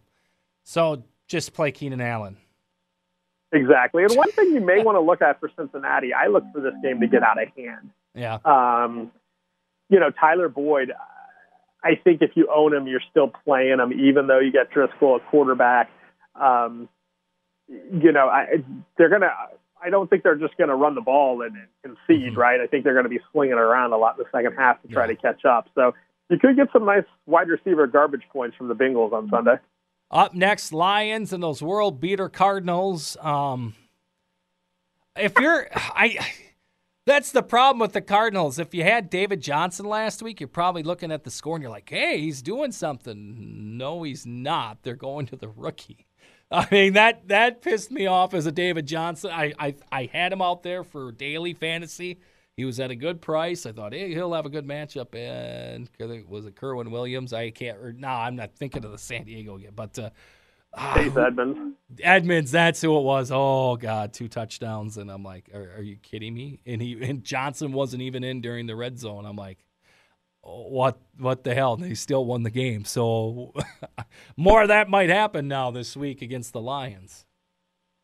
So 0.64 1.04
just 1.28 1.54
play 1.54 1.72
Keenan 1.72 2.02
Allen. 2.02 2.38
Exactly. 3.54 4.04
And 4.04 4.16
one 4.16 4.32
thing 4.32 4.54
you 4.54 4.62
may 4.62 4.84
want 4.84 4.96
to 4.96 5.02
look 5.02 5.22
at 5.22 5.40
for 5.40 5.50
Cincinnati, 5.58 6.14
I 6.14 6.28
look 6.28 6.44
for 6.54 6.62
this 6.62 6.74
game 6.84 7.00
to 7.02 7.08
get 7.08 7.24
out 7.24 7.42
of 7.42 7.50
hand. 7.58 7.90
Yeah. 8.14 8.38
Um, 8.46 9.12
you 9.90 10.00
know, 10.00 10.10
Tyler 10.12 10.50
Boyd, 10.50 10.92
I 11.84 11.96
think 12.02 12.22
if 12.22 12.32
you 12.36 12.50
own 12.54 12.74
him, 12.74 12.88
you're 12.88 13.02
still 13.10 13.32
playing 13.44 13.80
him, 13.80 13.92
even 13.94 14.28
though 14.28 14.40
you 14.40 14.52
get 14.52 14.72
Driskel 14.72 15.20
at 15.20 15.28
quarterback. 15.28 15.90
Um, 16.40 16.88
you 17.68 18.12
know, 18.12 18.28
I, 18.28 18.64
they're 18.98 19.10
going 19.10 19.22
to, 19.22 19.32
I 19.84 19.90
don't 19.90 20.10
think 20.10 20.24
they're 20.24 20.36
just 20.36 20.56
going 20.58 20.70
to 20.70 20.76
run 20.76 20.96
the 20.96 21.02
ball 21.02 21.42
and, 21.42 21.56
and 21.84 21.98
concede, 22.08 22.34
Mhm. 22.34 22.38
right? 22.38 22.60
I 22.62 22.68
think 22.68 22.84
they're 22.84 22.94
going 22.94 23.06
to 23.06 23.10
be 23.10 23.20
slinging 23.32 23.54
it 23.58 23.60
around 23.60 23.94
a 23.94 23.98
lot 23.98 24.18
in 24.18 24.24
the 24.24 24.30
second 24.38 24.56
half 24.58 24.82
to 24.84 24.88
try 24.88 25.04
Yeah. 25.06 25.08
to 25.08 25.16
catch 25.16 25.46
up. 25.46 25.68
So 25.76 25.94
you 26.30 26.38
could 26.40 26.56
get 26.56 26.68
some 26.72 26.86
nice 26.86 27.04
wide 27.26 27.50
receiver 27.50 27.88
garbage 27.88 28.24
points 28.32 28.56
from 28.56 28.68
the 28.68 28.76
Bengals 28.76 29.12
on 29.12 29.30
Sunday. 29.30 29.56
Up 30.12 30.34
next, 30.34 30.72
Lions 30.74 31.34
and 31.34 31.42
those 31.42 31.64
world 31.64 32.00
beater 32.00 32.30
Cardinals. 32.30 33.18
Um, 33.22 33.74
if 35.16 35.38
you're, 35.40 35.68
I, 35.74 36.20
that's 37.06 37.32
the 37.32 37.42
problem 37.44 37.80
with 37.80 37.94
the 37.94 38.02
Cardinals. 38.02 38.60
If 38.60 38.74
you 38.74 38.84
had 38.84 39.10
David 39.10 39.42
Johnson 39.42 39.86
last 39.86 40.22
week, 40.22 40.40
you're 40.40 40.48
probably 40.48 40.84
looking 40.84 41.12
at 41.12 41.24
the 41.24 41.32
score 41.32 41.56
and 41.56 41.62
you're 41.64 41.72
like, 41.72 41.90
hey, 41.90 42.20
he's 42.20 42.42
doing 42.42 42.72
something. 42.72 43.78
No, 43.78 44.04
he's 44.04 44.26
not. 44.26 44.84
They're 44.84 44.96
going 44.96 45.26
to 45.28 45.36
the 45.36 45.48
rookie. 45.50 46.06
I 46.54 46.68
mean 46.70 46.93
that 46.93 47.28
that 47.30 47.62
pissed 47.62 47.91
me 47.91 48.08
off 48.08 48.34
as 48.34 48.45
a 48.45 48.52
David 48.52 48.86
Johnson. 48.86 49.32
I 49.32 49.54
I, 49.58 49.76
I 49.91 50.10
had 50.12 50.34
him 50.34 50.41
out 50.41 50.64
there 50.64 50.84
for 50.84 51.12
daily 51.12 51.54
fantasy. 51.54 52.20
He 52.58 52.66
was 52.66 52.80
at 52.80 52.91
a 52.91 52.95
good 52.95 53.22
price. 53.22 53.66
I 53.66 53.72
thought, 53.72 53.93
hey, 53.93 54.14
he'll 54.14 54.34
have 54.34 54.45
a 54.45 54.49
good 54.49 54.68
matchup. 54.68 55.16
And 55.16 55.89
was 56.28 56.45
it 56.45 56.56
Kerwynn 56.56 56.91
Williams? 56.91 57.32
I 57.32 57.49
can't. 57.49 57.78
Or, 57.78 57.93
no, 57.93 58.10
I'm 58.10 58.36
not 58.36 58.56
thinking 58.56 58.84
of 58.84 58.91
the 58.91 58.97
San 58.97 59.24
Diego 59.24 59.58
game. 59.58 59.72
But 59.74 59.97
uh, 59.97 60.10
Chase 60.93 61.16
Edmonds. 61.18 61.76
Edmonds, 62.02 62.52
that's 62.52 62.82
who 62.82 62.97
it 62.97 63.02
was. 63.02 63.32
Oh 63.34 63.76
God, 63.76 64.14
two 64.14 64.28
touchdowns, 64.28 64.97
and 64.97 65.10
I'm 65.10 65.24
like, 65.24 65.49
are, 65.54 65.76
are 65.78 65.82
you 65.82 65.97
kidding 65.97 66.34
me? 66.34 66.60
And 66.66 66.82
he 66.82 67.02
and 67.02 67.24
Johnson 67.24 67.72
wasn't 67.72 68.04
even 68.04 68.24
in 68.24 68.41
during 68.41 68.68
the 68.68 68.76
red 68.76 68.99
zone. 68.99 69.26
I'm 69.26 69.36
like, 69.36 69.60
what 70.44 70.98
what 71.18 71.44
the 71.44 71.54
hell? 71.54 71.74
And 71.74 71.84
they 71.84 71.94
still 71.94 72.26
won 72.26 72.44
the 72.44 72.50
game. 72.50 72.86
So 72.86 73.54
more 74.38 74.64
of 74.64 74.68
that 74.70 74.89
might 74.89 75.10
happen 75.10 75.48
now 75.48 75.72
this 75.72 75.96
week 75.96 76.22
against 76.22 76.54
the 76.54 76.62
Lions. 76.62 77.26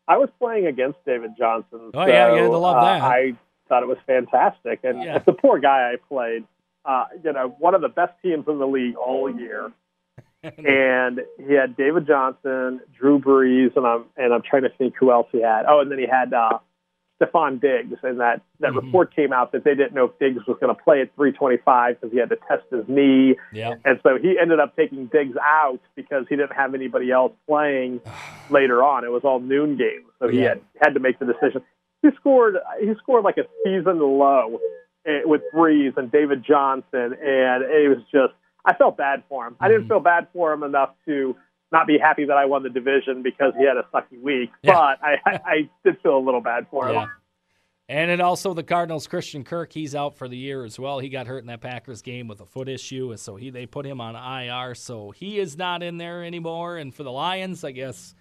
I 0.06 0.16
was 0.16 0.30
playing 0.38 0.66
against 0.66 0.98
David 1.04 1.32
Johnson. 1.36 1.90
Oh, 1.92 2.06
yeah, 2.06 2.32
you 2.34 2.42
had 2.42 2.48
to 2.48 2.56
love 2.58 2.76
uh, 2.76 2.84
that. 2.84 3.02
I 3.02 3.34
thought 3.68 3.82
it 3.82 3.88
was 3.88 3.98
fantastic, 4.06 4.80
and 4.82 5.02
Yeah. 5.02 5.18
the 5.18 5.34
poor 5.34 5.58
guy 5.58 5.92
I 5.92 5.96
played. 6.08 6.44
Uh, 6.84 7.04
you 7.22 7.32
know, 7.32 7.54
one 7.58 7.74
of 7.74 7.82
the 7.82 7.88
best 7.90 8.14
teams 8.22 8.46
in 8.48 8.58
the 8.58 8.66
league 8.66 8.96
all 8.96 9.28
year, 9.30 9.70
and 10.42 11.20
he 11.46 11.52
had 11.52 11.76
David 11.76 12.06
Johnson, 12.06 12.80
Drew 12.98 13.18
Brees, 13.18 13.76
and 13.76 13.86
I'm 13.86 14.04
and 14.16 14.32
I'm 14.32 14.40
trying 14.42 14.62
to 14.62 14.70
think 14.70 14.94
who 14.98 15.10
else 15.12 15.26
he 15.30 15.42
had. 15.42 15.64
Oh, 15.68 15.80
and 15.80 15.90
then 15.90 15.98
he 15.98 16.06
had 16.06 16.32
uh, 16.32 16.58
Stefon 17.20 17.60
Diggs, 17.60 17.98
and 18.02 18.20
that 18.20 18.40
that 18.60 18.72
Mhm. 18.72 18.76
report 18.76 19.14
came 19.14 19.32
out 19.32 19.52
that 19.52 19.64
they 19.64 19.74
didn't 19.74 19.94
know 19.94 20.04
if 20.06 20.18
Diggs 20.18 20.46
was 20.46 20.56
going 20.60 20.74
to 20.74 20.82
play 20.82 21.00
at 21.00 21.12
325 21.16 22.00
because 22.00 22.12
he 22.12 22.18
had 22.18 22.28
to 22.30 22.36
test 22.48 22.64
his 22.70 22.86
knee, 22.88 23.36
yeah, 23.52 23.74
and 23.84 24.00
so 24.02 24.16
he 24.18 24.38
ended 24.38 24.60
up 24.60 24.76
taking 24.76 25.06
Diggs 25.06 25.36
out 25.42 25.80
because 25.96 26.26
he 26.28 26.36
didn't 26.36 26.52
have 26.52 26.74
anybody 26.74 27.10
else 27.10 27.32
playing 27.46 28.00
later 28.50 28.82
on. 28.82 29.04
It 29.04 29.10
was 29.10 29.24
all 29.24 29.40
noon 29.40 29.76
games, 29.76 30.06
so 30.20 30.28
he 30.28 30.42
Yeah. 30.42 30.48
had 30.50 30.60
had 30.80 30.94
to 30.94 31.00
make 31.00 31.18
the 31.18 31.26
decision. 31.26 31.62
He 32.02 32.10
scored. 32.12 32.56
He 32.80 32.94
scored 32.94 33.24
like 33.24 33.38
a 33.38 33.46
season 33.64 33.98
low 33.98 34.60
eh, 35.04 35.22
with 35.24 35.42
Brees 35.52 35.96
and 35.96 36.10
David 36.12 36.42
Johnson, 36.44 37.14
and 37.14 37.64
it 37.64 37.88
was 37.88 38.04
just. 38.12 38.34
I 38.64 38.74
felt 38.74 38.96
bad 38.98 39.22
for 39.30 39.46
him. 39.46 39.56
I 39.60 39.68
didn't 39.68 39.84
Mhm. 39.84 39.88
feel 39.88 40.00
bad 40.00 40.26
for 40.34 40.52
him 40.52 40.62
enough 40.62 40.90
to 41.06 41.34
not 41.72 41.86
be 41.86 41.98
happy 41.98 42.24
that 42.26 42.36
I 42.36 42.46
won 42.46 42.62
the 42.62 42.70
division 42.70 43.22
because 43.22 43.52
he 43.58 43.64
had 43.66 43.76
a 43.76 43.84
sucky 43.94 44.20
week, 44.22 44.50
Yeah. 44.62 44.72
but 44.74 44.98
I, 45.02 45.16
I, 45.26 45.40
I 45.44 45.70
did 45.84 46.00
feel 46.02 46.16
a 46.16 46.24
little 46.24 46.40
bad 46.40 46.66
for 46.70 46.88
him. 46.88 46.94
yeah. 46.94 47.06
And 47.90 48.10
then 48.10 48.20
also 48.20 48.52
the 48.52 48.62
Cardinals, 48.62 49.06
Christian 49.06 49.44
Kirk, 49.44 49.72
he's 49.72 49.94
out 49.94 50.14
for 50.18 50.28
the 50.28 50.36
year 50.36 50.62
as 50.64 50.78
well. 50.78 50.98
He 50.98 51.08
got 51.08 51.26
hurt 51.26 51.38
in 51.38 51.46
that 51.46 51.62
Packers 51.62 52.02
game 52.02 52.28
with 52.28 52.40
a 52.42 52.44
foot 52.46 52.68
issue, 52.68 53.10
and 53.10 53.18
so 53.18 53.36
he 53.36 53.48
they 53.48 53.64
put 53.64 53.86
him 53.86 53.98
on 53.98 54.14
IR, 54.14 54.74
so 54.74 55.10
he 55.10 55.38
is 55.38 55.56
not 55.56 55.82
in 55.82 55.96
there 55.96 56.22
anymore. 56.22 56.76
And 56.76 56.94
for 56.94 57.02
the 57.02 57.10
Lions, 57.12 57.64
I 57.64 57.70
guess 57.72 58.14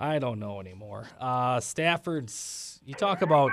I 0.00 0.18
don't 0.18 0.38
know 0.38 0.58
anymore. 0.60 1.06
Uh, 1.20 1.60
Stafford's. 1.60 2.80
You 2.82 2.94
talk 2.94 3.20
about 3.20 3.50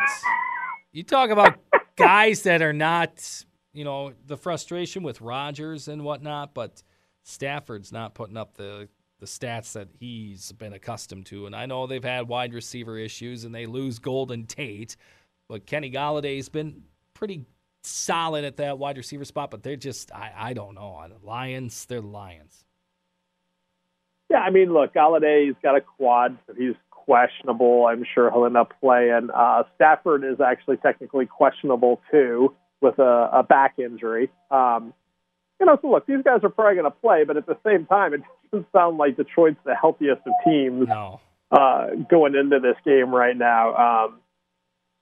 you 0.94 1.04
talk 1.04 1.30
about 1.32 1.56
guys 1.98 2.44
that 2.44 2.62
are 2.62 2.72
not, 2.72 3.44
you 3.74 3.84
know, 3.84 4.14
the 4.26 4.38
frustration 4.38 5.04
with 5.04 5.20
Rodgers 5.20 5.90
and 5.90 6.06
whatnot, 6.06 6.54
but 6.54 6.82
Stafford's 7.24 7.92
not 7.92 8.14
putting 8.14 8.38
up 8.38 8.56
the 8.56 8.88
the 9.20 9.26
stats 9.26 9.74
that 9.74 9.88
he's 10.00 10.52
been 10.54 10.74
accustomed 10.74 11.26
to. 11.28 11.46
And 11.46 11.56
I 11.56 11.66
know 11.66 11.88
they've 11.88 12.04
had 12.04 12.28
wide 12.28 12.54
receiver 12.54 12.98
issues 12.98 13.44
and 13.44 13.56
they 13.56 13.66
lose 13.66 14.00
Golden 14.00 14.46
Tate, 14.46 14.96
but 15.48 15.66
Kenny 15.66 15.90
Golladay's 15.90 16.50
been 16.50 16.84
pretty 17.14 17.46
solid 17.84 18.44
at 18.44 18.58
that 18.58 18.78
wide 18.78 18.98
receiver 18.98 19.26
spot. 19.26 19.52
But 19.52 19.64
they're 19.64 19.76
just, 19.76 20.12
I, 20.12 20.32
I 20.36 20.54
don't 20.54 20.76
know. 20.76 21.08
Lions, 21.24 21.86
they're 21.86 22.02
Lions. 22.02 22.66
Yeah, 24.30 24.40
I 24.40 24.50
mean, 24.50 24.74
look, 24.74 24.94
Galladay's 24.94 25.56
got 25.62 25.78
a 25.78 25.82
quad, 25.82 26.38
so 26.48 26.54
he's 26.56 26.74
questionable. 26.90 27.86
I'm 27.86 28.04
sure 28.14 28.32
he'll 28.32 28.46
end 28.46 28.58
up 28.58 28.74
playing. 28.82 29.30
Uh, 29.34 29.64
Stafford 29.76 30.24
is 30.24 30.42
actually 30.42 30.78
technically 30.78 31.28
questionable 31.28 32.02
too 32.12 32.54
with 32.82 33.00
a, 33.00 33.30
a 33.32 33.44
back 33.44 33.76
injury. 33.78 34.30
Um, 34.50 34.94
you 35.60 35.66
know, 35.66 35.78
so 35.82 35.90
look, 35.90 36.06
these 36.06 36.24
guys 36.24 36.40
are 36.44 36.50
probably 36.50 36.76
going 36.76 36.92
to 36.92 36.92
play, 36.92 37.24
but 37.24 37.38
at 37.38 37.46
the 37.46 37.58
same 37.66 37.86
time, 37.86 38.14
it 38.14 38.22
doesn't 38.56 38.72
sound 38.72 38.98
like 38.98 39.18
Detroit's 39.18 39.58
the 39.66 39.76
healthiest 39.76 40.22
of 40.26 40.34
teams 40.44 40.88
No. 40.88 41.20
uh, 41.52 41.88
going 42.10 42.36
into 42.36 42.60
this 42.60 42.76
game 42.86 43.14
right 43.14 43.36
now. 43.36 43.76
Um, 44.06 44.20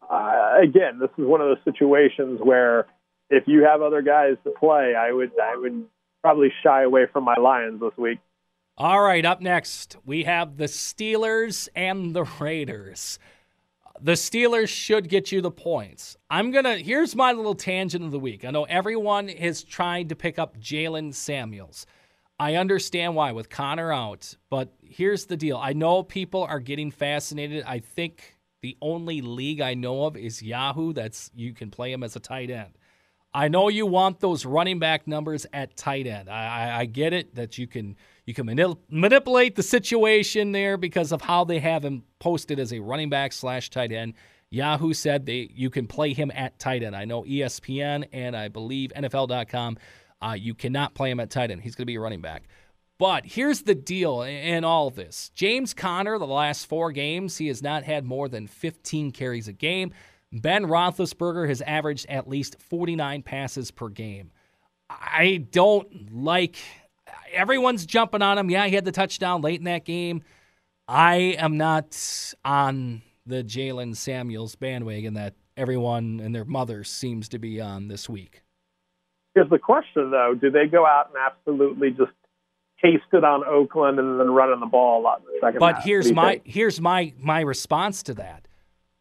uh, 0.09 0.55
again, 0.61 0.99
this 0.99 1.09
is 1.17 1.25
one 1.25 1.41
of 1.41 1.47
those 1.47 1.63
situations 1.63 2.39
where 2.43 2.87
if 3.29 3.43
you 3.47 3.63
have 3.63 3.81
other 3.81 4.01
guys 4.01 4.35
to 4.43 4.51
play, 4.51 4.95
I 4.95 5.11
would 5.11 5.31
I 5.41 5.55
would 5.57 5.85
probably 6.21 6.51
shy 6.63 6.83
away 6.83 7.05
from 7.11 7.23
my 7.23 7.35
Lions 7.35 7.79
this 7.79 7.97
week. 7.97 8.19
All 8.77 9.01
right, 9.01 9.23
up 9.23 9.39
next, 9.39 9.97
we 10.05 10.23
have 10.23 10.57
the 10.57 10.65
Steelers 10.65 11.69
and 11.75 12.15
the 12.15 12.23
Raiders. 12.39 13.19
The 14.01 14.13
Steelers 14.13 14.67
should 14.69 15.07
get 15.09 15.31
you 15.31 15.41
the 15.41 15.51
points. 15.51 16.17
I'm 16.29 16.49
going 16.49 16.65
to, 16.65 16.77
here's 16.77 17.15
my 17.15 17.31
little 17.33 17.53
tangent 17.53 18.03
of 18.03 18.09
the 18.11 18.17
week. 18.19 18.43
I 18.43 18.49
know 18.49 18.63
everyone 18.63 19.27
has 19.27 19.63
tried 19.63 20.09
to 20.09 20.15
pick 20.15 20.39
up 20.39 20.57
Jaylen 20.57 21.13
Samuels. 21.13 21.85
I 22.39 22.55
understand 22.55 23.15
why 23.15 23.31
with 23.31 23.49
Conner 23.49 23.91
out, 23.91 24.35
but 24.49 24.73
here's 24.83 25.25
the 25.25 25.37
deal. 25.37 25.57
I 25.57 25.73
know 25.73 26.03
people 26.03 26.43
are 26.43 26.59
getting 26.59 26.91
fascinated. 26.91 27.63
I 27.65 27.79
think 27.79 28.37
the 28.61 28.77
only 28.81 29.21
league 29.21 29.61
I 29.61 29.75
know 29.75 30.05
of 30.05 30.17
is 30.17 30.41
Yahoo 30.41 30.93
that's 30.93 31.29
you 31.35 31.53
can 31.53 31.69
play 31.69 31.91
him 31.91 32.03
as 32.03 32.15
a 32.15 32.19
tight 32.19 32.49
end. 32.49 32.77
I 33.35 33.47
know 33.47 33.67
you 33.67 33.85
want 33.85 34.19
those 34.19 34.45
running 34.45 34.77
back 34.79 35.07
numbers 35.07 35.45
at 35.53 35.75
tight 35.75 36.05
end. 36.05 36.29
I, 36.29 36.69
I, 36.69 36.79
I 36.79 36.85
get 36.85 37.13
it 37.13 37.35
that 37.35 37.57
you 37.57 37.67
can 37.67 37.95
you 38.25 38.33
can 38.33 38.45
manip- 38.45 38.77
manipulate 38.89 39.55
the 39.55 39.63
situation 39.63 40.51
there 40.51 40.77
because 40.77 41.11
of 41.11 41.21
how 41.21 41.43
they 41.43 41.59
have 41.59 41.83
him 41.83 42.03
posted 42.19 42.59
as 42.59 42.71
a 42.71 42.79
running 42.79 43.09
back 43.09 43.33
slash 43.33 43.69
tight 43.69 43.91
end. 43.91 44.13
Yahoo 44.49 44.93
said 44.93 45.25
they 45.25 45.49
you 45.53 45.71
can 45.71 45.87
play 45.87 46.13
him 46.13 46.31
at 46.35 46.59
tight 46.59 46.83
end. 46.83 46.95
I 46.95 47.05
know 47.05 47.23
ESPN 47.23 48.07
and 48.13 48.37
I 48.37 48.49
believe 48.49 48.91
NFL.com. 48.95 49.77
Uh, 50.23 50.33
you 50.33 50.53
cannot 50.53 50.95
play 50.95 51.11
him 51.11 51.19
at 51.19 51.29
tight 51.29 51.51
end. 51.51 51.61
He's 51.61 51.75
going 51.75 51.83
to 51.83 51.91
be 51.91 51.95
a 51.95 51.99
running 51.99 52.21
back. 52.21 52.43
But 52.97 53.25
here's 53.25 53.63
the 53.63 53.75
deal 53.75 54.21
in 54.21 54.63
all 54.63 54.89
this. 54.89 55.31
James 55.35 55.73
Conner, 55.73 56.17
the 56.17 56.27
last 56.27 56.67
four 56.67 56.91
games, 56.91 57.37
he 57.37 57.47
has 57.47 57.61
not 57.61 57.83
had 57.83 58.05
more 58.05 58.29
than 58.29 58.47
15 58.47 59.11
carries 59.11 59.47
a 59.47 59.53
game. 59.53 59.91
Ben 60.31 60.65
Roethlisberger 60.65 61.49
has 61.49 61.61
averaged 61.61 62.05
at 62.07 62.29
least 62.29 62.61
49 62.61 63.23
passes 63.23 63.71
per 63.71 63.89
game. 63.89 64.31
I 64.89 65.45
don't 65.51 66.13
like. 66.13 66.57
Everyone's 67.33 67.85
jumping 67.85 68.21
on 68.21 68.37
him. 68.37 68.49
Yeah, 68.49 68.67
he 68.67 68.75
had 68.75 68.85
the 68.85 68.91
touchdown 68.91 69.41
late 69.41 69.59
in 69.59 69.65
that 69.65 69.85
game. 69.85 70.23
I 70.87 71.35
am 71.37 71.57
not 71.57 71.99
on 72.45 73.01
the 73.25 73.43
Jaylen 73.43 73.95
Samuels 73.95 74.55
bandwagon 74.55 75.15
that 75.15 75.35
everyone 75.57 76.21
and 76.23 76.33
their 76.33 76.45
mother 76.45 76.83
seems 76.83 77.27
to 77.29 77.39
be 77.39 77.59
on 77.59 77.87
this 77.87 78.07
week. 78.07 78.42
Here's 79.35 79.49
the 79.49 79.59
question, 79.59 80.11
though: 80.11 80.35
Do 80.39 80.51
they 80.51 80.67
go 80.67 80.85
out 80.85 81.07
and 81.09 81.17
absolutely 81.17 81.91
just 81.91 82.11
taste 82.83 83.03
it 83.13 83.23
on 83.23 83.43
Oakland 83.45 83.99
and 83.99 84.19
then 84.19 84.29
run 84.31 84.49
on 84.49 84.59
the 84.59 84.65
ball 84.65 85.01
a 85.01 85.03
lot 85.03 85.19
in 85.19 85.25
the 85.25 85.33
second 85.39 85.59
But 85.59 85.75
half? 85.75 85.83
here's 85.83 86.05
What 86.05 86.15
do 86.15 86.21
you 86.21 86.25
my 86.25 86.31
think? 86.31 86.43
here's 86.45 86.81
my 86.81 87.13
my 87.19 87.41
response 87.41 88.03
to 88.03 88.13
that. 88.15 88.47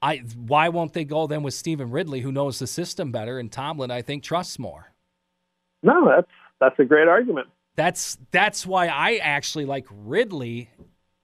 I 0.01 0.19
why 0.37 0.69
won't 0.69 0.93
they 0.95 1.05
go 1.05 1.27
then 1.27 1.43
with 1.43 1.55
Stevan 1.55 1.91
Ridley, 1.91 2.21
who 2.21 2.33
knows 2.33 2.59
the 2.59 2.67
system 2.67 3.13
better, 3.13 3.39
and 3.39 3.51
Tomlin, 3.53 3.91
I 3.91 4.03
think, 4.03 4.23
trusts 4.23 4.59
more. 4.59 4.93
no. 5.83 6.09
That's 6.09 6.31
that's 6.61 6.79
a 6.79 6.85
great 6.85 7.09
argument. 7.09 7.49
That's 7.77 8.19
that's 8.31 8.67
why 8.67 8.89
I 8.89 9.17
actually 9.17 9.65
like 9.65 9.87
Ridley 9.91 10.71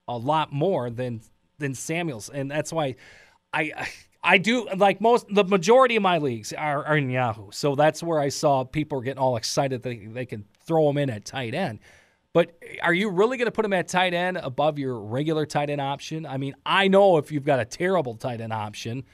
a 0.06 0.16
lot 0.16 0.52
more 0.52 0.90
than 0.90 1.20
than 1.58 1.74
Samuels, 1.74 2.28
and 2.30 2.50
that's 2.50 2.72
why 2.72 2.96
I 3.52 3.72
I 3.76 3.88
do 4.36 4.68
like 4.76 5.00
most 5.00 5.26
the 5.34 5.44
majority 5.44 5.96
of 5.96 6.02
my 6.02 6.18
leagues 6.18 6.52
are, 6.52 6.84
are 6.84 6.98
in 6.98 7.08
Yahoo, 7.08 7.50
so 7.50 7.74
that's 7.74 8.02
where 8.02 8.20
I 8.20 8.28
saw 8.28 8.64
people 8.64 9.00
getting 9.00 9.18
all 9.18 9.36
excited 9.36 9.82
that 9.82 9.88
they, 9.88 9.96
they 10.06 10.26
can 10.26 10.44
throw 10.66 10.90
him 10.90 10.98
in 10.98 11.08
at 11.08 11.24
tight 11.24 11.54
end. 11.54 11.78
But 12.34 12.52
are 12.82 12.92
you 12.92 13.08
really 13.08 13.38
going 13.38 13.46
to 13.46 13.52
put 13.52 13.64
him 13.64 13.72
at 13.72 13.88
tight 13.88 14.12
end 14.12 14.36
above 14.36 14.78
your 14.78 15.00
regular 15.00 15.46
tight 15.46 15.70
end 15.70 15.80
option? 15.80 16.26
I 16.26 16.36
mean, 16.36 16.54
I 16.66 16.88
know 16.88 17.16
if 17.16 17.32
you've 17.32 17.44
got 17.44 17.58
a 17.58 17.64
terrible 17.64 18.16
tight 18.16 18.42
end 18.42 18.52
option, 18.52 19.04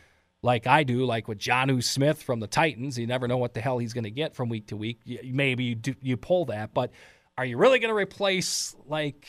like 0.43 0.67
I 0.67 0.83
do, 0.83 1.07
like 1.07 1.29
with 1.29 1.39
Jonnu 1.39 1.83
Smith 1.83 2.21
from 2.21 2.41
the 2.41 2.49
Titans, 2.49 2.99
you 2.99 3.07
never 3.07 3.29
know 3.29 3.39
what 3.39 3.55
the 3.55 3.61
hell 3.61 3.79
he's 3.79 3.93
going 3.93 4.05
to 4.05 4.11
get 4.11 4.35
from 4.35 4.49
week 4.49 4.67
to 4.67 4.77
week. 4.77 4.99
Maybe 5.25 5.65
you 5.65 5.75
do, 5.77 5.95
you 6.03 6.17
pull 6.17 6.47
that, 6.47 6.75
but 6.75 6.91
are 7.39 7.45
you 7.45 7.57
really 7.57 7.79
going 7.79 7.91
to 7.91 7.97
replace 7.97 8.75
like 8.87 9.27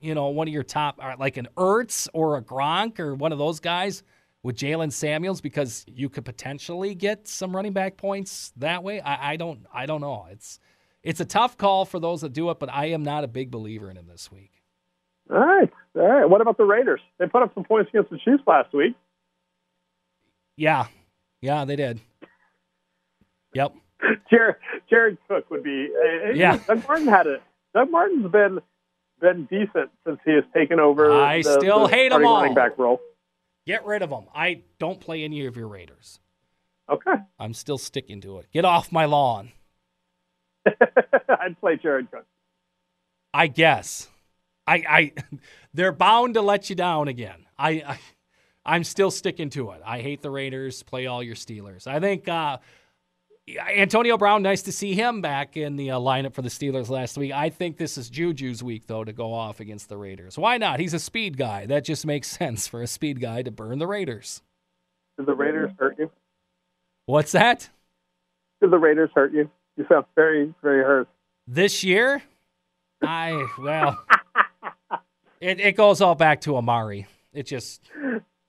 you 0.00 0.14
know 0.14 0.28
one 0.28 0.46
of 0.46 0.52
your 0.52 0.62
top, 0.62 1.00
uh, 1.02 1.14
like 1.18 1.38
an 1.38 1.48
Ertz 1.56 2.06
or 2.12 2.36
a 2.36 2.42
Gronk 2.42 3.00
or 3.00 3.14
one 3.14 3.32
of 3.32 3.38
those 3.38 3.60
guys 3.60 4.02
with 4.46 4.56
Jaylen 4.56 4.92
Samuels 4.92 5.40
because 5.40 5.84
you 5.88 6.08
could 6.08 6.24
potentially 6.24 6.94
get 6.94 7.26
some 7.26 7.54
running 7.54 7.72
back 7.72 7.96
points 7.96 8.52
that 8.56 8.84
way? 8.84 9.00
I, 9.00 9.32
I 9.32 9.36
don't 9.36 9.66
I 9.74 9.86
don't 9.86 10.00
know. 10.00 10.28
It's 10.30 10.60
it's 11.02 11.18
a 11.18 11.24
tough 11.24 11.56
call 11.58 11.84
for 11.84 11.98
those 11.98 12.20
that 12.20 12.32
do 12.32 12.48
it, 12.50 12.60
but 12.60 12.72
I 12.72 12.86
am 12.86 13.02
not 13.02 13.24
a 13.24 13.26
big 13.26 13.50
believer 13.50 13.90
in 13.90 13.96
him 13.96 14.06
this 14.06 14.30
week. 14.30 14.52
All 15.28 15.36
right, 15.38 15.68
all 15.96 16.06
right. 16.06 16.24
What 16.30 16.40
about 16.42 16.58
the 16.58 16.64
Raiders? 16.64 17.00
They 17.18 17.26
put 17.26 17.42
up 17.42 17.54
some 17.54 17.64
points 17.64 17.88
against 17.88 18.10
the 18.10 18.18
Chiefs 18.18 18.44
last 18.46 18.72
week. 18.72 18.94
Yeah, 20.56 20.86
yeah, 21.40 21.64
they 21.64 21.74
did. 21.74 22.00
Yep. 23.52 23.74
Jared, 24.30 24.56
Jared 24.88 25.18
Cook 25.26 25.50
would 25.50 25.64
be. 25.64 25.88
uh, 25.92 26.30
Yeah. 26.34 26.58
Doug 26.68 26.86
Martin 26.86 27.08
had 27.08 27.26
it. 27.26 27.42
Doug 27.74 27.90
Martin's 27.90 28.30
been 28.30 28.60
been 29.20 29.46
decent 29.46 29.90
since 30.06 30.20
he 30.24 30.34
has 30.34 30.44
taken 30.54 30.78
over. 30.78 31.10
I 31.10 31.42
the, 31.42 31.58
still 31.58 31.88
the 31.88 31.94
hate 31.94 32.12
starting 32.12 32.28
all. 32.28 32.42
running 32.42 32.54
back 32.54 32.78
role. 32.78 33.00
Get 33.66 33.84
rid 33.84 34.02
of 34.02 34.10
them. 34.10 34.26
I 34.34 34.62
don't 34.78 35.00
play 35.00 35.24
any 35.24 35.46
of 35.46 35.56
your 35.56 35.68
Raiders. 35.68 36.20
Okay, 36.88 37.14
I'm 37.38 37.52
still 37.52 37.78
sticking 37.78 38.20
to 38.20 38.38
it. 38.38 38.46
Get 38.52 38.64
off 38.64 38.92
my 38.92 39.06
lawn. 39.06 39.52
I'd 40.66 41.58
play 41.60 41.76
Jared 41.76 42.10
Cook. 42.10 42.26
I 43.34 43.48
guess. 43.48 44.08
I, 44.66 44.74
I 44.88 45.12
they're 45.74 45.92
bound 45.92 46.34
to 46.34 46.42
let 46.42 46.70
you 46.70 46.76
down 46.76 47.08
again. 47.08 47.46
I, 47.58 47.70
I 47.70 47.98
I'm 48.64 48.82
still 48.84 49.10
sticking 49.10 49.50
to 49.50 49.70
it. 49.70 49.80
I 49.84 50.00
hate 50.00 50.22
the 50.22 50.30
Raiders. 50.30 50.82
Play 50.82 51.06
all 51.06 51.22
your 51.22 51.36
Steelers. 51.36 51.86
I 51.86 52.00
think 52.00 52.28
uh, 52.28 52.58
Antonio 53.48 54.18
Brown. 54.18 54.42
Nice 54.42 54.62
to 54.62 54.72
see 54.72 54.94
him 54.94 55.20
back 55.20 55.56
in 55.56 55.76
the 55.76 55.92
uh, 55.92 55.98
lineup 55.98 56.34
for 56.34 56.42
the 56.42 56.48
Steelers 56.48 56.88
last 56.88 57.16
week. 57.16 57.32
I 57.32 57.48
think 57.48 57.76
this 57.76 57.96
is 57.96 58.10
Juju's 58.10 58.62
week 58.62 58.86
though 58.86 59.04
to 59.04 59.12
go 59.12 59.32
off 59.32 59.60
against 59.60 59.88
the 59.88 59.96
Raiders. 59.96 60.36
Why 60.36 60.58
not? 60.58 60.80
He's 60.80 60.94
a 60.94 60.98
speed 60.98 61.36
guy. 61.36 61.66
That 61.66 61.84
just 61.84 62.04
makes 62.04 62.28
sense 62.38 62.66
for 62.66 62.82
a 62.82 62.86
speed 62.86 63.20
guy 63.20 63.42
to 63.42 63.50
burn 63.50 63.78
the 63.78 63.86
Raiders. 63.86 64.42
Did 65.16 65.26
the 65.26 65.34
Raiders 65.34 65.70
hurt 65.78 65.96
you? 65.98 66.10
What's 67.06 67.32
that? 67.32 67.70
Did 68.60 68.70
the 68.72 68.78
Raiders 68.78 69.10
hurt 69.14 69.32
you? 69.32 69.48
You 69.76 69.86
sound 69.88 70.06
very, 70.16 70.52
very 70.62 70.82
hurt. 70.82 71.08
This 71.46 71.84
year, 71.84 72.22
I 73.02 73.46
well, 73.58 74.04
it, 75.40 75.60
it 75.60 75.76
goes 75.76 76.00
all 76.00 76.16
back 76.16 76.40
to 76.42 76.56
Amari. 76.56 77.06
It 77.32 77.46
just 77.46 77.82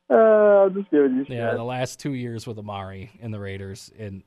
Uh, 0.09 0.15
I'm 0.15 0.73
just 0.73 0.89
giving 0.89 1.17
you 1.17 1.25
shit. 1.25 1.37
Yeah, 1.37 1.53
the 1.53 1.63
last 1.63 1.99
two 1.99 2.13
years 2.13 2.47
with 2.47 2.57
Amari 2.57 3.11
and 3.21 3.31
the 3.31 3.39
Raiders, 3.39 3.91
and 3.99 4.23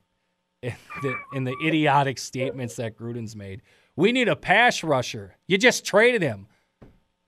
in 0.63 0.75
the, 1.03 1.15
in 1.33 1.45
the 1.45 1.55
idiotic 1.65 2.19
statements 2.19 2.77
that 2.77 2.97
Gruden's 2.97 3.35
made. 3.35 3.63
We 3.97 4.13
need 4.13 4.29
a 4.29 4.37
pass 4.37 4.83
rusher. 4.85 5.37
You 5.47 5.59
just 5.59 5.85
traded 5.85 6.23
him. 6.23 6.47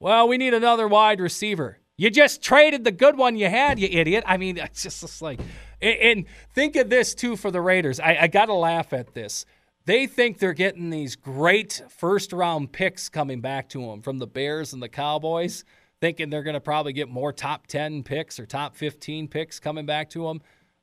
Well, 0.00 0.28
we 0.28 0.38
need 0.38 0.54
another 0.54 0.88
wide 0.88 1.20
receiver. 1.20 1.78
You 1.96 2.10
just 2.10 2.42
traded 2.42 2.84
the 2.84 2.90
good 2.90 3.16
one 3.16 3.36
you 3.36 3.48
had, 3.48 3.78
you 3.78 3.88
idiot. 3.90 4.24
I 4.26 4.36
mean, 4.36 4.58
it's 4.58 4.82
just 4.82 5.02
it's 5.02 5.22
like, 5.22 5.40
and, 5.80 6.26
think 6.54 6.76
of 6.76 6.90
this 6.90 7.14
too 7.14 7.36
for 7.36 7.50
the 7.50 7.60
Raiders. 7.60 8.00
I, 8.00 8.18
I 8.22 8.26
got 8.26 8.46
to 8.46 8.54
laugh 8.54 8.92
at 8.92 9.14
this. 9.14 9.46
They 9.84 10.06
think 10.06 10.38
they're 10.38 10.52
getting 10.52 10.90
these 10.90 11.16
great 11.16 11.82
first 11.88 12.32
round 12.32 12.72
picks 12.72 13.08
coming 13.08 13.40
back 13.40 13.68
to 13.70 13.84
them 13.84 14.00
from 14.00 14.18
the 14.18 14.28
Bears 14.28 14.72
and 14.72 14.82
the 14.82 14.88
Cowboys, 14.88 15.64
thinking 16.00 16.30
they're 16.30 16.44
going 16.44 16.54
to 16.54 16.60
probably 16.60 16.92
get 16.92 17.08
more 17.08 17.32
top 17.32 17.66
10 17.66 18.04
picks 18.04 18.38
or 18.38 18.46
top 18.46 18.76
15 18.76 19.26
picks 19.26 19.58
coming 19.58 19.86
back 19.86 20.08
to 20.10 20.24
them. 20.24 20.40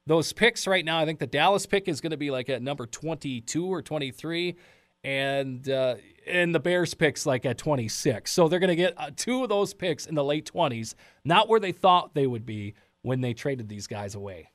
Those 0.09 0.33
picks 0.33 0.65
right 0.65 0.83
now, 0.83 0.97
I 0.97 1.05
think 1.05 1.19
the 1.19 1.27
Dallas 1.27 1.67
pick 1.67 1.87
is 1.87 2.01
going 2.01 2.09
to 2.09 2.17
be 2.17 2.31
like 2.31 2.49
at 2.49 2.63
number 2.63 2.87
22 2.87 3.63
or 3.63 3.83
23 3.83 4.55
and 5.03 5.69
uh, 5.69 5.97
and 6.25 6.53
the 6.53 6.59
Bears 6.59 6.95
picks 6.95 7.27
like 7.27 7.45
at 7.45 7.59
26. 7.59 8.31
So 8.31 8.47
they're 8.47 8.57
going 8.57 8.69
to 8.69 8.75
get 8.75 8.95
uh, 8.97 9.11
two 9.15 9.43
of 9.43 9.49
those 9.49 9.75
picks 9.75 10.07
in 10.07 10.15
the 10.15 10.23
late 10.23 10.51
20s, 10.51 10.95
not 11.23 11.47
where 11.47 11.59
they 11.59 11.71
thought 11.71 12.15
they 12.15 12.25
would 12.25 12.43
be 12.43 12.73
when 13.03 13.21
they 13.21 13.35
traded 13.35 13.69
these 13.69 13.85
guys 13.85 14.15
away. 14.15 14.49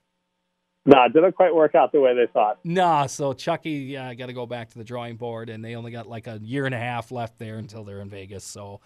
Nah, 0.87 1.07
it 1.07 1.13
didn't 1.13 1.37
quite 1.37 1.55
work 1.55 1.77
out 1.77 1.93
the 1.93 2.01
way 2.01 2.17
they 2.17 2.27
thought. 2.33 2.59
Nah, 2.65 3.07
so 3.07 3.33
Chucky 3.33 3.97
uh, 3.97 4.13
got 4.15 4.27
to 4.27 4.33
go 4.33 4.47
back 4.47 4.71
to 4.71 4.79
the 4.79 4.85
drawing 4.85 5.15
board, 5.15 5.51
and 5.51 5.65
they 5.65 5.77
only 5.77 5.93
got 5.93 6.09
like 6.09 6.27
a 6.27 6.41
year 6.43 6.67
and 6.67 6.75
a 6.75 6.81
half 6.81 7.13
left 7.13 7.39
there 7.39 7.59
until 7.59 7.85
they're 7.85 8.01
in 8.01 8.11
Vegas. 8.11 8.43
So 8.43 8.81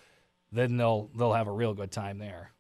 then 0.53 0.77
they'll 0.77 1.09
they'll 1.16 1.33
have 1.33 1.49
a 1.49 1.53
real 1.53 1.73
good 1.73 1.91
time 1.91 2.19
there. 2.19 2.53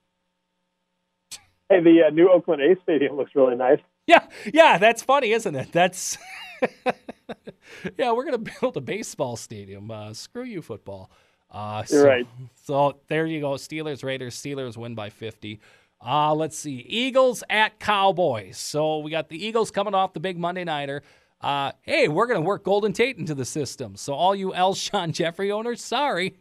Hey, 1.68 1.82
the 1.82 2.04
uh, 2.06 2.10
new 2.10 2.30
Oakland 2.30 2.62
A's 2.62 2.78
stadium 2.82 3.14
looks 3.14 3.32
really 3.34 3.54
nice. 3.54 3.80
Yeah, 4.08 4.26
yeah, 4.54 4.78
that's 4.78 5.02
funny, 5.02 5.32
isn't 5.32 5.54
it? 5.54 5.70
That's 5.70 6.16
yeah, 7.98 8.12
we're 8.12 8.24
gonna 8.24 8.38
build 8.60 8.76
a 8.78 8.80
baseball 8.80 9.36
stadium. 9.36 9.90
Uh, 9.90 10.14
screw 10.14 10.44
you, 10.44 10.62
football. 10.62 11.10
Uh, 11.50 11.84
You're 11.90 12.00
so, 12.02 12.06
right. 12.08 12.26
So 12.64 13.00
there 13.08 13.26
you 13.26 13.40
go. 13.40 13.50
Steelers, 13.52 14.02
Raiders. 14.02 14.34
Steelers 14.34 14.76
win 14.78 14.94
by 14.94 15.10
50. 15.10 15.60
Uh, 16.04 16.34
let's 16.34 16.56
see. 16.58 16.84
Eagles 16.88 17.44
at 17.50 17.78
Cowboys. 17.80 18.56
So 18.56 18.98
we 18.98 19.10
got 19.10 19.28
the 19.28 19.44
Eagles 19.44 19.70
coming 19.70 19.94
off 19.94 20.14
the 20.14 20.20
big 20.20 20.38
Monday 20.38 20.64
nighter. 20.64 21.02
Uh, 21.42 21.72
hey, 21.82 22.08
we're 22.08 22.26
gonna 22.26 22.40
work 22.40 22.64
Golden 22.64 22.94
Tate 22.94 23.18
into 23.18 23.34
the 23.34 23.44
system. 23.44 23.94
So 23.94 24.14
all 24.14 24.34
you 24.34 24.52
Alshon 24.52 25.12
Jeffery 25.12 25.52
owners, 25.52 25.84
sorry. 25.84 26.36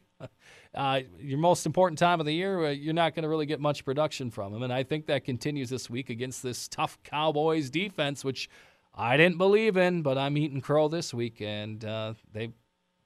Uh, 0.78 1.01
your 1.19 1.39
most 1.39 1.65
important 1.65 1.97
time 1.97 2.19
of 2.19 2.28
the 2.28 2.34
year, 2.34 2.67
uh, 2.67 2.69
you're 2.69 2.93
not 2.93 3.15
going 3.15 3.23
to 3.23 3.30
really 3.30 3.47
get 3.47 3.59
much 3.59 3.84
production 3.84 4.30
from 4.30 4.53
him. 4.53 4.61
And 4.61 4.71
I 4.71 4.84
think 4.84 5.07
that 5.07 5.25
continues 5.25 5.71
this 5.71 5.89
week 5.89 6.11
against 6.11 6.43
this 6.43 6.67
tough 6.67 6.99
Cowboys 7.03 7.71
defense, 7.71 8.23
which 8.23 8.47
I 8.93 9.17
didn't 9.17 9.39
believe 9.39 9.75
in, 9.75 10.03
but 10.03 10.19
I'm 10.19 10.38
eating 10.38 10.61
crow 10.61 10.88
this 10.88 11.15
week, 11.15 11.41
and 11.41 11.84
uh, 11.84 12.13
they, 12.32 12.51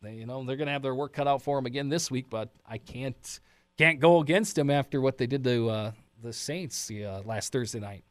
they, 0.02 0.16
you 0.16 0.26
know, 0.26 0.44
they're 0.44 0.58
going 0.58 0.68
to 0.68 0.74
have 0.74 0.82
their 0.82 0.94
work 0.94 1.14
cut 1.14 1.30
out 1.30 1.42
for 1.42 1.58
them 1.58 1.66
again 1.66 1.88
this 1.88 2.12
week. 2.12 2.30
But 2.30 2.50
I 2.68 2.78
can't 2.78 3.40
can't 3.78 4.02
go 4.02 4.20
against 4.20 4.58
them 4.58 4.70
after 4.70 5.00
what 5.00 5.18
they 5.18 5.26
did 5.26 5.42
to 5.46 5.70
uh, 5.70 5.92
the 6.22 6.34
Saints 6.34 6.92
uh, 6.92 7.22
last 7.24 7.54
Thursday 7.54 7.80
night. 7.80 8.04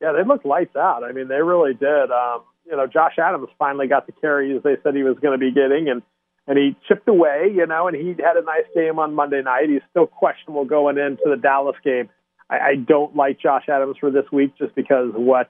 Yeah, 0.00 0.10
they 0.12 0.24
looked 0.24 0.44
lights 0.44 0.74
out. 0.74 1.04
I 1.04 1.12
mean, 1.12 1.28
they 1.28 1.40
really 1.42 1.74
did. 1.74 2.10
Um, 2.10 2.42
you 2.66 2.76
know, 2.76 2.88
Josh 2.88 3.18
Adams 3.18 3.48
finally 3.56 3.86
got 3.86 4.06
the 4.06 4.12
carries 4.12 4.62
they 4.64 4.76
said 4.82 4.96
he 4.96 5.04
was 5.04 5.16
going 5.22 5.38
to 5.38 5.38
be 5.38 5.52
getting, 5.52 5.88
and 5.88 6.02
and 6.46 6.58
he 6.58 6.76
chipped 6.88 7.08
away. 7.08 7.52
You 7.54 7.66
know, 7.66 7.88
and 7.88 7.96
he 7.96 8.08
had 8.08 8.36
a 8.36 8.44
nice 8.44 8.66
game 8.74 8.98
on 8.98 9.14
Monday 9.14 9.42
night. 9.42 9.68
He's 9.68 9.82
still 9.90 10.06
questionable 10.06 10.64
going 10.64 10.98
into 10.98 11.22
the 11.24 11.36
Dallas 11.36 11.76
game. 11.84 12.08
I, 12.48 12.58
I 12.58 12.74
don't 12.76 13.16
like 13.16 13.40
Josh 13.40 13.68
Adams 13.68 13.96
for 13.98 14.10
this 14.10 14.24
week 14.32 14.56
just 14.58 14.74
because 14.74 15.10
what 15.14 15.48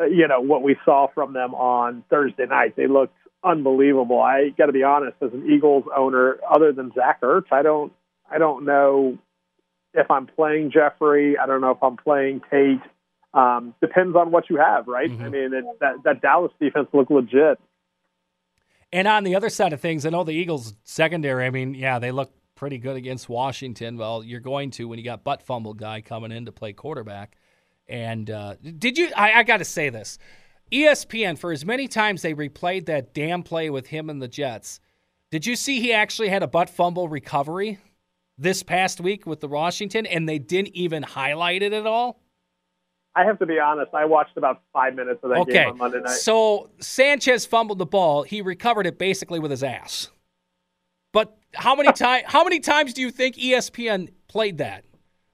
uh, 0.00 0.06
you 0.06 0.26
know 0.28 0.40
what 0.40 0.62
we 0.62 0.76
saw 0.84 1.08
from 1.14 1.32
them 1.32 1.54
on 1.54 2.04
Thursday 2.10 2.46
night. 2.46 2.74
They 2.76 2.86
looked 2.86 3.16
unbelievable. 3.42 4.20
I 4.20 4.50
got 4.56 4.66
to 4.66 4.72
be 4.72 4.82
honest, 4.82 5.16
as 5.20 5.32
an 5.32 5.50
Eagles 5.52 5.84
owner, 5.94 6.38
other 6.50 6.72
than 6.72 6.92
Zach 6.94 7.20
Ertz, 7.20 7.52
I 7.52 7.62
don't 7.62 7.92
I 8.30 8.38
don't 8.38 8.64
know 8.64 9.18
if 9.92 10.10
I'm 10.10 10.26
playing 10.26 10.72
Jeffery. 10.72 11.38
I 11.38 11.46
don't 11.46 11.60
know 11.60 11.70
if 11.70 11.82
I'm 11.82 11.96
playing 11.96 12.40
Tate. 12.50 12.80
Um, 13.32 13.74
depends 13.80 14.16
on 14.16 14.30
what 14.30 14.48
you 14.48 14.56
have, 14.56 14.86
right? 14.86 15.10
I 15.10 15.28
mean, 15.28 15.52
it, 15.54 15.64
that 15.80 16.02
that 16.04 16.22
Dallas 16.22 16.52
defense 16.60 16.88
looked 16.92 17.10
legit. 17.10 17.58
And 18.94 19.08
on 19.08 19.24
the 19.24 19.34
other 19.34 19.48
side 19.48 19.72
of 19.72 19.80
things, 19.80 20.06
I 20.06 20.10
know 20.10 20.22
the 20.22 20.30
Eagles 20.30 20.72
secondary. 20.84 21.46
I 21.46 21.50
mean, 21.50 21.74
yeah, 21.74 21.98
they 21.98 22.12
look 22.12 22.32
pretty 22.54 22.78
good 22.78 22.94
against 22.94 23.28
Washington. 23.28 23.96
Well, 23.96 24.22
you're 24.22 24.38
going 24.38 24.70
to 24.70 24.86
when 24.86 25.00
you 25.00 25.04
got 25.04 25.24
butt 25.24 25.42
fumble 25.42 25.74
guy 25.74 26.00
coming 26.00 26.30
in 26.30 26.46
to 26.46 26.52
play 26.52 26.72
quarterback. 26.72 27.36
And 27.88 28.30
uh, 28.30 28.54
did 28.78 28.96
you? 28.96 29.10
I, 29.16 29.40
I 29.40 29.42
got 29.42 29.56
to 29.56 29.64
say 29.64 29.88
this: 29.88 30.16
ESPN 30.70 31.36
for 31.36 31.50
as 31.50 31.66
many 31.66 31.88
times 31.88 32.22
they 32.22 32.34
replayed 32.34 32.86
that 32.86 33.12
damn 33.12 33.42
play 33.42 33.68
with 33.68 33.88
him 33.88 34.08
and 34.08 34.22
the 34.22 34.28
Jets. 34.28 34.78
Did 35.32 35.44
you 35.44 35.56
see 35.56 35.80
he 35.80 35.92
actually 35.92 36.28
had 36.28 36.44
a 36.44 36.46
butt 36.46 36.70
fumble 36.70 37.08
recovery 37.08 37.80
this 38.38 38.62
past 38.62 39.00
week 39.00 39.26
with 39.26 39.40
the 39.40 39.48
Washington, 39.48 40.06
and 40.06 40.28
they 40.28 40.38
didn't 40.38 40.76
even 40.76 41.02
highlight 41.02 41.64
it 41.64 41.72
at 41.72 41.84
all? 41.84 42.20
I 43.16 43.24
have 43.24 43.38
to 43.38 43.46
be 43.46 43.58
honest. 43.60 43.94
I 43.94 44.04
watched 44.06 44.36
about 44.36 44.62
five 44.72 44.94
minutes 44.94 45.20
of 45.22 45.30
that 45.30 45.38
Okay. 45.40 45.52
game 45.52 45.68
on 45.70 45.78
Monday 45.78 46.00
night. 46.00 46.10
So 46.10 46.70
Sanchez 46.80 47.46
fumbled 47.46 47.78
the 47.78 47.86
ball. 47.86 48.22
He 48.24 48.42
recovered 48.42 48.86
it 48.86 48.98
basically 48.98 49.38
with 49.38 49.50
his 49.52 49.62
ass. 49.62 50.10
But 51.12 51.36
how 51.54 51.76
many 51.76 51.92
times? 51.92 52.24
How 52.28 52.42
many 52.42 52.58
times 52.58 52.92
do 52.92 53.00
you 53.00 53.10
think 53.12 53.36
ESPN 53.36 54.12
played 54.26 54.58
that? 54.58 54.84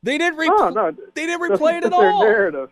They 0.03 0.19
didn't. 0.19 0.39
Re- 0.39 0.51
oh 0.53 0.69
no, 0.69 0.91
They 1.15 1.25
didn't 1.27 1.41
replay 1.51 1.79
it 1.79 1.85
at 1.85 1.93
all. 1.95 2.23
Narrative. 2.23 2.71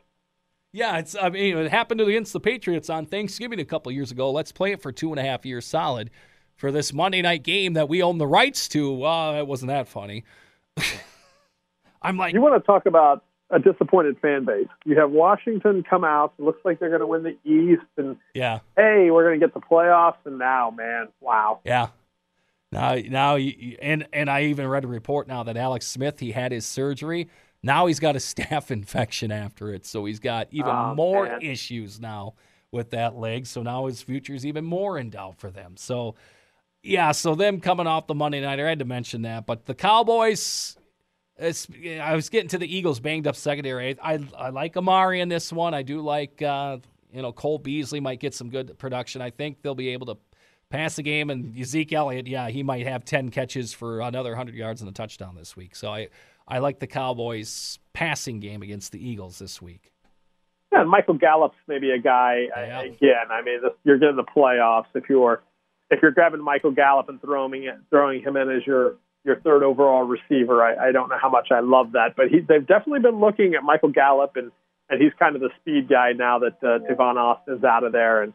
Yeah, 0.74 0.98
it's. 0.98 1.14
I 1.16 1.30
mean, 1.30 1.56
it 1.56 1.70
happened 1.70 2.02
against 2.02 2.34
the 2.34 2.40
Patriots 2.40 2.90
on 2.90 3.06
Thanksgiving 3.06 3.60
a 3.60 3.64
couple 3.64 3.90
years 3.92 4.10
ago. 4.10 4.30
Let's 4.30 4.52
play 4.52 4.72
it 4.72 4.82
for 4.82 4.92
two 4.92 5.10
and 5.10 5.18
a 5.18 5.22
half 5.22 5.46
years 5.46 5.64
solid 5.64 6.10
for 6.56 6.70
this 6.70 6.92
Monday 6.92 7.22
night 7.22 7.42
game 7.42 7.72
that 7.72 7.88
we 7.88 8.02
own 8.02 8.18
the 8.18 8.26
rights 8.26 8.68
to. 8.68 9.02
Uh, 9.04 9.38
it 9.38 9.46
wasn't 9.46 9.70
that 9.70 9.88
funny. 9.88 10.24
I'm 12.02 12.16
like, 12.16 12.34
You 12.34 12.40
want 12.40 12.62
to 12.62 12.66
talk 12.66 12.86
about 12.86 13.24
a 13.50 13.58
disappointed 13.58 14.18
fan 14.20 14.44
base? 14.44 14.68
You 14.84 14.98
have 14.98 15.10
Washington 15.10 15.82
come 15.88 16.04
out. 16.04 16.34
It 16.38 16.42
looks 16.42 16.60
like 16.64 16.78
they're 16.80 16.88
going 16.90 17.00
to 17.00 17.06
win 17.06 17.22
the 17.22 17.36
East, 17.50 17.86
and 17.96 18.16
yeah, 18.34 18.60
hey, 18.76 19.10
we're 19.10 19.24
going 19.26 19.40
to 19.40 19.46
get 19.46 19.54
the 19.54 19.60
playoffs. 19.60 20.16
And 20.24 20.38
now, 20.38 20.70
man, 20.70 21.08
wow. 21.20 21.60
yeah. 21.64 21.88
Now, 22.70 22.96
now, 22.96 23.36
you, 23.36 23.78
and 23.80 24.06
and 24.12 24.28
I 24.28 24.44
even 24.44 24.66
read 24.68 24.84
a 24.84 24.88
report 24.88 25.26
now 25.26 25.42
that 25.44 25.56
Alex 25.56 25.86
Smith 25.86 26.20
he 26.20 26.32
had 26.32 26.52
his 26.52 26.66
surgery. 26.66 27.28
Now 27.62 27.86
he's 27.86 27.98
got 27.98 28.14
a 28.14 28.18
staph 28.20 28.70
infection 28.70 29.32
after 29.32 29.72
it, 29.72 29.86
so 29.86 30.04
he's 30.04 30.20
got 30.20 30.48
even 30.50 30.70
Oh, 30.70 30.94
more 30.94 31.24
man. 31.24 31.40
issues 31.42 31.98
now 31.98 32.34
with 32.70 32.90
that 32.90 33.16
leg. 33.16 33.46
So 33.46 33.62
now 33.62 33.86
his 33.86 34.02
future 34.02 34.34
is 34.34 34.44
even 34.44 34.64
more 34.66 34.98
in 34.98 35.08
doubt 35.10 35.38
for 35.38 35.50
them. 35.50 35.76
So, 35.78 36.14
yeah, 36.82 37.12
so 37.12 37.34
them 37.34 37.60
coming 37.60 37.86
off 37.86 38.06
the 38.06 38.14
Monday 38.14 38.42
night, 38.42 38.60
I 38.60 38.68
had 38.68 38.78
to 38.80 38.84
mention 38.84 39.22
that. 39.22 39.46
But 39.46 39.64
the 39.64 39.74
Cowboys, 39.74 40.76
I 41.40 42.14
was 42.14 42.28
getting 42.28 42.48
to 42.48 42.58
the 42.58 42.76
Eagles 42.76 43.00
banged 43.00 43.26
up 43.26 43.36
secondary. 43.36 43.96
I 44.02 44.18
I 44.36 44.48
like 44.50 44.76
Amari 44.76 45.20
in 45.20 45.28
this 45.28 45.52
one. 45.52 45.74
I 45.74 45.82
do 45.82 46.00
like 46.00 46.42
uh, 46.42 46.78
you 47.12 47.22
know 47.22 47.32
Cole 47.32 47.58
Beasley 47.58 48.00
might 48.00 48.20
get 48.20 48.34
some 48.34 48.50
good 48.50 48.76
production. 48.78 49.22
I 49.22 49.30
think 49.30 49.62
they'll 49.62 49.74
be 49.74 49.90
able 49.90 50.06
to 50.06 50.16
pass 50.70 50.96
the 50.96 51.02
game. 51.02 51.30
And 51.30 51.64
Zeke 51.64 51.92
Elliott, 51.92 52.26
yeah, 52.26 52.48
he 52.48 52.62
might 52.62 52.86
have 52.86 53.04
ten 53.04 53.30
catches 53.30 53.72
for 53.72 54.00
another 54.00 54.34
hundred 54.34 54.54
yards 54.56 54.80
and 54.80 54.90
a 54.90 54.92
touchdown 54.92 55.34
this 55.36 55.56
week. 55.56 55.76
So 55.76 55.90
I 55.92 56.08
I 56.46 56.58
like 56.58 56.80
the 56.80 56.86
Cowboys 56.86 57.78
passing 57.92 58.40
game 58.40 58.62
against 58.62 58.92
the 58.92 59.06
Eagles 59.06 59.38
this 59.38 59.60
week. 59.62 59.92
Yeah, 60.72 60.82
Michael 60.84 61.14
Gallup's 61.14 61.56
maybe 61.66 61.90
a 61.92 61.98
guy 61.98 62.46
Yeah. 62.56 62.80
again. 62.82 63.30
I 63.30 63.42
mean, 63.42 63.60
you're 63.84 63.98
getting 63.98 64.16
the 64.16 64.24
playoffs 64.24 64.86
if 64.94 65.04
you're 65.08 65.42
if 65.90 66.02
you're 66.02 66.10
grabbing 66.10 66.42
Michael 66.42 66.72
Gallup 66.72 67.08
and 67.08 67.20
throwing 67.20 67.66
throwing 67.90 68.22
him 68.22 68.36
in 68.36 68.50
as 68.50 68.66
your 68.66 68.96
your 69.24 69.40
third 69.40 69.62
overall 69.62 70.04
receiver. 70.04 70.62
I, 70.62 70.88
I 70.88 70.92
don't 70.92 71.08
know 71.08 71.18
how 71.20 71.28
much 71.28 71.48
I 71.50 71.60
love 71.60 71.92
that, 71.92 72.14
but 72.16 72.28
he, 72.28 72.40
they've 72.40 72.66
definitely 72.66 73.00
been 73.00 73.20
looking 73.20 73.54
at 73.54 73.62
Michael 73.62 73.90
Gallup 73.90 74.36
and 74.36 74.50
and 74.90 75.02
he's 75.02 75.12
kind 75.18 75.34
of 75.36 75.42
the 75.42 75.50
speed 75.60 75.88
guy 75.88 76.12
now 76.12 76.38
that 76.38 76.56
uh, 76.62 76.78
Tavon 76.90 77.16
Austin's 77.16 77.62
out 77.64 77.84
of 77.84 77.92
there, 77.92 78.22
and 78.22 78.32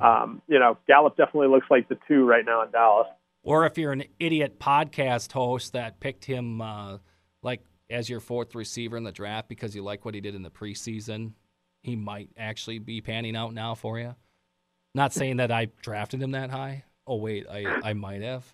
um, 0.00 0.42
you 0.48 0.58
know 0.58 0.76
Gallup 0.86 1.16
definitely 1.16 1.48
looks 1.48 1.66
like 1.70 1.88
the 1.88 1.98
two 2.08 2.24
right 2.24 2.44
now 2.44 2.62
in 2.62 2.70
Dallas. 2.70 3.06
Or 3.44 3.66
if 3.66 3.76
you're 3.76 3.92
an 3.92 4.04
idiot 4.20 4.58
podcast 4.58 5.32
host 5.32 5.72
that 5.72 6.00
picked 6.00 6.24
him 6.24 6.60
uh, 6.60 6.98
like 7.42 7.64
as 7.90 8.08
your 8.08 8.20
fourth 8.20 8.54
receiver 8.54 8.96
in 8.96 9.04
the 9.04 9.12
draft 9.12 9.48
because 9.48 9.74
you 9.74 9.82
like 9.82 10.04
what 10.04 10.14
he 10.14 10.20
did 10.20 10.34
in 10.34 10.42
the 10.42 10.50
preseason, 10.50 11.32
he 11.82 11.96
might 11.96 12.30
actually 12.36 12.78
be 12.78 13.00
panning 13.00 13.36
out 13.36 13.52
now 13.52 13.74
for 13.74 13.98
you. 13.98 14.14
Not 14.94 15.12
saying 15.12 15.38
that 15.38 15.50
I 15.50 15.68
drafted 15.82 16.22
him 16.22 16.32
that 16.32 16.50
high. 16.50 16.84
Oh 17.06 17.16
wait, 17.16 17.46
I 17.50 17.90
I 17.90 17.92
might 17.92 18.22
have. 18.22 18.52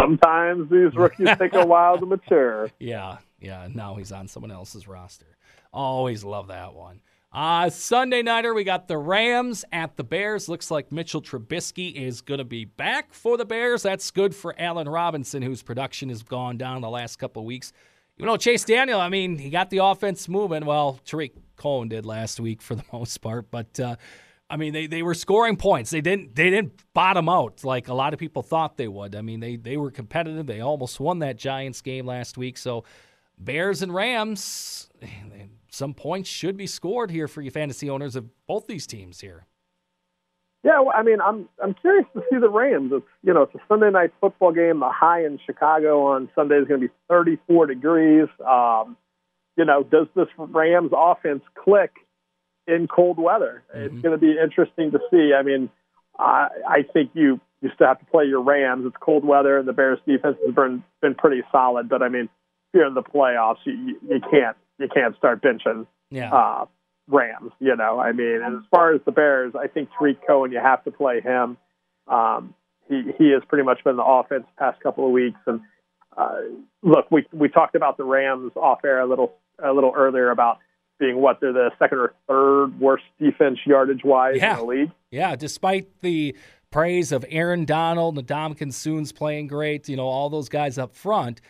Sometimes 0.00 0.70
these 0.70 0.94
rookies 0.94 1.28
take 1.38 1.54
a 1.54 1.66
while 1.66 1.98
to 1.98 2.06
mature. 2.06 2.70
Yeah, 2.78 3.18
yeah. 3.40 3.68
Now 3.72 3.96
he's 3.96 4.12
on 4.12 4.28
someone 4.28 4.50
else's 4.50 4.88
roster. 4.88 5.36
Always 5.72 6.24
love 6.24 6.48
that 6.48 6.74
one. 6.74 7.00
Uh, 7.32 7.70
Sunday 7.70 8.22
nighter, 8.22 8.52
we 8.54 8.64
got 8.64 8.88
the 8.88 8.98
Rams 8.98 9.64
at 9.70 9.96
the 9.96 10.02
Bears. 10.02 10.48
Looks 10.48 10.70
like 10.70 10.90
Mitchell 10.90 11.22
Trubisky 11.22 11.94
is 11.94 12.22
going 12.22 12.38
to 12.38 12.44
be 12.44 12.64
back 12.64 13.12
for 13.12 13.36
the 13.36 13.44
Bears. 13.44 13.82
That's 13.84 14.10
good 14.10 14.34
for 14.34 14.54
Allen 14.58 14.88
Robinson, 14.88 15.42
whose 15.42 15.62
production 15.62 16.08
has 16.08 16.22
gone 16.24 16.56
down 16.56 16.80
the 16.80 16.90
last 16.90 17.16
couple 17.16 17.42
of 17.42 17.46
weeks. 17.46 17.72
You 18.16 18.26
know, 18.26 18.36
Chase 18.36 18.64
Daniel, 18.64 19.00
I 19.00 19.08
mean, 19.08 19.38
he 19.38 19.48
got 19.48 19.70
the 19.70 19.78
offense 19.78 20.28
moving. 20.28 20.64
Well, 20.66 20.98
Tarik 21.04 21.34
Cohen 21.56 21.88
did 21.88 22.04
last 22.04 22.40
week 22.40 22.62
for 22.62 22.74
the 22.74 22.84
most 22.92 23.18
part, 23.18 23.50
but 23.50 23.78
uh, 23.78 23.96
I 24.50 24.56
mean, 24.56 24.72
they, 24.72 24.88
they 24.88 25.02
were 25.02 25.14
scoring 25.14 25.56
points. 25.56 25.90
They 25.90 26.00
didn't 26.00 26.34
they 26.34 26.50
didn't 26.50 26.72
bottom 26.92 27.28
out 27.28 27.62
like 27.62 27.86
a 27.86 27.94
lot 27.94 28.12
of 28.12 28.18
people 28.18 28.42
thought 28.42 28.76
they 28.76 28.88
would. 28.88 29.14
I 29.14 29.22
mean, 29.22 29.38
they 29.38 29.54
they 29.54 29.76
were 29.76 29.92
competitive. 29.92 30.46
They 30.46 30.60
almost 30.60 30.98
won 30.98 31.20
that 31.20 31.36
Giants 31.36 31.80
game 31.80 32.04
last 32.04 32.36
week. 32.36 32.58
So, 32.58 32.84
Bears 33.38 33.80
and 33.80 33.94
Rams, 33.94 34.90
some 35.70 35.94
points 35.94 36.28
should 36.28 36.56
be 36.56 36.66
scored 36.66 37.12
here 37.12 37.28
for 37.28 37.42
you 37.42 37.52
fantasy 37.52 37.88
owners 37.88 38.16
of 38.16 38.26
both 38.48 38.66
these 38.66 38.88
teams 38.88 39.20
here. 39.20 39.46
Yeah, 40.62 40.80
well, 40.80 40.92
I 40.94 41.04
mean, 41.04 41.20
I'm 41.20 41.48
I'm 41.62 41.74
curious 41.74 42.06
to 42.14 42.22
see 42.30 42.38
the 42.38 42.50
Rams. 42.50 42.90
It's 42.92 43.06
you 43.22 43.32
know 43.32 43.42
it's 43.42 43.54
a 43.54 43.60
Sunday 43.68 43.90
night 43.90 44.12
football 44.20 44.52
game. 44.52 44.80
The 44.80 44.90
high 44.90 45.24
in 45.24 45.38
Chicago 45.46 46.06
on 46.06 46.28
Sunday 46.34 46.56
is 46.56 46.66
going 46.66 46.80
to 46.80 46.88
be 46.88 46.94
34 47.08 47.66
degrees. 47.66 48.28
Um, 48.46 48.96
you 49.56 49.64
know, 49.64 49.84
does 49.84 50.08
this 50.16 50.26
Rams 50.36 50.90
offense 50.94 51.42
click 51.54 51.92
in 52.66 52.86
cold 52.88 53.18
weather? 53.18 53.62
It's 53.74 53.94
going 54.02 54.12
to 54.12 54.18
be 54.18 54.36
interesting 54.38 54.90
to 54.92 55.00
see. 55.10 55.32
I 55.36 55.42
mean, 55.42 55.68
I 56.18 56.48
I 56.68 56.82
think 56.92 57.10
you 57.14 57.40
you 57.62 57.70
still 57.74 57.88
have 57.88 57.98
to 57.98 58.06
play 58.06 58.24
your 58.24 58.40
Rams. 58.42 58.84
It's 58.86 58.96
cold 59.00 59.24
weather, 59.24 59.58
and 59.58 59.66
the 59.68 59.72
Bears 59.72 59.98
defense 60.06 60.36
has 60.44 60.54
been 60.54 60.82
been 61.00 61.14
pretty 61.14 61.42
solid. 61.52 61.88
But 61.88 62.02
I 62.02 62.08
mean, 62.08 62.24
if 62.24 62.74
you're 62.74 62.86
in 62.86 62.94
the 62.94 63.02
playoffs, 63.02 63.58
you 63.64 63.72
you, 63.72 64.00
you 64.08 64.20
can't 64.30 64.56
you 64.78 64.88
can't 64.88 65.16
start 65.16 65.42
benching 65.42 65.86
Yeah. 66.10 66.32
uh, 66.32 66.66
Rams. 67.08 67.52
You 67.60 67.76
know, 67.76 67.98
I 68.00 68.12
mean, 68.12 68.40
and 68.42 68.56
as 68.56 68.62
far 68.70 68.94
as 68.94 69.00
the 69.04 69.12
Bears, 69.12 69.54
I 69.58 69.66
think 69.66 69.88
Tarik 69.98 70.26
Cohen, 70.26 70.52
you 70.52 70.60
have 70.60 70.82
to 70.84 70.90
play 70.90 71.20
him. 71.20 71.56
Um, 72.08 72.54
he 72.88 73.02
he 73.18 73.30
has 73.32 73.42
pretty 73.48 73.64
much 73.64 73.82
been 73.84 73.96
the 73.96 74.04
offense 74.04 74.44
the 74.56 74.58
past 74.58 74.80
couple 74.82 75.04
of 75.06 75.12
weeks. 75.12 75.38
And 75.46 75.60
uh, 76.16 76.36
look, 76.82 77.10
we 77.10 77.26
we 77.32 77.48
talked 77.48 77.74
about 77.74 77.96
the 77.96 78.04
Rams 78.04 78.52
off 78.56 78.84
air 78.84 79.00
a 79.00 79.06
little 79.06 79.34
a 79.62 79.72
little 79.72 79.92
earlier 79.94 80.30
about 80.30 80.58
being 81.00 81.20
what 81.20 81.40
they're 81.40 81.52
the 81.52 81.70
second 81.80 81.98
or 81.98 82.14
third 82.28 82.78
worst 82.78 83.02
defense 83.20 83.58
yardage 83.66 84.04
wise 84.04 84.36
Yeah. 84.36 84.52
in 84.52 84.58
the 84.58 84.64
league. 84.64 84.90
Yeah, 85.10 85.34
despite 85.34 85.88
the 86.02 86.36
praise 86.70 87.10
of 87.10 87.24
Aaron 87.28 87.64
Donald 87.64 88.16
and 88.18 88.28
Ndamukong 88.28 88.72
Suh's 88.72 89.10
playing 89.10 89.48
great, 89.48 89.88
you 89.88 89.96
know, 89.96 90.06
all 90.06 90.30
those 90.30 90.48
guys 90.48 90.78
up 90.78 90.94
front, 90.94 91.40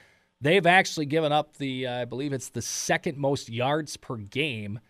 they've 0.41 0.65
actually 0.67 1.05
given 1.05 1.31
up 1.33 1.59
the, 1.59 1.87
uh, 1.87 2.01
I 2.01 2.05
believe 2.07 2.33
it's 2.33 2.49
the 2.49 2.63
second 2.63 3.19
most 3.19 3.51
yards 3.51 3.99
per 3.99 4.17
game 4.17 4.81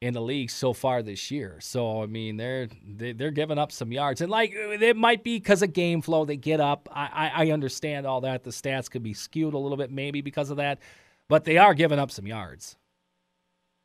in 0.00 0.12
the 0.12 0.20
league 0.20 0.50
so 0.50 0.72
far 0.72 1.02
this 1.02 1.30
year. 1.30 1.58
So 1.60 2.02
I 2.02 2.06
mean, 2.06 2.36
they're 2.36 2.68
they, 2.86 3.12
they're 3.12 3.30
giving 3.30 3.56
up 3.58 3.72
some 3.72 3.92
yards, 3.92 4.20
and 4.20 4.30
like 4.30 4.52
it 4.54 4.94
might 4.96 5.24
be 5.24 5.38
because 5.38 5.62
of 5.62 5.72
game 5.72 6.02
flow 6.02 6.24
they 6.26 6.36
get 6.36 6.60
up. 6.60 6.88
I, 6.92 7.30
I 7.34 7.44
I 7.46 7.50
understand 7.52 8.06
all 8.06 8.20
that. 8.20 8.44
The 8.44 8.50
stats 8.50 8.90
could 8.90 9.02
be 9.02 9.14
skewed 9.14 9.54
a 9.54 9.58
little 9.58 9.78
bit 9.78 9.90
maybe 9.90 10.20
because 10.20 10.50
of 10.50 10.58
that, 10.58 10.80
but 11.28 11.44
they 11.44 11.56
are 11.56 11.72
giving 11.72 11.98
up 11.98 12.10
some 12.10 12.26
yards. 12.26 12.76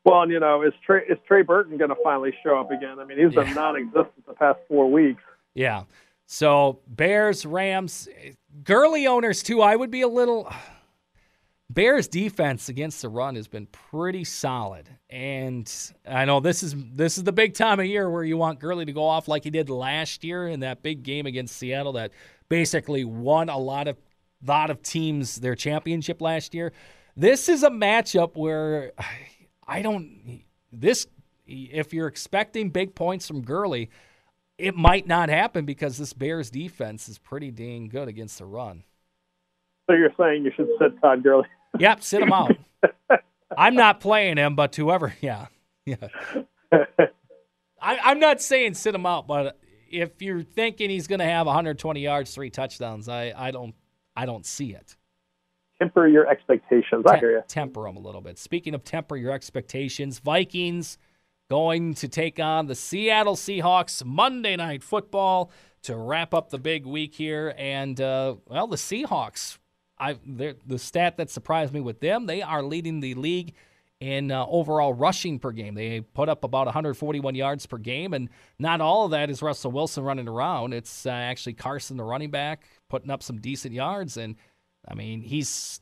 Well, 0.03 0.23
and 0.23 0.31
you 0.31 0.39
know, 0.39 0.63
is 0.63 0.73
Trey 0.85 1.03
is 1.09 1.17
Trey 1.27 1.43
Burton 1.43 1.77
going 1.77 1.89
to 1.89 1.95
finally 2.03 2.33
show 2.43 2.59
up 2.59 2.71
again? 2.71 2.99
I 2.99 3.05
mean, 3.05 3.17
he's 3.19 3.35
been 3.35 3.47
Yeah. 3.47 3.53
non-existent 3.53 4.25
the 4.27 4.33
past 4.33 4.59
four 4.67 4.89
weeks. 4.89 5.21
Yeah. 5.53 5.83
So 6.25 6.79
Bears, 6.87 7.45
Rams, 7.45 8.07
Gurley 8.63 9.05
owners 9.05 9.43
too. 9.43 9.61
I 9.61 9.75
would 9.75 9.91
be 9.91 10.01
a 10.01 10.07
little. 10.07 10.51
Bears 11.69 12.09
defense 12.09 12.67
against 12.67 13.01
the 13.01 13.07
run 13.07 13.35
has 13.35 13.47
been 13.47 13.65
pretty 13.67 14.25
solid, 14.25 14.89
and 15.09 15.71
I 16.05 16.25
know 16.25 16.41
this 16.41 16.63
is 16.63 16.75
this 16.93 17.17
is 17.17 17.23
the 17.23 17.31
big 17.31 17.53
time 17.53 17.79
of 17.79 17.85
year 17.85 18.09
where 18.09 18.25
you 18.25 18.35
want 18.35 18.59
Gurley 18.59 18.83
to 18.83 18.91
go 18.91 19.05
off 19.05 19.29
like 19.29 19.45
he 19.45 19.49
did 19.51 19.69
last 19.69 20.25
year 20.25 20.49
in 20.49 20.59
that 20.61 20.83
big 20.83 21.01
game 21.03 21.25
against 21.25 21.55
Seattle 21.55 21.93
that 21.93 22.11
basically 22.49 23.05
won 23.05 23.47
a 23.47 23.57
lot 23.57 23.87
of 23.87 23.95
lot 24.45 24.69
of 24.69 24.81
teams 24.83 25.37
their 25.37 25.55
championship 25.55 26.19
last 26.21 26.53
year. 26.53 26.73
This 27.15 27.47
is 27.47 27.63
a 27.63 27.69
matchup 27.69 28.35
where 28.35 28.91
I 29.71 29.81
don't 29.81 30.43
this 30.73 31.07
if 31.47 31.93
you're 31.93 32.07
expecting 32.07 32.69
big 32.69 32.93
points 32.93 33.25
from 33.25 33.41
Gurley, 33.41 33.89
it 34.57 34.75
might 34.75 35.07
not 35.07 35.29
happen 35.29 35.65
because 35.65 35.97
this 35.97 36.11
Bears 36.11 36.49
defense 36.49 37.07
is 37.07 37.17
pretty 37.17 37.51
dang 37.51 37.87
good 37.87 38.09
against 38.09 38.37
the 38.37 38.45
run. 38.45 38.83
So 39.89 39.95
you're 39.95 40.13
saying 40.19 40.43
you 40.43 40.51
should 40.55 40.67
sit 40.77 40.99
Todd 41.01 41.23
Gurley? 41.23 41.47
Yep, 41.79 42.03
sit 42.03 42.21
him 42.21 42.33
out. 42.33 42.51
I'm 43.57 43.75
not 43.75 44.01
playing 44.01 44.37
him, 44.37 44.55
but 44.55 44.75
whoever, 44.75 45.13
yeah, 45.21 45.47
yeah. 45.85 45.95
I, 47.81 47.97
I'm 48.03 48.19
not 48.19 48.41
saying 48.41 48.73
sit 48.73 48.93
him 48.93 49.05
out, 49.05 49.25
but 49.25 49.57
if 49.89 50.21
you're 50.21 50.43
thinking 50.43 50.89
he's 50.89 51.07
going 51.07 51.19
to 51.19 51.25
have 51.25 51.47
120 51.47 52.01
yards, 52.01 52.33
three 52.33 52.49
touchdowns, 52.49 53.07
I, 53.07 53.33
I 53.35 53.51
don't, 53.51 53.73
I 54.17 54.25
don't 54.25 54.45
see 54.45 54.73
it. 54.73 54.97
Temper 55.81 56.07
your 56.07 56.29
expectations. 56.29 57.03
I 57.07 57.13
Tem- 57.13 57.19
hear 57.19 57.31
you. 57.31 57.41
temper 57.47 57.83
them 57.83 57.97
a 57.97 57.99
little 57.99 58.21
bit. 58.21 58.37
Speaking 58.37 58.75
of 58.75 58.83
temper 58.83 59.17
your 59.17 59.31
expectations, 59.31 60.19
Vikings 60.19 60.99
going 61.49 61.95
to 61.95 62.07
take 62.07 62.39
on 62.39 62.67
the 62.67 62.75
Seattle 62.75 63.35
Seahawks 63.35 64.05
Monday 64.05 64.55
Night 64.55 64.83
Football 64.83 65.51
to 65.81 65.97
wrap 65.97 66.35
up 66.35 66.51
the 66.51 66.59
big 66.59 66.85
week 66.85 67.15
here. 67.15 67.55
And 67.57 67.99
uh, 67.99 68.35
well, 68.47 68.67
the 68.67 68.75
Seahawks, 68.75 69.57
I 69.97 70.17
the 70.23 70.77
stat 70.77 71.17
that 71.17 71.31
surprised 71.31 71.73
me 71.73 71.79
with 71.79 71.99
them, 71.99 72.27
they 72.27 72.43
are 72.43 72.61
leading 72.61 72.99
the 72.99 73.15
league 73.15 73.55
in 73.99 74.31
uh, 74.31 74.45
overall 74.47 74.93
rushing 74.93 75.39
per 75.39 75.51
game. 75.51 75.73
They 75.73 76.01
put 76.01 76.29
up 76.29 76.43
about 76.43 76.65
141 76.67 77.33
yards 77.33 77.65
per 77.65 77.77
game, 77.77 78.13
and 78.13 78.29
not 78.59 78.81
all 78.81 79.05
of 79.05 79.11
that 79.11 79.31
is 79.31 79.41
Russell 79.41 79.71
Wilson 79.71 80.03
running 80.03 80.27
around. 80.27 80.73
It's 80.73 81.07
uh, 81.07 81.09
actually 81.09 81.53
Carson, 81.53 81.97
the 81.97 82.03
running 82.03 82.31
back, 82.31 82.65
putting 82.87 83.09
up 83.09 83.23
some 83.23 83.39
decent 83.39 83.73
yards. 83.73 84.17
And 84.17 84.35
I 84.87 84.95
mean, 84.95 85.21
he's 85.21 85.79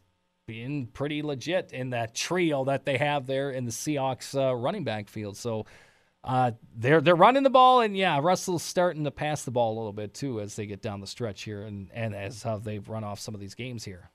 been 0.47 0.88
pretty 0.88 1.22
legit 1.22 1.72
in 1.74 1.91
that 1.91 2.16
trio 2.16 2.66
that 2.66 2.86
they 2.86 2.97
have 2.97 3.28
there 3.28 3.52
in 3.52 3.66
the 3.66 3.72
Seahawks 3.72 4.36
uh, 4.36 4.56
running 4.56 4.84
back 4.84 5.08
field. 5.08 5.38
So 5.38 5.66
uh, 6.24 6.52
they're 6.76 7.02
they're 7.02 7.16
running 7.16 7.43
the 7.43 7.50
ball, 7.50 7.82
and 7.82 7.95
yeah, 7.95 8.20
Russell's 8.22 8.64
starting 8.64 9.04
to 9.06 9.12
pass 9.12 9.43
the 9.43 9.52
ball 9.52 9.74
a 9.74 9.78
little 9.78 9.93
bit 9.93 10.14
too 10.14 10.41
as 10.41 10.56
they 10.56 10.66
get 10.66 10.82
down 10.82 11.02
the 11.02 11.08
stretch 11.08 11.43
here, 11.43 11.62
and 11.62 11.89
and 11.93 12.14
as 12.14 12.43
how 12.43 12.58
they've 12.58 12.88
run 12.89 13.04
off 13.04 13.20
some 13.20 13.34
of 13.34 13.39
these 13.39 13.56
games 13.56 13.86
here. 13.86 14.10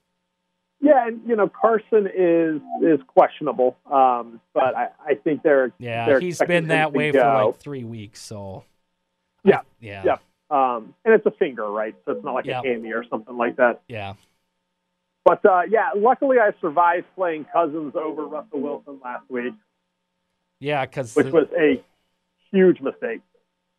Yeah, 0.81 1.07
and 1.07 1.23
you 1.27 1.35
know 1.35 1.49
Carson 1.49 2.09
is 2.15 2.61
is 2.83 3.01
questionable, 3.07 3.79
um, 3.91 4.39
but 4.53 4.77
I, 4.77 4.89
I 5.07 5.15
think 5.15 5.43
they're 5.43 5.73
yeah 5.79 6.05
they're 6.05 6.21
he's 6.21 6.41
been 6.41 6.69
that 6.69 6.93
way 6.93 7.11
for 7.11 7.21
like 7.21 7.57
three 7.59 7.85
weeks. 7.85 8.21
So 8.21 8.65
yeah, 9.45 9.59
I, 9.59 9.63
yeah, 9.81 10.03
yeah, 10.05 10.17
um, 10.51 10.95
and 11.07 11.15
it's 11.15 11.25
a 11.25 11.31
finger, 11.31 11.71
right? 11.71 11.95
So 12.05 12.13
it's 12.13 12.25
not 12.25 12.35
like 12.35 12.45
Yep. 12.45 12.65
a 12.65 12.69
hammy 12.69 12.93
or 12.93 13.05
something 13.09 13.37
like 13.37 13.57
that. 13.57 13.81
yeah. 13.89 14.15
But 15.25 15.45
uh, 15.45 15.63
yeah, 15.71 15.91
luckily 15.97 16.37
I 16.39 16.51
survived 16.61 17.07
playing 17.15 17.47
Cousins 17.53 17.95
over 17.97 18.27
Russell 18.27 18.61
Wilson 18.61 19.01
last 19.03 19.25
week, 19.31 19.55
Yeah, 20.61 20.85
because 20.85 21.15
which 21.17 21.33
was 21.33 21.47
a 21.59 21.83
huge 22.53 22.81
mistake. 22.81 23.21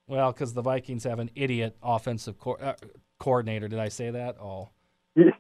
well, 0.08 0.32
because 0.32 0.54
the 0.54 0.62
Vikings 0.64 1.04
have 1.04 1.20
an 1.20 1.30
idiot 1.36 1.76
offensive 1.84 2.40
co- 2.40 2.56
uh, 2.56 2.74
coordinator. 3.20 3.68
Did 3.68 3.80
I 3.80 3.90
say 3.90 4.10
that? 4.12 4.38
Oh, 4.42 4.70
you 5.16 5.32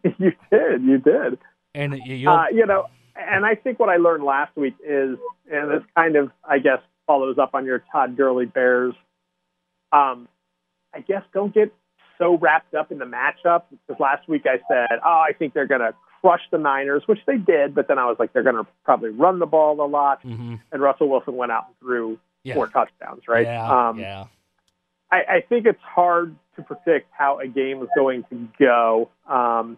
did, 0.51 0.81
you 0.83 0.97
did. 0.99 1.39
and 1.73 1.97
you- 2.05 2.29
Uh, 2.29 2.45
you 2.51 2.65
know, 2.67 2.85
and 3.15 3.45
I 3.45 3.55
think 3.55 3.79
what 3.79 3.89
I 3.89 3.97
learned 3.97 4.23
last 4.23 4.55
week 4.55 4.75
is, 4.85 5.17
and 5.51 5.71
this 5.71 5.83
kind 5.95 6.15
of, 6.17 6.31
I 6.47 6.59
guess, 6.59 6.79
follows 7.07 7.37
up 7.39 7.51
on 7.55 7.65
your 7.65 7.83
Todd 7.91 8.15
Gurley 8.15 8.45
Bears. 8.45 8.93
Um, 9.91 10.27
I 10.93 10.99
guess 11.01 11.23
don't 11.33 11.53
get 11.53 11.73
so 12.17 12.37
wrapped 12.37 12.73
up 12.73 12.91
in 12.91 12.97
the 12.99 13.05
matchup 13.05 13.63
because 13.69 13.99
last 13.99 14.27
week 14.27 14.43
I 14.45 14.57
said, 14.67 14.99
oh, 15.05 15.23
I 15.27 15.33
think 15.37 15.53
they're 15.53 15.67
going 15.67 15.81
to 15.81 15.93
crush 16.21 16.41
the 16.51 16.57
Niners, 16.57 17.03
which 17.05 17.19
they 17.27 17.37
did, 17.37 17.75
but 17.75 17.87
then 17.87 17.99
I 17.99 18.05
was 18.05 18.17
like, 18.19 18.33
they're 18.33 18.43
going 18.43 18.55
to 18.55 18.65
probably 18.83 19.09
run 19.09 19.39
the 19.39 19.45
ball 19.45 19.79
a 19.79 19.85
lot, 19.87 20.23
Mhm. 20.23 20.59
and 20.71 20.81
Russell 20.81 21.09
Wilson 21.09 21.35
went 21.35 21.51
out 21.51 21.65
and 21.67 21.77
threw 21.79 22.17
yeah, 22.43 22.55
four 22.55 22.67
touchdowns, 22.67 23.27
right? 23.27 23.45
Yeah, 23.45 23.89
um, 23.89 23.99
yeah. 23.99 24.25
I, 25.11 25.17
I 25.29 25.41
think 25.47 25.65
it's 25.67 25.81
hard 25.81 26.35
to 26.55 26.63
predict 26.63 27.09
how 27.11 27.39
a 27.39 27.47
game 27.47 27.81
is 27.83 27.89
going 27.95 28.23
to 28.31 28.47
go. 28.59 29.09
Um, 29.27 29.77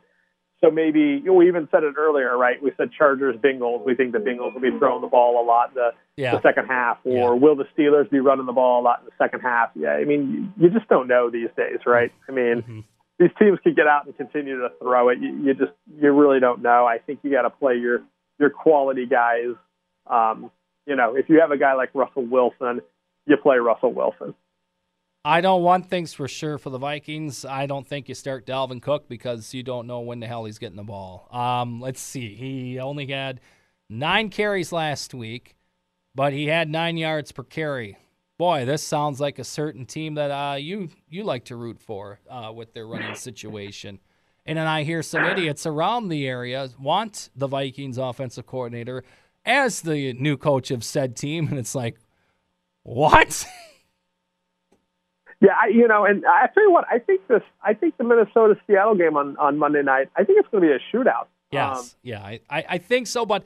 so 0.64 0.72
maybe 0.72 1.22
you 1.24 1.34
we 1.34 1.47
even 1.47 1.68
said 1.72 1.84
it 1.84 1.95
earlier, 1.97 2.36
right? 2.38 2.62
We 2.62 2.72
said 2.78 2.89
Chargers, 2.97 3.36
Bengals. 3.38 3.86
We 3.86 3.95
think 3.95 4.12
the 4.12 4.18
Bengals 4.20 4.53
will 4.53 4.62
be 4.62 4.72
throwing 4.80 5.01
the 5.01 5.08
ball 5.08 5.43
a 5.43 5.45
lot 5.45 5.70
in 5.70 5.76
the, 5.76 5.89
Yeah. 6.16 6.36
the 6.36 6.41
second 6.41 6.66
half, 6.66 6.97
or 7.03 7.12
Yeah. 7.36 7.39
will 7.39 7.55
the 7.55 7.66
Steelers 7.78 8.10
be 8.10 8.20
running 8.20 8.45
the 8.47 8.53
ball 8.53 8.82
a 8.82 8.84
lot 8.84 8.99
in 9.01 9.05
the 9.05 9.12
second 9.18 9.41
half? 9.41 9.70
Yeah, 9.76 9.91
I 9.93 10.03
mean, 10.05 10.51
you, 10.58 10.66
you 10.66 10.70
just 10.74 10.88
don't 10.89 11.08
know 11.08 11.30
these 11.30 11.49
days, 11.55 11.80
right? 11.86 12.12
I 12.28 12.32
mean, 12.32 12.62
Mhm. 12.64 12.84
these 13.20 13.30
teams 13.38 13.60
could 13.64 13.76
get 13.76 13.88
out 13.88 14.05
and 14.05 14.18
continue 14.18 14.60
to 14.60 14.70
throw 14.82 15.10
it. 15.10 15.20
You, 15.20 15.30
you 15.43 15.53
just 15.53 15.72
you 15.99 16.12
really 16.12 16.39
don't 16.39 16.62
know. 16.62 16.86
I 16.86 16.97
think 16.99 17.20
you 17.24 17.32
got 17.32 17.43
to 17.43 17.49
play 17.51 17.76
your 17.76 18.01
your 18.39 18.49
quality 18.49 19.05
guys. 19.05 19.53
Um, 20.08 20.51
you 20.86 20.95
know, 20.95 21.16
if 21.16 21.28
you 21.30 21.39
have 21.41 21.51
a 21.51 21.58
guy 21.58 21.74
like 21.74 21.89
Russell 21.93 22.24
Wilson, 22.26 22.82
you 23.26 23.36
play 23.38 23.58
Russell 23.58 23.91
Wilson. 23.93 24.34
I 25.26 25.41
know 25.41 25.57
one 25.57 25.84
thing's 25.84 26.13
for 26.13 26.28
sure 26.28 26.57
for 26.57 26.70
the 26.70 26.78
Vikings. 26.78 27.43
I 27.43 27.65
don't 27.65 27.86
think 27.86 28.07
you 28.07 28.15
start 28.15 28.45
Dalvin 28.45 28.82
Cook 28.82 29.09
because 29.09 29.53
you 29.53 29.61
don't 29.61 29.88
know 29.88 29.99
when 29.99 30.20
the 30.20 30.28
hell 30.28 30.45
he's 30.45 30.57
getting 30.57 30.78
the 30.78 30.84
ball. 30.84 31.28
Um, 31.32 31.82
let's 31.82 31.99
see. 31.99 32.34
He 32.36 32.80
only 32.80 33.07
had 33.07 33.41
nine 33.89 34.30
carries 34.30 34.72
last 34.72 35.13
week, 35.13 35.55
but 36.15 36.34
he 36.34 36.47
had 36.47 36.70
nine 36.70 36.97
yards 36.97 37.32
per 37.32 37.43
carry. 37.43 37.97
Boy, 38.38 38.65
this 38.65 38.84
sounds 38.84 39.20
like 39.20 39.39
a 39.39 39.43
certain 39.43 39.86
team 39.86 40.13
that 40.13 40.32
uh, 40.32 40.55
you 40.55 40.89
you 41.09 41.24
like 41.24 41.45
to 41.45 41.55
root 41.55 41.82
for 41.82 42.20
uh, 42.30 42.51
with 42.55 42.74
their 42.74 42.88
running 42.88 43.15
situation. 43.15 43.99
And 44.45 44.57
then 44.57 44.68
I 44.68 44.84
hear 44.84 45.03
some 45.03 45.26
idiots 45.26 45.65
around 45.65 46.07
the 46.07 46.26
area 46.26 46.70
want 46.80 47.30
the 47.36 47.47
Vikings 47.47 47.97
offensive 47.97 48.45
coordinator 48.45 49.03
as 49.45 49.82
the 49.82 50.13
new 50.13 50.38
coach 50.38 50.72
of 50.72 50.84
said 50.84 51.15
team, 51.15 51.47
and 51.49 51.57
it's 51.57 51.76
like, 51.76 51.97
what? 52.84 53.45
Yeah, 55.39 55.51
I, 55.61 55.67
you 55.67 55.88
know, 55.88 56.03
and 56.05 56.25
I 56.25 56.47
tell 56.53 56.63
you 56.63 56.71
what, 56.71 56.85
I 56.91 56.97
think 56.97 57.27
this, 57.27 57.43
I 57.61 57.73
think 57.73 57.97
the 57.97 58.03
Minnesota 58.03 58.55
Seattle 58.65 58.95
game 58.95 59.15
on 59.17 59.38
on 59.38 59.57
Monday 59.57 59.83
night, 59.83 60.09
I 60.15 60.23
think 60.23 60.39
it's 60.39 60.47
going 60.49 60.63
to 60.63 60.69
be 60.69 60.73
a 60.73 60.95
shootout. 60.95 61.27
Yes, 61.51 61.77
Um, 61.77 61.85
yeah, 62.03 62.21
I, 62.21 62.39
I, 62.49 62.65
I 62.69 62.77
think 62.77 63.07
so. 63.07 63.25
But 63.25 63.43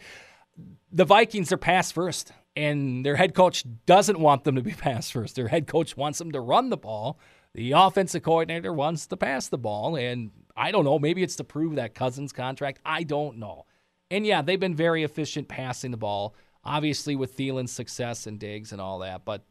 the 0.91 1.05
Vikings 1.05 1.51
are 1.51 1.57
pass 1.57 1.91
first, 1.91 2.31
and 2.55 3.05
their 3.05 3.15
head 3.15 3.33
coach 3.33 3.65
doesn't 3.85 4.19
want 4.19 4.43
them 4.43 4.55
to 4.55 4.61
be 4.61 4.71
pass 4.77 5.09
first. 5.09 5.35
Their 5.35 5.49
head 5.49 5.67
coach 5.67 5.97
wants 5.97 6.19
them 6.19 6.31
to 6.31 6.39
run 6.39 6.69
the 6.69 6.77
ball. 6.77 7.19
The 7.53 7.73
offensive 7.73 8.23
coordinator 8.23 8.71
wants 8.71 9.07
to 9.07 9.17
pass 9.17 9.49
the 9.49 9.57
ball, 9.57 9.97
and 9.97 10.31
I 10.55 10.71
don't 10.71 10.85
know. 10.85 10.97
Maybe 10.97 11.23
it's 11.23 11.35
to 11.37 11.43
prove 11.43 11.75
that 11.75 11.93
Cousins 11.93 12.31
contract. 12.31 12.79
I 12.85 13.03
don't 13.03 13.37
know. 13.37 13.65
And 14.09 14.25
yeah, 14.25 14.41
they've 14.41 14.59
been 14.59 14.75
very 14.75 15.03
efficient 15.03 15.47
passing 15.47 15.91
the 15.91 15.97
ball, 15.97 16.35
obviously 16.63 17.15
with 17.15 17.35
Thielen's 17.35 17.71
success 17.71 18.27
and 18.27 18.39
Diggs 18.39 18.71
and 18.71 18.81
all 18.81 18.99
that. 18.99 19.25
But 19.25 19.41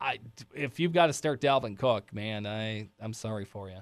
I, 0.00 0.18
if 0.54 0.80
you've 0.80 0.92
got 0.92 1.06
to 1.06 1.12
start 1.12 1.40
Dalvin 1.40 1.78
Cook, 1.78 2.12
man, 2.12 2.46
I, 2.46 2.88
I'm 3.00 3.12
sorry 3.12 3.44
for 3.44 3.68
you. 3.68 3.78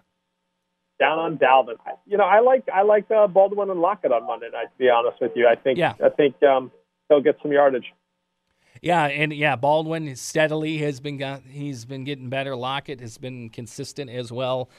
down 0.99 1.19
on 1.19 1.39
Dalvin. 1.39 1.77
You 2.07 2.17
know, 2.17 2.25
I 2.25 2.41
like 2.41 2.65
I 2.73 2.83
like 2.83 3.11
uh, 3.11 3.27
Baldwin 3.27 3.71
and 3.71 3.81
Lockett 3.81 4.13
on 4.13 4.27
Monday 4.27 4.49
night. 4.53 4.67
To 4.73 4.79
be 4.79 4.89
honest 4.89 5.21
with 5.21 5.33
you, 5.35 5.49
I 5.49 5.57
think 5.57 5.79
Yeah. 5.79 5.95
I 6.05 6.09
think 6.11 6.41
um, 6.43 6.71
they'll 7.09 7.21
get 7.21 7.37
some 7.43 7.53
yardage. 7.53 7.93
Yeah, 8.81 9.05
and 9.05 9.33
yeah, 9.33 9.55
Baldwin 9.57 10.17
steadily 10.17 10.79
has 10.79 10.99
been 11.01 11.17
got 11.19 11.43
he's 11.49 11.85
been 11.85 12.05
getting 12.05 12.29
better. 12.31 12.57
Lockett 12.57 13.01
has 13.01 13.19
been 13.19 13.51
consistent 13.51 14.11
as 14.11 14.33
well 14.33 14.71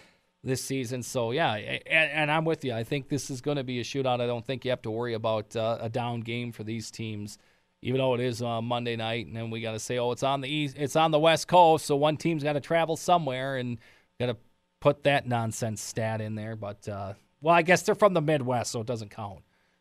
this 0.44 0.64
season. 0.64 1.04
So 1.04 1.32
yeah, 1.32 1.54
and, 1.54 2.12
and 2.12 2.32
I'm 2.32 2.44
with 2.46 2.66
you. 2.66 2.74
I 2.74 2.84
think 2.84 3.10
this 3.10 3.30
is 3.30 3.40
going 3.42 3.58
to 3.58 3.64
be 3.64 3.80
a 3.80 3.84
shootout. 3.84 4.20
I 4.20 4.28
don't 4.28 4.46
think 4.46 4.66
you 4.66 4.72
have 4.72 4.82
to 4.84 4.92
worry 4.92 5.14
about 5.14 5.56
uh, 5.56 5.78
a 5.80 5.90
down 5.90 6.22
game 6.22 6.52
for 6.52 6.64
these 6.64 6.90
teams, 6.92 7.38
even 7.84 8.00
though 8.00 8.14
it 8.14 8.22
is 8.22 8.42
uh, 8.42 8.62
Monday 8.62 8.96
night, 8.96 9.28
and 9.28 9.36
then 9.36 9.50
we 9.50 9.62
got 9.62 9.74
to 9.74 9.80
say, 9.80 9.98
oh, 9.98 10.12
it's 10.12 10.24
on 10.24 10.42
the 10.42 10.50
east, 10.50 10.78
it's 10.80 10.96
on 10.96 11.12
the 11.12 11.20
West 11.20 11.48
Coast, 11.48 11.86
so 11.86 11.96
one 11.96 12.18
team's 12.18 12.44
got 12.44 12.54
to 12.54 12.62
travel 12.62 12.96
somewhere, 12.96 13.58
and 13.58 13.78
got 14.20 14.28
to 14.28 14.38
put 14.80 15.04
that 15.04 15.28
nonsense 15.28 15.82
stat 15.82 16.22
in 16.22 16.36
there. 16.36 16.56
But 16.56 16.88
uh, 16.88 17.14
well, 17.42 17.54
I 17.54 17.62
guess 17.62 17.82
they're 17.84 17.96
from 17.96 18.14
the 18.14 18.22
Midwest, 18.22 18.72
so 18.72 18.82
it 18.82 18.88
doesn't 18.88 19.12
count. 19.12 19.40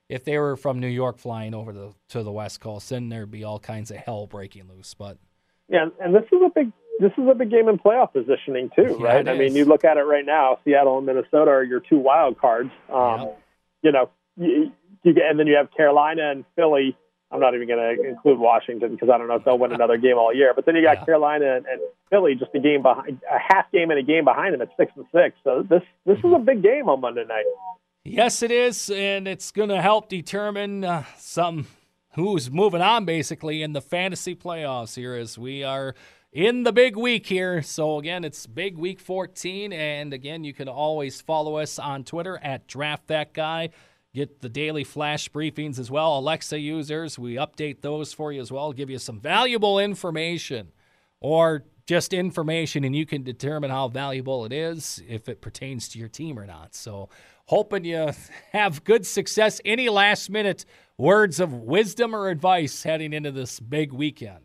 If 0.08 0.24
they 0.24 0.36
were 0.36 0.56
from 0.56 0.80
New 0.80 0.88
York 0.88 1.18
flying 1.18 1.54
over 1.54 1.72
to, 1.72 1.94
to 2.10 2.22
the 2.22 2.32
West 2.32 2.60
Coast, 2.60 2.90
then 2.90 3.08
there'd 3.08 3.30
be 3.30 3.44
all 3.44 3.58
kinds 3.58 3.90
of 3.90 3.98
hell 3.98 4.26
breaking 4.26 4.68
loose. 4.68 4.94
But 4.94 5.16
Yeah, 5.68 5.86
and 6.00 6.14
this 6.14 6.24
is 6.24 6.40
a 6.44 6.50
big 6.54 6.72
this 6.98 7.12
is 7.16 7.24
a 7.30 7.34
big 7.34 7.50
game 7.50 7.68
in 7.68 7.78
playoff 7.78 8.12
positioning 8.12 8.70
too, 8.76 8.98
Yeah, 9.00 9.06
right? 9.06 9.28
I 9.28 9.36
mean, 9.36 9.54
you 9.56 9.64
look 9.64 9.84
at 9.84 9.96
it 9.96 10.02
right 10.02 10.26
now. 10.26 10.58
Seattle 10.64 10.98
and 10.98 11.06
Minnesota 11.06 11.50
are 11.50 11.64
your 11.64 11.80
two 11.80 11.98
wild 11.98 12.38
cards. 12.38 12.70
Um, 12.92 13.20
Yeah. 13.20 13.26
You 13.84 13.90
know, 13.90 14.10
you, 14.36 14.72
you 15.02 15.12
get, 15.12 15.24
and 15.28 15.38
then 15.38 15.48
you 15.48 15.56
have 15.56 15.68
Carolina 15.76 16.30
and 16.30 16.44
Philly. 16.54 16.96
I'm 17.32 17.40
not 17.40 17.54
even 17.54 17.66
going 17.66 17.96
to 17.96 18.08
include 18.08 18.38
Washington 18.38 18.92
because 18.92 19.08
I 19.08 19.16
don't 19.18 19.26
know 19.28 19.36
if 19.36 19.44
they'll 19.44 19.58
win 19.58 19.72
another 19.72 19.96
game 19.96 20.18
all 20.18 20.34
year. 20.34 20.52
But 20.54 20.66
then 20.66 20.76
you 20.76 20.82
got 20.82 20.98
Yeah. 20.98 21.04
Carolina 21.04 21.56
and, 21.56 21.66
and 21.66 21.80
Philly 22.10 22.34
just 22.34 22.54
a 22.54 22.60
game 22.60 22.82
behind, 22.82 23.20
a 23.32 23.38
half 23.38 23.70
game 23.72 23.90
and 23.90 23.98
a 23.98 24.02
game 24.02 24.24
behind 24.24 24.52
them 24.54 24.60
at 24.62 24.68
six 24.76 24.92
and 24.96 25.06
six. 25.14 25.36
So 25.42 25.62
this 25.68 25.82
this 26.04 26.18
is 26.18 26.32
a 26.34 26.38
big 26.38 26.62
game 26.62 26.88
on 26.88 27.00
Monday 27.00 27.24
night. 27.24 27.44
yes, 28.04 28.42
it 28.42 28.50
is, 28.50 28.90
and 28.90 29.26
it's 29.26 29.50
going 29.50 29.70
to 29.70 29.80
help 29.80 30.08
determine 30.08 30.84
uh, 30.84 31.04
some 31.16 31.66
who's 32.14 32.50
moving 32.50 32.82
on 32.82 33.04
basically 33.06 33.62
in 33.62 33.72
the 33.72 33.80
fantasy 33.80 34.34
playoffs 34.34 34.96
here 34.96 35.14
as 35.14 35.38
we 35.38 35.64
are 35.64 35.94
in 36.32 36.62
the 36.62 36.72
big 36.72 36.96
week 36.96 37.26
here. 37.26 37.62
So 37.62 37.98
again, 37.98 38.24
it's 38.24 38.46
big 38.46 38.76
week 38.76 39.00
14, 39.00 39.72
and 39.72 40.12
again, 40.12 40.44
you 40.44 40.52
can 40.52 40.68
always 40.68 41.20
follow 41.22 41.56
us 41.56 41.78
on 41.78 42.04
Twitter 42.04 42.38
at 42.42 42.66
Draft 42.66 43.06
That 43.06 43.32
Guy. 43.32 43.70
Get 44.14 44.42
the 44.42 44.50
daily 44.50 44.84
flash 44.84 45.30
briefings 45.30 45.78
as 45.78 45.90
well. 45.90 46.18
Alexa 46.18 46.58
users, 46.58 47.18
we 47.18 47.36
update 47.36 47.80
those 47.80 48.12
for 48.12 48.30
you 48.30 48.42
as 48.42 48.52
well. 48.52 48.74
Give 48.74 48.90
you 48.90 48.98
some 48.98 49.18
valuable 49.18 49.78
information 49.78 50.72
or 51.18 51.64
just 51.86 52.12
information, 52.12 52.84
and 52.84 52.94
you 52.94 53.06
can 53.06 53.22
determine 53.22 53.70
how 53.70 53.88
valuable 53.88 54.44
it 54.44 54.52
is 54.52 55.02
if 55.08 55.30
it 55.30 55.40
pertains 55.40 55.88
to 55.88 55.98
your 55.98 56.08
team 56.08 56.38
or 56.38 56.44
not. 56.44 56.74
So, 56.74 57.08
hoping 57.46 57.84
you 57.84 58.10
have 58.52 58.84
good 58.84 59.06
success. 59.06 59.62
Any 59.64 59.88
last 59.88 60.28
minute 60.28 60.66
words 60.98 61.40
of 61.40 61.54
wisdom 61.54 62.14
or 62.14 62.28
advice 62.28 62.82
heading 62.82 63.14
into 63.14 63.30
this 63.30 63.60
big 63.60 63.94
weekend? 63.94 64.44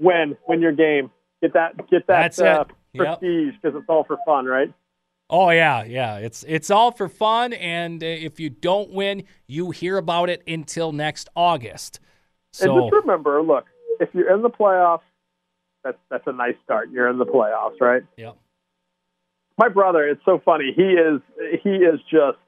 Win, 0.00 0.36
win 0.48 0.60
your 0.60 0.72
game. 0.72 1.12
Get 1.40 1.52
that 1.52 1.76
get 1.88 2.06
that 2.08 2.34
That's 2.34 2.40
uh, 2.40 2.64
prestige 2.96 3.54
because 3.62 3.78
it's 3.78 3.88
all 3.88 4.02
for 4.02 4.18
fun, 4.26 4.46
right? 4.46 4.72
Oh 5.30 5.50
yeah, 5.50 5.84
yeah. 5.84 6.18
It's 6.18 6.44
it's 6.46 6.70
all 6.70 6.92
for 6.92 7.08
fun, 7.08 7.52
and 7.54 8.02
uh, 8.02 8.06
if 8.06 8.38
you 8.38 8.50
don't 8.50 8.90
win, 8.90 9.24
you 9.46 9.70
hear 9.70 9.96
about 9.96 10.28
it 10.28 10.42
until 10.46 10.92
next 10.92 11.28
August. 11.34 11.98
And 12.60 12.68
So 12.68 12.80
just 12.80 12.92
remember, 12.92 13.42
look, 13.42 13.64
if 14.00 14.10
you're 14.12 14.32
in 14.34 14.42
the 14.42 14.50
playoffs, 14.50 15.00
that's 15.82 15.98
that's 16.10 16.26
a 16.26 16.32
nice 16.32 16.56
start. 16.64 16.90
You're 16.90 17.08
in 17.08 17.18
the 17.18 17.26
playoffs, 17.26 17.80
right? 17.80 18.02
yeah, 18.16 18.32
My 19.58 19.68
brother, 19.68 20.06
it's 20.06 20.24
so 20.24 20.40
funny. 20.44 20.72
He 20.76 20.82
is 20.82 21.20
he 21.62 21.70
is 21.70 22.00
just 22.10 22.38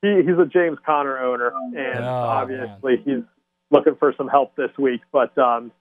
he 0.00 0.22
he's 0.24 0.38
a 0.38 0.46
James 0.46 0.78
Conner 0.86 1.18
owner, 1.18 1.52
and 1.76 2.04
Oh, 2.04 2.08
obviously 2.08 3.02
he's 3.04 3.24
looking 3.72 3.96
for 3.96 4.14
some 4.16 4.28
help 4.28 4.54
this 4.56 4.70
week. 4.78 5.00
But 5.12 5.36
um, 5.36 5.72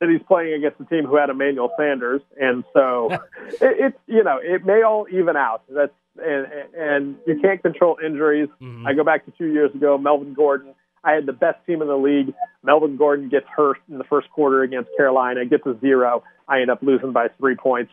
City's 0.00 0.22
playing 0.26 0.54
against 0.54 0.80
a 0.80 0.84
team 0.84 1.04
who 1.04 1.16
had 1.16 1.30
Emmanuel 1.30 1.70
Sanders, 1.78 2.22
and 2.40 2.64
so 2.72 3.10
it, 3.60 3.60
it's 3.60 3.98
you 4.06 4.24
know 4.24 4.38
it 4.42 4.64
may 4.64 4.82
all 4.82 5.06
even 5.10 5.36
out. 5.36 5.62
That's 5.68 5.92
and, 6.16 6.46
and 6.76 7.16
you 7.26 7.38
can't 7.40 7.62
control 7.62 7.98
injuries. 8.04 8.48
Mm-hmm. 8.60 8.86
I 8.86 8.94
go 8.94 9.04
back 9.04 9.24
to 9.26 9.32
two 9.32 9.52
years 9.52 9.74
ago, 9.74 9.98
Melvin 9.98 10.34
Gordon. 10.34 10.74
I 11.02 11.12
had 11.12 11.26
the 11.26 11.32
best 11.32 11.64
team 11.66 11.80
in 11.82 11.88
the 11.88 11.96
league. 11.96 12.34
Melvin 12.62 12.96
Gordon 12.96 13.28
gets 13.28 13.46
hurt 13.54 13.78
in 13.90 13.98
the 13.98 14.04
first 14.04 14.28
quarter 14.30 14.62
against 14.62 14.90
Carolina, 14.96 15.46
gets 15.46 15.64
a 15.66 15.78
zero. 15.80 16.22
I 16.46 16.60
end 16.60 16.70
up 16.70 16.82
losing 16.82 17.12
by 17.12 17.28
three 17.38 17.56
points. 17.56 17.92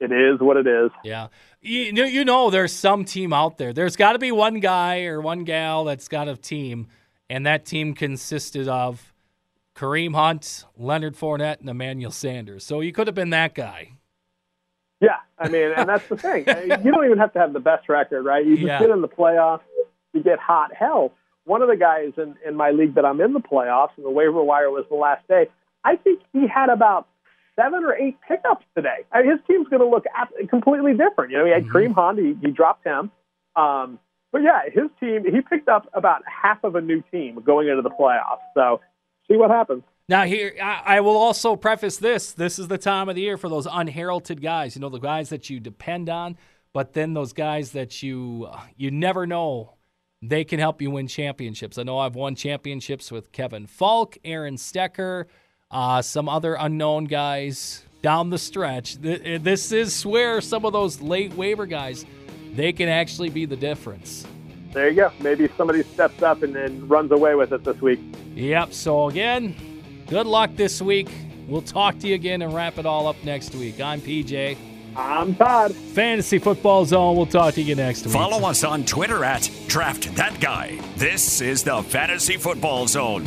It 0.00 0.10
is 0.12 0.40
what 0.40 0.56
it 0.56 0.66
is. 0.66 0.90
Yeah. 1.04 1.28
You 1.60 1.92
know, 1.92 2.04
you 2.04 2.24
know 2.24 2.50
there's 2.50 2.72
some 2.72 3.04
team 3.04 3.32
out 3.32 3.56
there. 3.56 3.72
There's 3.72 3.96
got 3.96 4.14
to 4.14 4.18
be 4.18 4.32
one 4.32 4.58
guy 4.60 5.04
or 5.04 5.20
one 5.20 5.44
gal 5.44 5.84
that's 5.84 6.08
got 6.08 6.28
a 6.28 6.36
team, 6.36 6.88
and 7.30 7.46
that 7.46 7.64
team 7.64 7.94
consisted 7.94 8.68
of 8.68 9.11
Kareem 9.74 10.14
Hunt, 10.14 10.64
Leonard 10.76 11.16
Fournette, 11.16 11.60
and 11.60 11.68
Emmanuel 11.68 12.10
Sanders. 12.10 12.64
So 12.64 12.80
you 12.80 12.92
could 12.92 13.06
have 13.06 13.14
been 13.14 13.30
that 13.30 13.54
guy. 13.54 13.92
Yeah, 15.00 15.16
I 15.38 15.48
mean, 15.48 15.72
and 15.76 15.88
that's 15.88 16.06
the 16.08 16.16
thing. 16.16 16.44
you 16.84 16.92
don't 16.92 17.04
even 17.04 17.18
have 17.18 17.32
to 17.32 17.38
have 17.38 17.52
the 17.52 17.60
best 17.60 17.88
record, 17.88 18.22
right? 18.22 18.44
You 18.44 18.54
just 18.54 18.66
yeah. 18.66 18.78
get 18.78 18.90
in 18.90 19.00
the 19.00 19.08
playoffs, 19.08 19.62
you 20.12 20.22
get 20.22 20.38
hot. 20.38 20.72
Hell, 20.74 21.12
one 21.44 21.62
of 21.62 21.68
the 21.68 21.76
guys 21.76 22.12
in, 22.16 22.36
in 22.46 22.54
my 22.54 22.70
league 22.70 22.94
that 22.94 23.04
I'm 23.04 23.20
in 23.20 23.32
the 23.32 23.40
playoffs, 23.40 23.90
and 23.96 24.06
the 24.06 24.10
waiver 24.10 24.42
wire 24.42 24.70
was 24.70 24.84
the 24.88 24.96
last 24.96 25.26
day. 25.26 25.46
I 25.84 25.96
think 25.96 26.20
he 26.32 26.46
had 26.46 26.68
about 26.68 27.08
seven 27.56 27.84
or 27.84 27.94
eight 27.94 28.16
pickups 28.26 28.64
today. 28.76 29.04
I 29.10 29.22
mean, 29.22 29.32
his 29.32 29.40
team's 29.46 29.68
going 29.68 29.80
to 29.82 29.88
look 29.88 30.04
completely 30.48 30.92
different. 30.92 31.32
You 31.32 31.38
know, 31.38 31.44
he 31.46 31.50
had 31.50 31.64
mm-hmm. 31.64 31.76
Kareem 31.76 31.94
Hunt, 31.94 32.18
he, 32.18 32.36
he 32.40 32.52
dropped 32.52 32.86
him. 32.86 33.10
Um, 33.56 33.98
but 34.30 34.42
yeah, 34.42 34.62
his 34.72 34.88
team, 34.98 35.24
he 35.24 35.40
picked 35.42 35.68
up 35.68 35.88
about 35.92 36.22
half 36.26 36.62
of 36.64 36.74
a 36.74 36.80
new 36.80 37.02
team 37.10 37.40
going 37.44 37.68
into 37.68 37.82
the 37.82 37.90
playoffs. 37.90 38.38
So 38.54 38.80
see 39.30 39.36
what 39.36 39.50
happens. 39.50 39.82
Now, 40.08 40.24
here, 40.24 40.54
I, 40.62 40.82
I, 40.84 41.00
will 41.00 41.16
also 41.16 41.56
preface 41.56 41.96
this. 41.96 42.32
This 42.32 42.58
is 42.58 42.68
the 42.68 42.76
time 42.76 43.08
of 43.08 43.14
the 43.14 43.22
year 43.22 43.38
for 43.38 43.48
those 43.48 43.66
unheralded 43.70 44.42
guys, 44.42 44.74
you 44.74 44.80
know, 44.80 44.88
the 44.88 44.98
guys 44.98 45.28
that 45.30 45.48
you 45.48 45.60
depend 45.60 46.08
on, 46.08 46.36
but 46.72 46.92
then 46.92 47.14
those 47.14 47.32
guys 47.32 47.72
that 47.72 48.02
you 48.02 48.48
you 48.76 48.90
never 48.90 49.26
know 49.26 49.74
they 50.22 50.44
can 50.44 50.60
help 50.60 50.80
you 50.80 50.90
win 50.90 51.08
championships. 51.08 51.78
I 51.78 51.82
know 51.82 51.98
I've 51.98 52.14
won 52.14 52.36
championships 52.36 53.10
with 53.10 53.32
Kevin 53.32 53.66
Faulk, 53.66 54.16
Aaron 54.24 54.56
Stecker, 54.56 55.26
uh, 55.70 56.00
some 56.00 56.28
other 56.28 56.54
unknown 56.54 57.06
guys 57.06 57.84
down 58.02 58.30
the 58.30 58.38
stretch. 58.38 58.96
This 58.96 59.72
is 59.72 60.06
where 60.06 60.40
some 60.40 60.64
of 60.64 60.72
those 60.72 61.00
late 61.00 61.32
waiver 61.34 61.66
guys, 61.66 62.06
they 62.54 62.72
can 62.72 62.88
actually 62.88 63.30
be 63.30 63.46
the 63.46 63.56
difference. 63.56 64.24
There 64.72 64.88
you 64.88 64.96
go. 64.96 65.12
Maybe 65.20 65.48
somebody 65.56 65.82
steps 65.82 66.22
up 66.22 66.42
and 66.42 66.54
then 66.54 66.88
runs 66.88 67.12
away 67.12 67.34
with 67.34 67.52
it 67.52 67.64
this 67.64 67.80
week. 67.80 68.00
Yep. 68.34 68.72
So 68.72 69.08
again, 69.08 69.54
Good 70.12 70.26
luck 70.26 70.50
this 70.56 70.82
week. 70.82 71.08
We'll 71.48 71.62
talk 71.62 71.98
to 72.00 72.06
you 72.06 72.14
again 72.14 72.42
and 72.42 72.52
wrap 72.52 72.76
it 72.76 72.84
all 72.84 73.06
up 73.06 73.16
next 73.24 73.54
week. 73.54 73.80
I'm 73.80 73.98
PJ. 73.98 74.58
I'm 74.94 75.34
Todd. 75.34 75.74
Fantasy 75.74 76.38
Football 76.38 76.84
Zone. 76.84 77.16
We'll 77.16 77.24
talk 77.24 77.54
to 77.54 77.62
you 77.62 77.74
next 77.74 78.04
week. 78.04 78.12
Follow 78.12 78.46
us 78.46 78.62
on 78.62 78.84
Twitter 78.84 79.24
at 79.24 79.50
Draft 79.68 80.14
That 80.16 80.38
Guy. 80.38 80.78
This 80.96 81.40
is 81.40 81.62
the 81.62 81.82
Fantasy 81.82 82.36
Football 82.36 82.88
Zone. 82.88 83.24